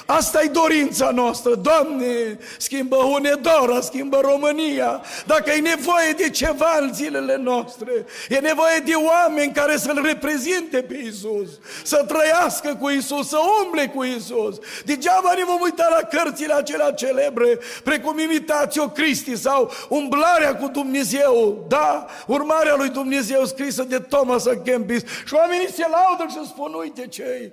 Asta 0.06 0.42
e 0.44 0.48
dorința 0.48 1.10
noastră. 1.10 1.56
Doamne, 1.56 2.38
schimbă 2.58 2.96
Unedora, 2.96 3.82
schimbă 3.82 4.20
România. 4.20 5.02
Dacă 5.26 5.52
e 5.52 5.60
nevoie 5.60 6.12
de 6.18 6.30
ceva 6.30 6.78
în 6.80 6.94
zilele 6.94 7.36
noastre, 7.36 8.06
e 8.30 8.36
nevoie 8.36 8.80
de 8.86 8.94
oameni 8.94 9.54
care 9.54 9.78
să-L 9.78 10.02
reprezinte 10.04 10.82
pe 10.82 10.98
Isus, 11.06 11.50
să 11.84 12.06
trăiască 12.08 12.78
cu 12.80 12.90
Isus, 12.90 13.28
să 13.28 13.38
umble 13.64 13.88
cu 13.88 14.04
Isus. 14.04 14.56
Degeaba 14.86 15.34
ne 15.34 15.44
vom 15.44 15.60
uita 15.62 15.88
la 15.90 16.18
cărțile 16.18 16.54
acelea 16.54 16.92
celebre, 16.92 17.60
precum 17.84 18.20
Imitatio 18.20 18.90
Cristi 18.90 19.36
sau 19.38 19.72
Umblarea 19.90 20.56
cu 20.56 20.68
Dumnezeu, 20.68 21.66
da, 21.68 22.06
urmarea 22.28 22.76
lui 22.76 22.90
Dumnezeu 22.90 23.46
scrisă 23.46 23.84
de 23.84 24.00
Thomas 24.00 24.46
A. 24.46 24.58
Kempis. 24.64 25.02
Și 25.26 25.34
oamenii 25.34 25.72
se 25.72 25.86
laudă 25.92 26.26
și 26.30 26.48
spun, 26.48 26.74
uite 26.74 27.08
ce 27.08 27.52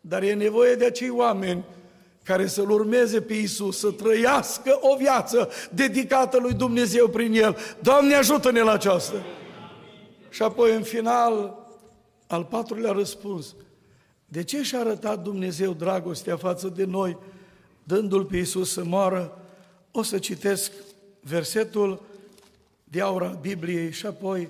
Dar 0.00 0.22
e 0.22 0.32
nevoie 0.32 0.74
de 0.74 0.84
acei 0.84 1.10
oameni 1.10 1.64
care 2.22 2.46
să-L 2.46 2.70
urmeze 2.70 3.20
pe 3.20 3.34
Isus, 3.34 3.78
să 3.78 3.90
trăiască 3.90 4.78
o 4.80 4.96
viață 4.96 5.50
dedicată 5.70 6.38
lui 6.38 6.52
Dumnezeu 6.52 7.08
prin 7.08 7.34
El. 7.34 7.56
Doamne, 7.80 8.14
ajută-ne 8.14 8.60
la 8.60 8.72
aceasta! 8.72 9.22
Și 10.30 10.42
apoi, 10.42 10.74
în 10.74 10.82
final, 10.82 11.58
al 12.26 12.44
patrulea 12.44 12.92
răspuns. 12.92 13.54
De 14.24 14.44
ce 14.44 14.62
și-a 14.62 14.78
arătat 14.78 15.22
Dumnezeu 15.22 15.72
dragostea 15.72 16.36
față 16.36 16.68
de 16.68 16.84
noi, 16.84 17.18
dându-L 17.84 18.24
pe 18.24 18.36
Isus 18.36 18.72
să 18.72 18.84
moară? 18.84 19.42
O 19.90 20.02
să 20.02 20.18
citesc 20.18 20.72
versetul 21.20 22.02
de 22.84 23.00
aur 23.00 23.22
al 23.22 23.38
Bibliei 23.40 23.92
și 23.92 24.06
apoi 24.06 24.48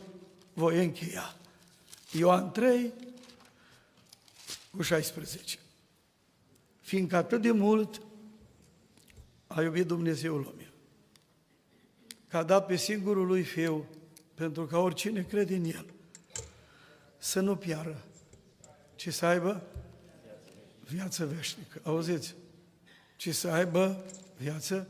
voi 0.53 0.85
încheia. 0.85 1.37
Ioan 2.11 2.51
3, 2.51 2.93
cu 4.77 4.83
16 4.83 5.59
fiindcă 6.93 7.17
atât 7.17 7.43
de 7.43 7.51
mult 7.51 8.03
a 9.47 9.63
iubit 9.63 9.87
Dumnezeu 9.87 10.37
lumea, 10.37 10.73
că 12.29 12.37
a 12.37 12.43
dat 12.43 12.67
pe 12.67 12.77
singurul 12.77 13.27
lui 13.27 13.43
Fiu, 13.43 13.89
pentru 14.35 14.67
ca 14.67 14.79
oricine 14.79 15.23
crede 15.23 15.55
în 15.55 15.65
El, 15.65 15.87
să 17.19 17.41
nu 17.41 17.57
piară, 17.57 18.05
ci 18.95 19.13
să 19.13 19.27
aibă 19.27 19.63
viață 20.89 21.27
veșnică. 21.27 21.81
Auziți? 21.83 22.35
Ci 23.17 23.35
să 23.35 23.49
aibă 23.49 24.05
viață 24.37 24.89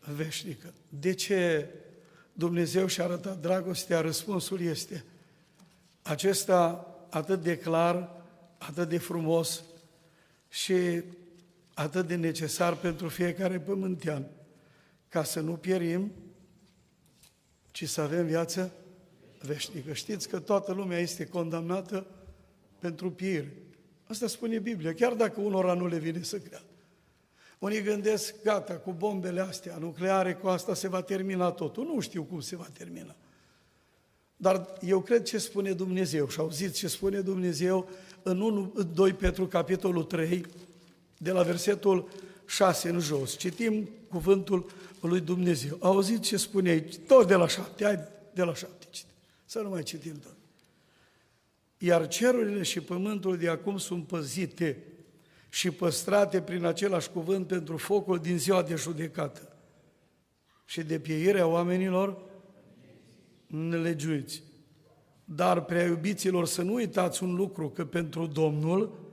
veșnică. 0.00 0.72
De 0.88 1.14
ce 1.14 1.68
Dumnezeu 2.32 2.86
și-a 2.86 3.04
arătat 3.04 3.40
dragostea? 3.40 4.00
Răspunsul 4.00 4.60
este 4.60 5.04
acesta 6.02 6.86
atât 7.10 7.42
de 7.42 7.58
clar, 7.58 8.22
atât 8.58 8.88
de 8.88 8.98
frumos 8.98 9.62
și 10.48 11.02
atât 11.76 12.06
de 12.06 12.14
necesar 12.14 12.76
pentru 12.76 13.08
fiecare 13.08 13.60
pământean, 13.60 14.26
ca 15.08 15.24
să 15.24 15.40
nu 15.40 15.52
pierim, 15.52 16.12
ci 17.70 17.88
să 17.88 18.00
avem 18.00 18.26
viață 18.26 18.72
veșnică. 19.40 19.92
Știți 19.92 20.28
că 20.28 20.38
toată 20.38 20.72
lumea 20.72 20.98
este 20.98 21.26
condamnată 21.26 22.06
pentru 22.78 23.10
piere. 23.10 23.52
Asta 24.04 24.26
spune 24.26 24.58
Biblia, 24.58 24.94
chiar 24.94 25.12
dacă 25.12 25.40
unora 25.40 25.74
nu 25.74 25.86
le 25.86 25.98
vine 25.98 26.22
să 26.22 26.38
creadă. 26.38 26.64
Unii 27.58 27.82
gândesc, 27.82 28.34
gata, 28.42 28.74
cu 28.74 28.92
bombele 28.92 29.40
astea 29.40 29.76
nucleare, 29.76 30.34
cu 30.34 30.46
asta 30.46 30.74
se 30.74 30.88
va 30.88 31.02
termina 31.02 31.50
totul. 31.50 31.84
Nu 31.84 32.00
știu 32.00 32.22
cum 32.22 32.40
se 32.40 32.56
va 32.56 32.68
termina. 32.72 33.16
Dar 34.36 34.72
eu 34.80 35.00
cred 35.00 35.22
ce 35.22 35.38
spune 35.38 35.72
Dumnezeu 35.72 36.28
și 36.28 36.40
auziți 36.40 36.78
ce 36.78 36.88
spune 36.88 37.20
Dumnezeu 37.20 37.88
în 38.22 38.40
1, 38.40 38.72
2 38.94 39.12
Petru, 39.12 39.46
capitolul 39.46 40.04
3, 40.04 40.44
de 41.18 41.30
la 41.30 41.42
versetul 41.42 42.08
6 42.46 42.88
în 42.88 43.00
jos. 43.00 43.36
Citim 43.36 43.88
cuvântul 44.08 44.70
lui 45.00 45.20
Dumnezeu. 45.20 45.76
Auziți 45.80 46.20
ce 46.20 46.36
spune 46.36 46.70
aici? 46.70 46.96
Tot 47.06 47.26
de 47.26 47.34
la 47.34 47.48
7, 47.48 47.84
hai 47.84 47.98
de 48.34 48.42
la 48.42 48.54
7 48.54 48.86
citim. 48.90 49.10
Să 49.44 49.58
nu 49.58 49.68
mai 49.68 49.82
citim 49.82 50.18
tot. 50.18 50.36
Iar 51.78 52.08
cerurile 52.08 52.62
și 52.62 52.80
pământul 52.80 53.36
de 53.36 53.48
acum 53.48 53.78
sunt 53.78 54.06
păzite 54.06 54.82
și 55.48 55.70
păstrate 55.70 56.40
prin 56.40 56.64
același 56.64 57.10
cuvânt 57.10 57.46
pentru 57.46 57.76
focul 57.76 58.18
din 58.18 58.38
ziua 58.38 58.62
de 58.62 58.74
judecată 58.74 59.56
și 60.64 60.82
de 60.82 60.98
pieirea 60.98 61.46
oamenilor 61.46 62.22
nelegiuiți. 63.46 64.42
Dar, 65.24 65.64
prea 65.64 65.84
iubiților, 65.84 66.46
să 66.46 66.62
nu 66.62 66.74
uitați 66.74 67.22
un 67.22 67.34
lucru, 67.34 67.68
că 67.68 67.84
pentru 67.84 68.26
Domnul 68.26 69.05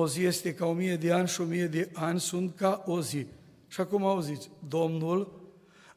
o 0.00 0.06
zi 0.06 0.24
este 0.24 0.54
ca 0.54 0.66
o 0.66 0.72
mie 0.72 0.96
de 0.96 1.12
ani 1.12 1.28
și 1.28 1.40
o 1.40 1.44
mie 1.44 1.66
de 1.66 1.90
ani 1.92 2.20
sunt 2.20 2.56
ca 2.56 2.82
o 2.86 3.00
zi. 3.00 3.26
Și 3.68 3.80
acum 3.80 4.04
auziți, 4.04 4.50
Domnul 4.68 5.40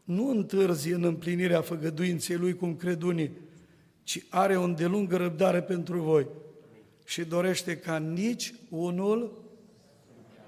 nu 0.04 0.30
întârzie 0.30 0.94
în 0.94 1.04
împlinirea 1.04 1.62
făgăduinței 1.62 2.36
Lui 2.36 2.56
cum 2.56 2.76
cred 2.76 3.02
unii, 3.02 3.32
ci 4.04 4.26
are 4.30 4.58
o 4.58 4.64
îndelungă 4.64 5.18
răbdare 5.18 5.62
pentru 5.62 6.00
voi 6.00 6.28
și 7.06 7.24
dorește 7.24 7.78
ca 7.78 7.98
nici 7.98 8.54
unul, 8.70 9.44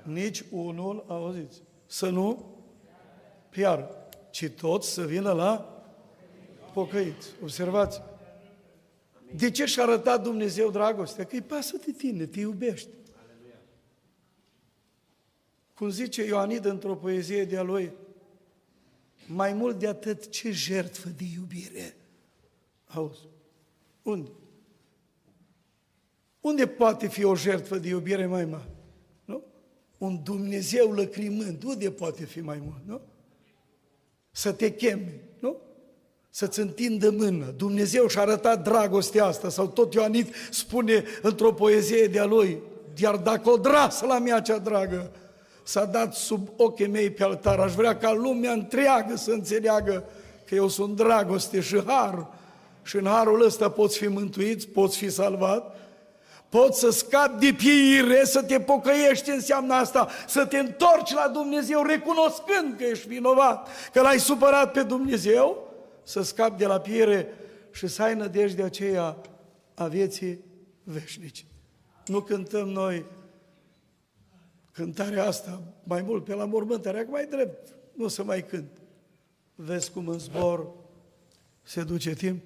nici 0.04 0.44
unul, 0.52 1.06
auziți, 1.08 1.62
să 1.86 2.10
nu 2.10 2.56
piară, 3.50 3.90
ci 4.32 4.50
toți 4.50 4.92
să 4.92 5.06
vină 5.06 5.32
la 5.32 5.84
pocăiți. 6.74 7.28
Observați! 7.42 8.02
De 9.36 9.52
ce 9.52 9.66
și-a 9.66 9.84
arătat 9.84 10.24
Dumnezeu 10.24 10.72
dragostea? 10.72 11.24
Că 11.24 11.36
îi 11.36 11.42
pasă 11.42 11.78
de 11.86 11.92
tine, 11.92 12.26
te 12.26 12.40
iubește. 12.40 12.90
Cum 15.74 15.90
zice 15.90 16.26
Ioanid 16.26 16.66
într-o 16.66 16.96
poezie 16.96 17.46
de-a 17.46 17.62
lui, 17.62 17.92
mai 19.28 19.54
mult 19.54 19.80
de 19.80 19.88
atât, 19.88 20.30
ce 20.30 20.52
jertfă 20.52 21.10
de 21.10 21.24
iubire. 21.36 21.96
Auzi, 22.86 23.28
unde? 24.02 24.30
Unde 26.42 26.68
poate 26.68 27.08
fi 27.08 27.24
o 27.24 27.36
jertfă 27.36 27.78
de 27.78 27.88
iubire 27.88 28.26
mai 28.26 28.46
mare? 28.46 28.70
Nu? 29.26 29.44
Un 29.98 30.24
Dumnezeu 30.24 30.92
lăcrimând, 30.92 31.64
unde 31.64 31.92
poate 31.92 32.26
fi 32.26 32.42
mai 32.42 32.62
mult, 32.64 32.82
nu? 32.86 33.02
Să 34.32 34.52
te 34.52 34.74
cheme, 34.74 35.20
nu? 35.40 35.58
Să-ți 36.30 36.60
întindă 36.60 37.12
mână. 37.12 37.54
Dumnezeu 37.58 38.08
și-a 38.08 38.22
arătat 38.22 38.64
dragostea 38.64 39.26
asta, 39.26 39.50
sau 39.50 39.68
tot 39.68 39.94
Ioanit 39.94 40.34
spune 40.52 41.04
într-o 41.22 41.54
poezie 41.54 42.08
de-a 42.08 42.26
lui, 42.26 42.62
iar 42.98 43.18
dacă 43.18 43.50
o 43.50 43.58
drasă 43.58 44.06
la 44.06 44.20
mea 44.20 44.42
cea 44.42 44.58
dragă, 44.58 45.12
s-a 45.64 45.86
dat 45.86 46.14
sub 46.14 46.48
ochii 46.58 46.88
mei 46.88 47.10
pe 47.10 47.24
altar. 47.24 47.60
Aș 47.60 47.74
vrea 47.74 47.98
ca 47.98 48.12
lumea 48.12 48.52
întreagă 48.52 49.16
să 49.16 49.32
înțeleagă 49.32 50.04
că 50.46 50.56
eu 50.56 50.68
sunt 50.68 50.96
dragoste 50.96 51.62
și 51.62 51.84
har. 51.86 52.28
Și 52.84 52.96
în 52.96 53.06
harul 53.06 53.46
ăsta 53.46 53.70
poți 53.70 53.98
fi 53.98 54.08
mântuit, 54.08 54.66
poți 54.66 54.98
fi 54.98 55.10
salvat, 55.10 55.76
poți 56.50 56.80
să 56.80 56.90
scapi 56.90 57.46
de 57.46 57.54
pieire, 57.54 58.26
să 58.26 58.44
te 58.44 58.60
pocăiești, 58.60 59.30
înseamnă 59.30 59.74
asta, 59.74 60.08
să 60.28 60.46
te 60.46 60.58
întorci 60.58 61.14
la 61.14 61.30
Dumnezeu 61.34 61.84
recunoscând 61.84 62.76
că 62.78 62.84
ești 62.84 63.08
vinovat, 63.08 63.68
că 63.94 64.02
l-ai 64.02 64.20
supărat 64.20 64.72
pe 64.72 64.84
Dumnezeu, 64.84 65.74
să 66.04 66.22
scapi 66.22 66.58
de 66.58 66.66
la 66.66 66.80
piere 66.80 67.34
și 67.72 67.88
să 67.88 68.04
ai 68.04 68.16
nădejdea 68.16 68.66
aceea 68.66 69.18
a 69.74 69.86
vieții 69.86 70.40
veșnice. 70.84 71.44
Nu 72.06 72.22
cântăm 72.22 72.68
noi 72.68 73.06
cântarea 74.74 75.26
asta, 75.26 75.62
mai 75.84 76.02
mult 76.02 76.24
pe 76.24 76.34
la 76.34 76.46
mormântare, 76.46 77.08
mai 77.10 77.26
drept, 77.26 77.76
nu 77.96 78.08
să 78.08 78.24
mai 78.24 78.46
cânt. 78.46 78.82
Vezi 79.56 79.92
cum 79.92 80.08
în 80.08 80.20
zbor 80.20 80.68
se 81.62 81.84
duce 81.84 82.14
timp? 82.14 82.44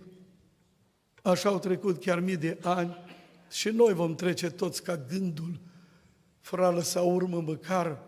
Așa 1.21 1.49
au 1.49 1.59
trecut 1.59 1.99
chiar 1.99 2.19
mii 2.19 2.37
de 2.37 2.57
ani 2.61 2.97
și 3.49 3.69
noi 3.69 3.93
vom 3.93 4.15
trece 4.15 4.49
toți 4.49 4.83
ca 4.83 4.97
gândul, 4.97 5.59
fără 6.39 6.65
a 6.65 6.69
lăsa 6.69 7.01
urmă 7.01 7.41
măcar. 7.41 8.03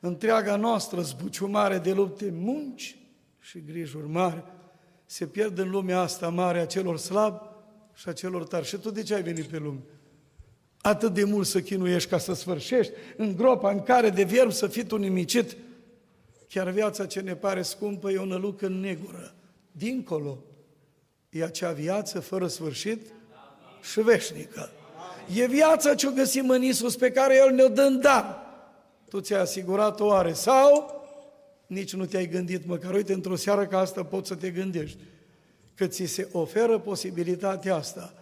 Întreaga 0.00 0.56
noastră 0.56 1.00
zbuciumare 1.00 1.78
de 1.78 1.92
lupte, 1.92 2.30
munci 2.30 2.98
și 3.38 3.62
grijuri 3.62 4.08
mari 4.08 4.44
se 5.06 5.26
pierd 5.26 5.58
în 5.58 5.70
lumea 5.70 6.00
asta 6.00 6.28
mare 6.28 6.58
a 6.58 6.66
celor 6.66 6.98
slabi 6.98 7.38
și 7.94 8.08
a 8.08 8.12
celor 8.12 8.46
tari. 8.46 8.66
Și 8.66 8.76
tu 8.76 8.90
de 8.90 9.02
ce 9.02 9.14
ai 9.14 9.22
venit 9.22 9.44
pe 9.44 9.58
lume? 9.58 9.80
Atât 10.84 11.14
de 11.14 11.24
mult 11.24 11.46
să 11.46 11.60
chinuiești 11.60 12.08
ca 12.08 12.18
să 12.18 12.34
sfârșești 12.34 12.92
în 13.16 13.36
gropa 13.36 13.70
în 13.70 13.82
care 13.82 14.10
de 14.10 14.22
vierm 14.22 14.50
să 14.50 14.66
fii 14.66 14.84
tu 14.84 14.96
nimicit. 14.96 15.56
Chiar 16.48 16.70
viața 16.70 17.06
ce 17.06 17.20
ne 17.20 17.34
pare 17.34 17.62
scumpă 17.62 18.10
e 18.10 18.16
o 18.16 18.24
nălucă 18.24 18.68
negură. 18.68 19.34
Dincolo 19.72 20.38
e 21.30 21.44
acea 21.44 21.72
viață 21.72 22.20
fără 22.20 22.46
sfârșit 22.46 23.00
și 23.82 24.00
veșnică. 24.00 24.70
E 25.34 25.46
viața 25.46 25.94
ce 25.94 26.06
o 26.06 26.10
găsim 26.10 26.48
în 26.48 26.62
Isus 26.62 26.96
pe 26.96 27.10
care 27.10 27.36
El 27.36 27.54
ne-o 27.54 27.68
dă 27.68 27.82
în 27.82 28.00
dar. 28.00 28.38
Tu 29.08 29.20
ți-ai 29.20 29.40
asigurat-o 29.40 30.06
oare 30.06 30.32
sau 30.32 31.02
nici 31.66 31.94
nu 31.94 32.06
te-ai 32.06 32.28
gândit 32.28 32.66
măcar. 32.66 32.94
Uite, 32.94 33.12
într-o 33.12 33.36
seară 33.36 33.66
ca 33.66 33.78
asta 33.78 34.04
poți 34.04 34.28
să 34.28 34.34
te 34.34 34.50
gândești 34.50 34.98
că 35.74 35.86
ți 35.86 36.04
se 36.04 36.28
oferă 36.32 36.78
posibilitatea 36.78 37.74
asta 37.74 38.14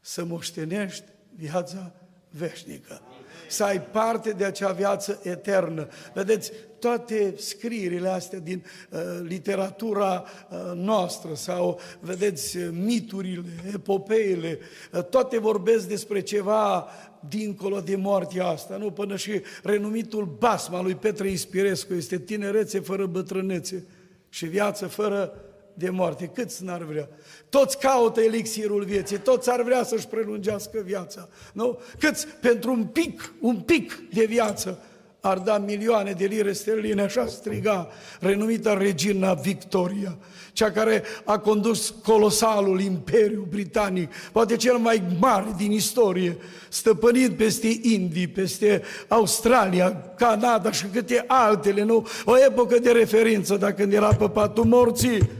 să 0.00 0.24
moștenești 0.24 1.04
viața 1.36 1.92
veșnică. 2.32 3.00
Să 3.48 3.64
ai 3.64 3.82
parte 3.82 4.30
de 4.30 4.44
acea 4.44 4.72
viață 4.72 5.20
eternă. 5.22 5.88
Vedeți, 6.14 6.52
toate 6.78 7.34
scrierile 7.36 8.08
astea 8.08 8.38
din 8.38 8.64
uh, 8.90 9.00
literatura 9.22 10.24
uh, 10.50 10.58
noastră 10.74 11.34
sau, 11.34 11.80
vedeți, 12.00 12.58
miturile, 12.70 13.42
epopeile, 13.74 14.58
uh, 14.92 15.04
toate 15.04 15.38
vorbesc 15.38 15.88
despre 15.88 16.20
ceva 16.20 16.88
dincolo 17.28 17.80
de 17.80 17.96
moartea 17.96 18.46
asta, 18.46 18.76
nu? 18.76 18.90
Până 18.90 19.16
și 19.16 19.42
renumitul 19.62 20.36
basma 20.38 20.82
lui 20.82 20.94
Petre 20.94 21.30
Ispirescu 21.30 21.94
este 21.94 22.18
tinerețe 22.18 22.80
fără 22.80 23.06
bătrânețe 23.06 23.86
și 24.28 24.46
viață 24.46 24.86
fără 24.86 25.34
de 25.74 25.90
moarte. 25.90 26.26
Câți 26.34 26.64
n-ar 26.64 26.82
vrea? 26.82 27.08
Toți 27.48 27.78
caută 27.78 28.20
elixirul 28.20 28.84
vieții, 28.84 29.18
toți 29.18 29.50
ar 29.50 29.62
vrea 29.62 29.84
să-și 29.84 30.06
prelungească 30.06 30.82
viața. 30.84 31.28
Nu? 31.52 31.80
Câți 31.98 32.26
pentru 32.40 32.72
un 32.72 32.84
pic, 32.84 33.32
un 33.40 33.56
pic 33.56 34.02
de 34.12 34.24
viață 34.24 34.78
ar 35.24 35.38
da 35.38 35.58
milioane 35.58 36.12
de 36.12 36.24
lire 36.24 36.52
sterline, 36.52 37.02
așa 37.02 37.26
striga 37.26 37.88
renumita 38.20 38.74
regina 38.74 39.34
Victoria, 39.34 40.18
cea 40.52 40.70
care 40.70 41.02
a 41.24 41.38
condus 41.38 41.94
colosalul 42.02 42.80
imperiu 42.80 43.46
britanic, 43.50 44.12
poate 44.32 44.56
cel 44.56 44.76
mai 44.76 45.02
mare 45.20 45.54
din 45.56 45.72
istorie, 45.72 46.36
stăpânit 46.68 47.36
peste 47.36 47.78
Indii, 47.82 48.26
peste 48.26 48.82
Australia, 49.08 50.12
Canada 50.16 50.72
și 50.72 50.86
câte 50.86 51.24
altele, 51.26 51.82
nu? 51.82 52.06
O 52.24 52.38
epocă 52.38 52.78
de 52.78 52.90
referință, 52.90 53.56
dacă 53.56 53.72
când 53.72 53.92
era 53.92 54.14
pe 54.14 54.28
patul 54.28 54.64
morții, 54.64 55.30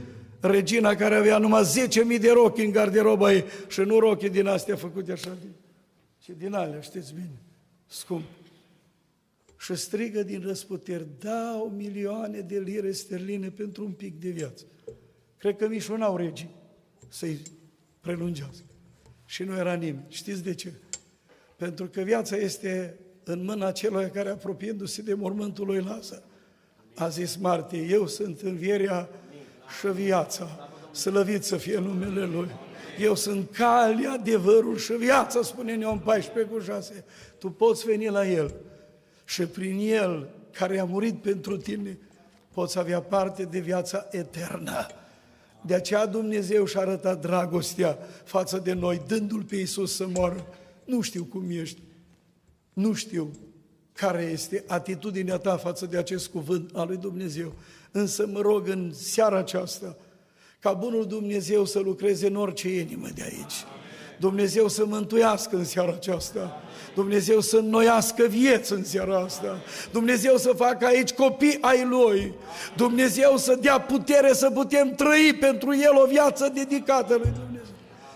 regina 0.43 0.95
care 0.95 1.15
avea 1.15 1.37
numai 1.37 1.63
10.000 2.13 2.19
de 2.19 2.31
rochi 2.31 2.57
în 2.57 2.71
garderoba 2.71 3.33
ei 3.33 3.43
și 3.67 3.79
nu 3.79 3.99
rochi 3.99 4.29
din 4.29 4.47
astea 4.47 4.75
făcute 4.75 5.11
așa, 5.11 5.37
ci 6.17 6.29
din 6.37 6.53
alea, 6.53 6.81
știți 6.81 7.13
bine, 7.13 7.41
scump. 7.85 8.23
Și 9.59 9.75
strigă 9.75 10.23
din 10.23 10.41
răsputeri, 10.45 11.07
dau 11.19 11.73
milioane 11.75 12.39
de 12.39 12.59
lire 12.59 12.91
sterline 12.91 13.49
pentru 13.49 13.85
un 13.85 13.91
pic 13.91 14.19
de 14.19 14.29
viață. 14.29 14.63
Cred 15.37 15.57
că 15.57 15.65
nici 15.65 15.87
n-au 15.87 16.17
regii 16.17 16.49
să-i 17.07 17.39
prelungească. 18.01 18.65
Și 19.25 19.43
nu 19.43 19.55
era 19.57 19.73
nimeni. 19.73 20.05
Știți 20.07 20.43
de 20.43 20.53
ce? 20.53 20.73
Pentru 21.55 21.85
că 21.85 22.01
viața 22.01 22.35
este 22.35 22.99
în 23.23 23.43
mâna 23.43 23.71
celor 23.71 24.05
care, 24.05 24.29
apropiindu-se 24.29 25.01
de 25.01 25.13
mormântul 25.13 25.65
lui 25.65 25.81
Lazar, 25.81 26.23
a 26.95 27.07
zis 27.07 27.35
Marte, 27.35 27.77
eu 27.77 28.07
sunt 28.07 28.41
învierea 28.41 29.09
și 29.79 29.87
viața. 29.87 30.69
Slăvit 30.91 31.43
să 31.43 31.57
fie 31.57 31.77
numele 31.77 32.25
Lui. 32.25 32.49
Eu 32.99 33.15
sunt 33.15 33.49
calea, 33.51 34.11
adevărul 34.11 34.77
și 34.77 34.93
viața, 34.93 35.41
spune 35.41 35.75
Neon 35.75 35.99
14 35.99 36.53
cu 36.53 36.59
6. 36.59 37.05
Tu 37.37 37.49
poți 37.49 37.85
veni 37.85 38.07
la 38.07 38.27
El 38.27 38.53
și 39.25 39.45
prin 39.45 39.79
El, 39.79 40.29
care 40.51 40.79
a 40.79 40.85
murit 40.85 41.21
pentru 41.21 41.57
tine, 41.57 41.97
poți 42.51 42.79
avea 42.79 43.01
parte 43.01 43.43
de 43.43 43.59
viața 43.59 44.07
eternă. 44.11 44.87
De 45.61 45.73
aceea 45.73 46.05
Dumnezeu 46.05 46.65
și-a 46.65 46.81
arătat 46.81 47.21
dragostea 47.21 47.97
față 48.23 48.57
de 48.57 48.73
noi, 48.73 49.01
dându-L 49.07 49.43
pe 49.43 49.55
Iisus 49.55 49.95
să 49.95 50.07
moară. 50.07 50.47
Nu 50.85 51.01
știu 51.01 51.23
cum 51.23 51.49
ești, 51.49 51.81
nu 52.73 52.93
știu 52.93 53.31
care 53.93 54.23
este 54.23 54.63
atitudinea 54.67 55.37
ta 55.37 55.57
față 55.57 55.85
de 55.85 55.97
acest 55.97 56.27
cuvânt 56.27 56.75
al 56.75 56.87
lui 56.87 56.97
Dumnezeu. 56.97 57.53
Însă 57.95 58.27
mă 58.31 58.41
rog 58.41 58.67
în 58.67 58.91
seara 58.93 59.37
aceasta 59.37 59.95
ca 60.59 60.73
Bunul 60.73 61.05
Dumnezeu 61.05 61.65
să 61.65 61.79
lucreze 61.79 62.27
în 62.27 62.35
orice 62.35 62.79
inimă 62.79 63.07
de 63.15 63.21
aici. 63.21 63.53
Dumnezeu 64.19 64.67
să 64.67 64.85
mântuiască 64.85 65.55
în 65.55 65.65
seara 65.65 65.91
aceasta. 65.91 66.61
Dumnezeu 66.95 67.39
să 67.39 67.57
înnoiască 67.57 68.25
vieți 68.25 68.71
în 68.71 68.83
seara 68.83 69.17
asta. 69.17 69.61
Dumnezeu 69.91 70.37
să 70.37 70.53
facă 70.55 70.85
aici 70.85 71.11
copii 71.11 71.57
ai 71.61 71.85
Lui. 71.85 72.33
Dumnezeu 72.75 73.37
să 73.37 73.57
dea 73.61 73.79
putere 73.79 74.33
să 74.33 74.49
putem 74.49 74.95
trăi 74.95 75.37
pentru 75.39 75.75
El 75.75 75.95
o 76.03 76.07
viață 76.07 76.51
dedicată 76.53 77.13
lui 77.13 77.31
Dumnezeu. 77.43 77.75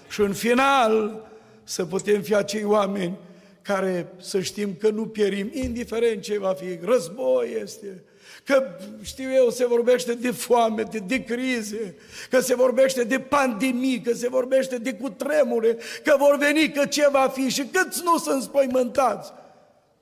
Și 0.10 0.22
în 0.22 0.34
final 0.34 1.26
să 1.64 1.86
putem 1.86 2.22
fi 2.22 2.36
acei 2.36 2.64
oameni 2.64 3.18
care 3.62 4.14
să 4.22 4.42
știm 4.42 4.76
că 4.80 4.90
nu 4.90 5.06
pierim, 5.06 5.50
indiferent 5.54 6.22
ce 6.22 6.40
va 6.40 6.54
fi. 6.54 6.80
Război 6.82 7.58
este, 7.62 8.04
că 8.44 8.78
știu 9.02 9.32
eu, 9.32 9.50
se 9.50 9.66
vorbește 9.66 10.14
de 10.14 10.32
foame, 10.32 10.84
de, 10.84 11.00
de 11.00 11.24
crize, 11.24 11.96
că 12.30 12.40
se 12.40 12.56
vorbește 12.56 13.04
de 13.04 13.20
pandemii, 13.20 14.02
că 14.02 14.14
se 14.14 14.30
vorbește 14.30 14.78
de 14.78 14.94
cutremure, 14.94 15.78
că 16.04 16.16
vor 16.20 16.38
veni, 16.38 16.72
că 16.72 16.86
ce 16.86 17.08
va 17.12 17.28
fi 17.34 17.50
și 17.50 17.66
câți 17.72 18.02
nu 18.04 18.18
sunt 18.18 18.44
spăimântați. 18.44 19.32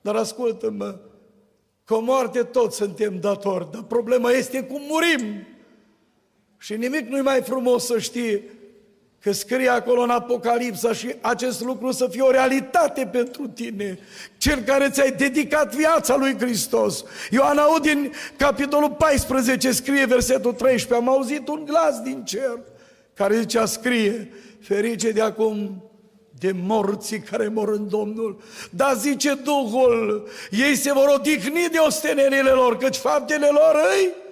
Dar 0.00 0.16
ascultă-mă, 0.16 0.98
cu 1.84 1.94
o 1.94 2.00
moarte 2.00 2.42
toți 2.42 2.76
suntem 2.76 3.20
datori, 3.20 3.72
dar 3.72 3.82
problema 3.82 4.30
este 4.30 4.62
cum 4.62 4.80
murim. 4.88 5.46
Și 6.58 6.76
nimic 6.76 7.08
nu-i 7.08 7.20
mai 7.20 7.42
frumos 7.42 7.84
să 7.84 7.98
știi 7.98 8.42
Că 9.26 9.32
scrie 9.32 9.68
acolo 9.68 10.00
în 10.00 10.10
Apocalipsa 10.10 10.92
și 10.92 11.14
acest 11.20 11.60
lucru 11.60 11.90
să 11.90 12.06
fie 12.10 12.22
o 12.22 12.30
realitate 12.30 13.08
pentru 13.12 13.48
tine, 13.48 13.98
cel 14.38 14.58
care 14.58 14.90
ți-ai 14.90 15.10
dedicat 15.10 15.74
viața 15.74 16.16
lui 16.16 16.36
Hristos. 16.38 17.04
Ioan 17.30 17.58
aud 17.58 17.82
din 17.82 18.12
capitolul 18.36 18.90
14, 18.90 19.72
scrie 19.72 20.04
versetul 20.04 20.52
13, 20.52 20.94
am 20.94 21.08
auzit 21.08 21.48
un 21.48 21.64
glas 21.64 22.00
din 22.00 22.24
cer 22.24 22.58
care 23.14 23.38
zicea, 23.38 23.64
scrie, 23.64 24.32
ferice 24.60 25.10
de 25.10 25.20
acum 25.20 25.84
de 26.38 26.52
morții 26.64 27.20
care 27.20 27.48
mor 27.48 27.68
în 27.68 27.88
Domnul. 27.88 28.42
Dar 28.70 28.94
zice 28.96 29.34
Duhul, 29.34 30.28
ei 30.50 30.76
se 30.76 30.92
vor 30.92 31.12
odihni 31.14 31.68
de 31.72 31.78
ostenerile 31.78 32.50
lor, 32.50 32.76
căci 32.76 32.96
faptele 32.96 33.48
lor 33.50 33.74
îi 33.96 34.24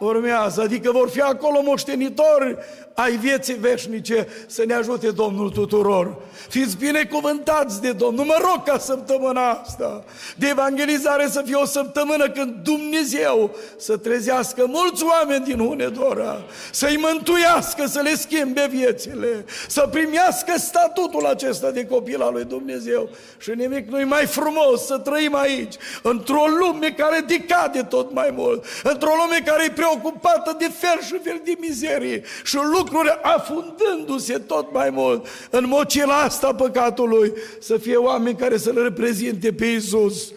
urmează, 0.00 0.60
adică 0.60 0.90
vor 0.90 1.08
fi 1.10 1.20
acolo 1.20 1.62
moștenitori 1.62 2.56
ai 2.94 3.16
vieții 3.16 3.54
veșnice, 3.54 4.28
să 4.46 4.64
ne 4.66 4.74
ajute 4.74 5.10
Domnul 5.10 5.50
tuturor. 5.50 6.16
Fiți 6.48 6.76
binecuvântați 6.76 7.80
de 7.80 7.92
Domnul. 7.92 8.24
Mă 8.24 8.36
rog 8.40 8.64
ca 8.64 8.78
săptămâna 8.78 9.50
asta 9.50 10.04
de 10.36 10.48
evangelizare 10.48 11.28
să 11.28 11.42
fie 11.44 11.54
o 11.54 11.64
săptămână 11.64 12.30
când 12.30 12.54
Dumnezeu 12.62 13.54
să 13.78 13.96
trezească 13.96 14.66
mulți 14.66 15.04
oameni 15.04 15.44
din 15.44 15.58
Hunedora, 15.58 16.42
să-i 16.70 16.96
mântuiască, 16.96 17.86
să 17.86 18.00
le 18.00 18.14
schimbe 18.14 18.66
viețile, 18.70 19.44
să 19.68 19.88
primească 19.90 20.58
statutul 20.58 21.26
acesta 21.26 21.70
de 21.70 21.86
copil 21.86 22.22
al 22.22 22.32
lui 22.32 22.44
Dumnezeu. 22.44 23.08
Și 23.38 23.50
nimic 23.50 23.88
nu-i 23.88 24.04
mai 24.04 24.26
frumos 24.26 24.86
să 24.86 24.98
trăim 24.98 25.34
aici, 25.34 25.74
într-o 26.02 26.44
lume 26.60 26.90
care 26.90 27.24
decade 27.26 27.82
tot 27.82 28.12
mai 28.12 28.30
mult, 28.32 28.64
într-o 28.82 29.12
lume 29.22 29.42
care 29.44 29.64
e 29.64 29.70
preocupată 29.70 30.56
de 30.58 30.70
fel 30.78 31.02
și 31.02 31.18
fel 31.22 31.40
de 31.44 31.56
mizerie 31.58 32.22
și 32.44 32.56
lucruri 32.80 33.18
afundându-se 33.22 34.38
tot 34.38 34.72
mai 34.72 34.90
mult 34.90 35.26
în 35.50 35.64
mocila 35.66 36.14
asta 36.14 36.54
păcatului, 36.54 37.32
să 37.60 37.76
fie 37.76 37.96
oameni 37.96 38.36
care 38.36 38.56
să-L 38.56 38.82
reprezinte 38.82 39.52
pe 39.52 39.66
Iisus, 39.66 40.32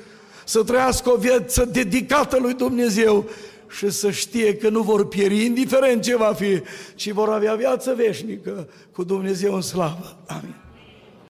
să 0.46 0.64
trăiască 0.64 1.12
o 1.12 1.16
viață 1.16 1.66
dedicată 1.66 2.38
lui 2.38 2.54
Dumnezeu 2.54 3.26
și 3.70 3.90
să 3.90 4.12
știe 4.12 4.56
că 4.56 4.70
nu 4.70 4.82
vor 4.82 5.08
pieri, 5.08 5.46
indiferent 5.46 6.02
ce 6.02 6.16
va 6.16 6.34
fi, 6.34 6.62
ci 6.96 7.12
vor 7.12 7.30
avea 7.30 7.56
viață 7.56 7.94
veșnică 7.98 8.68
cu 8.92 9.04
Dumnezeu 9.04 9.54
în 9.54 9.62
slavă. 9.62 10.18
Amin. 10.28 10.63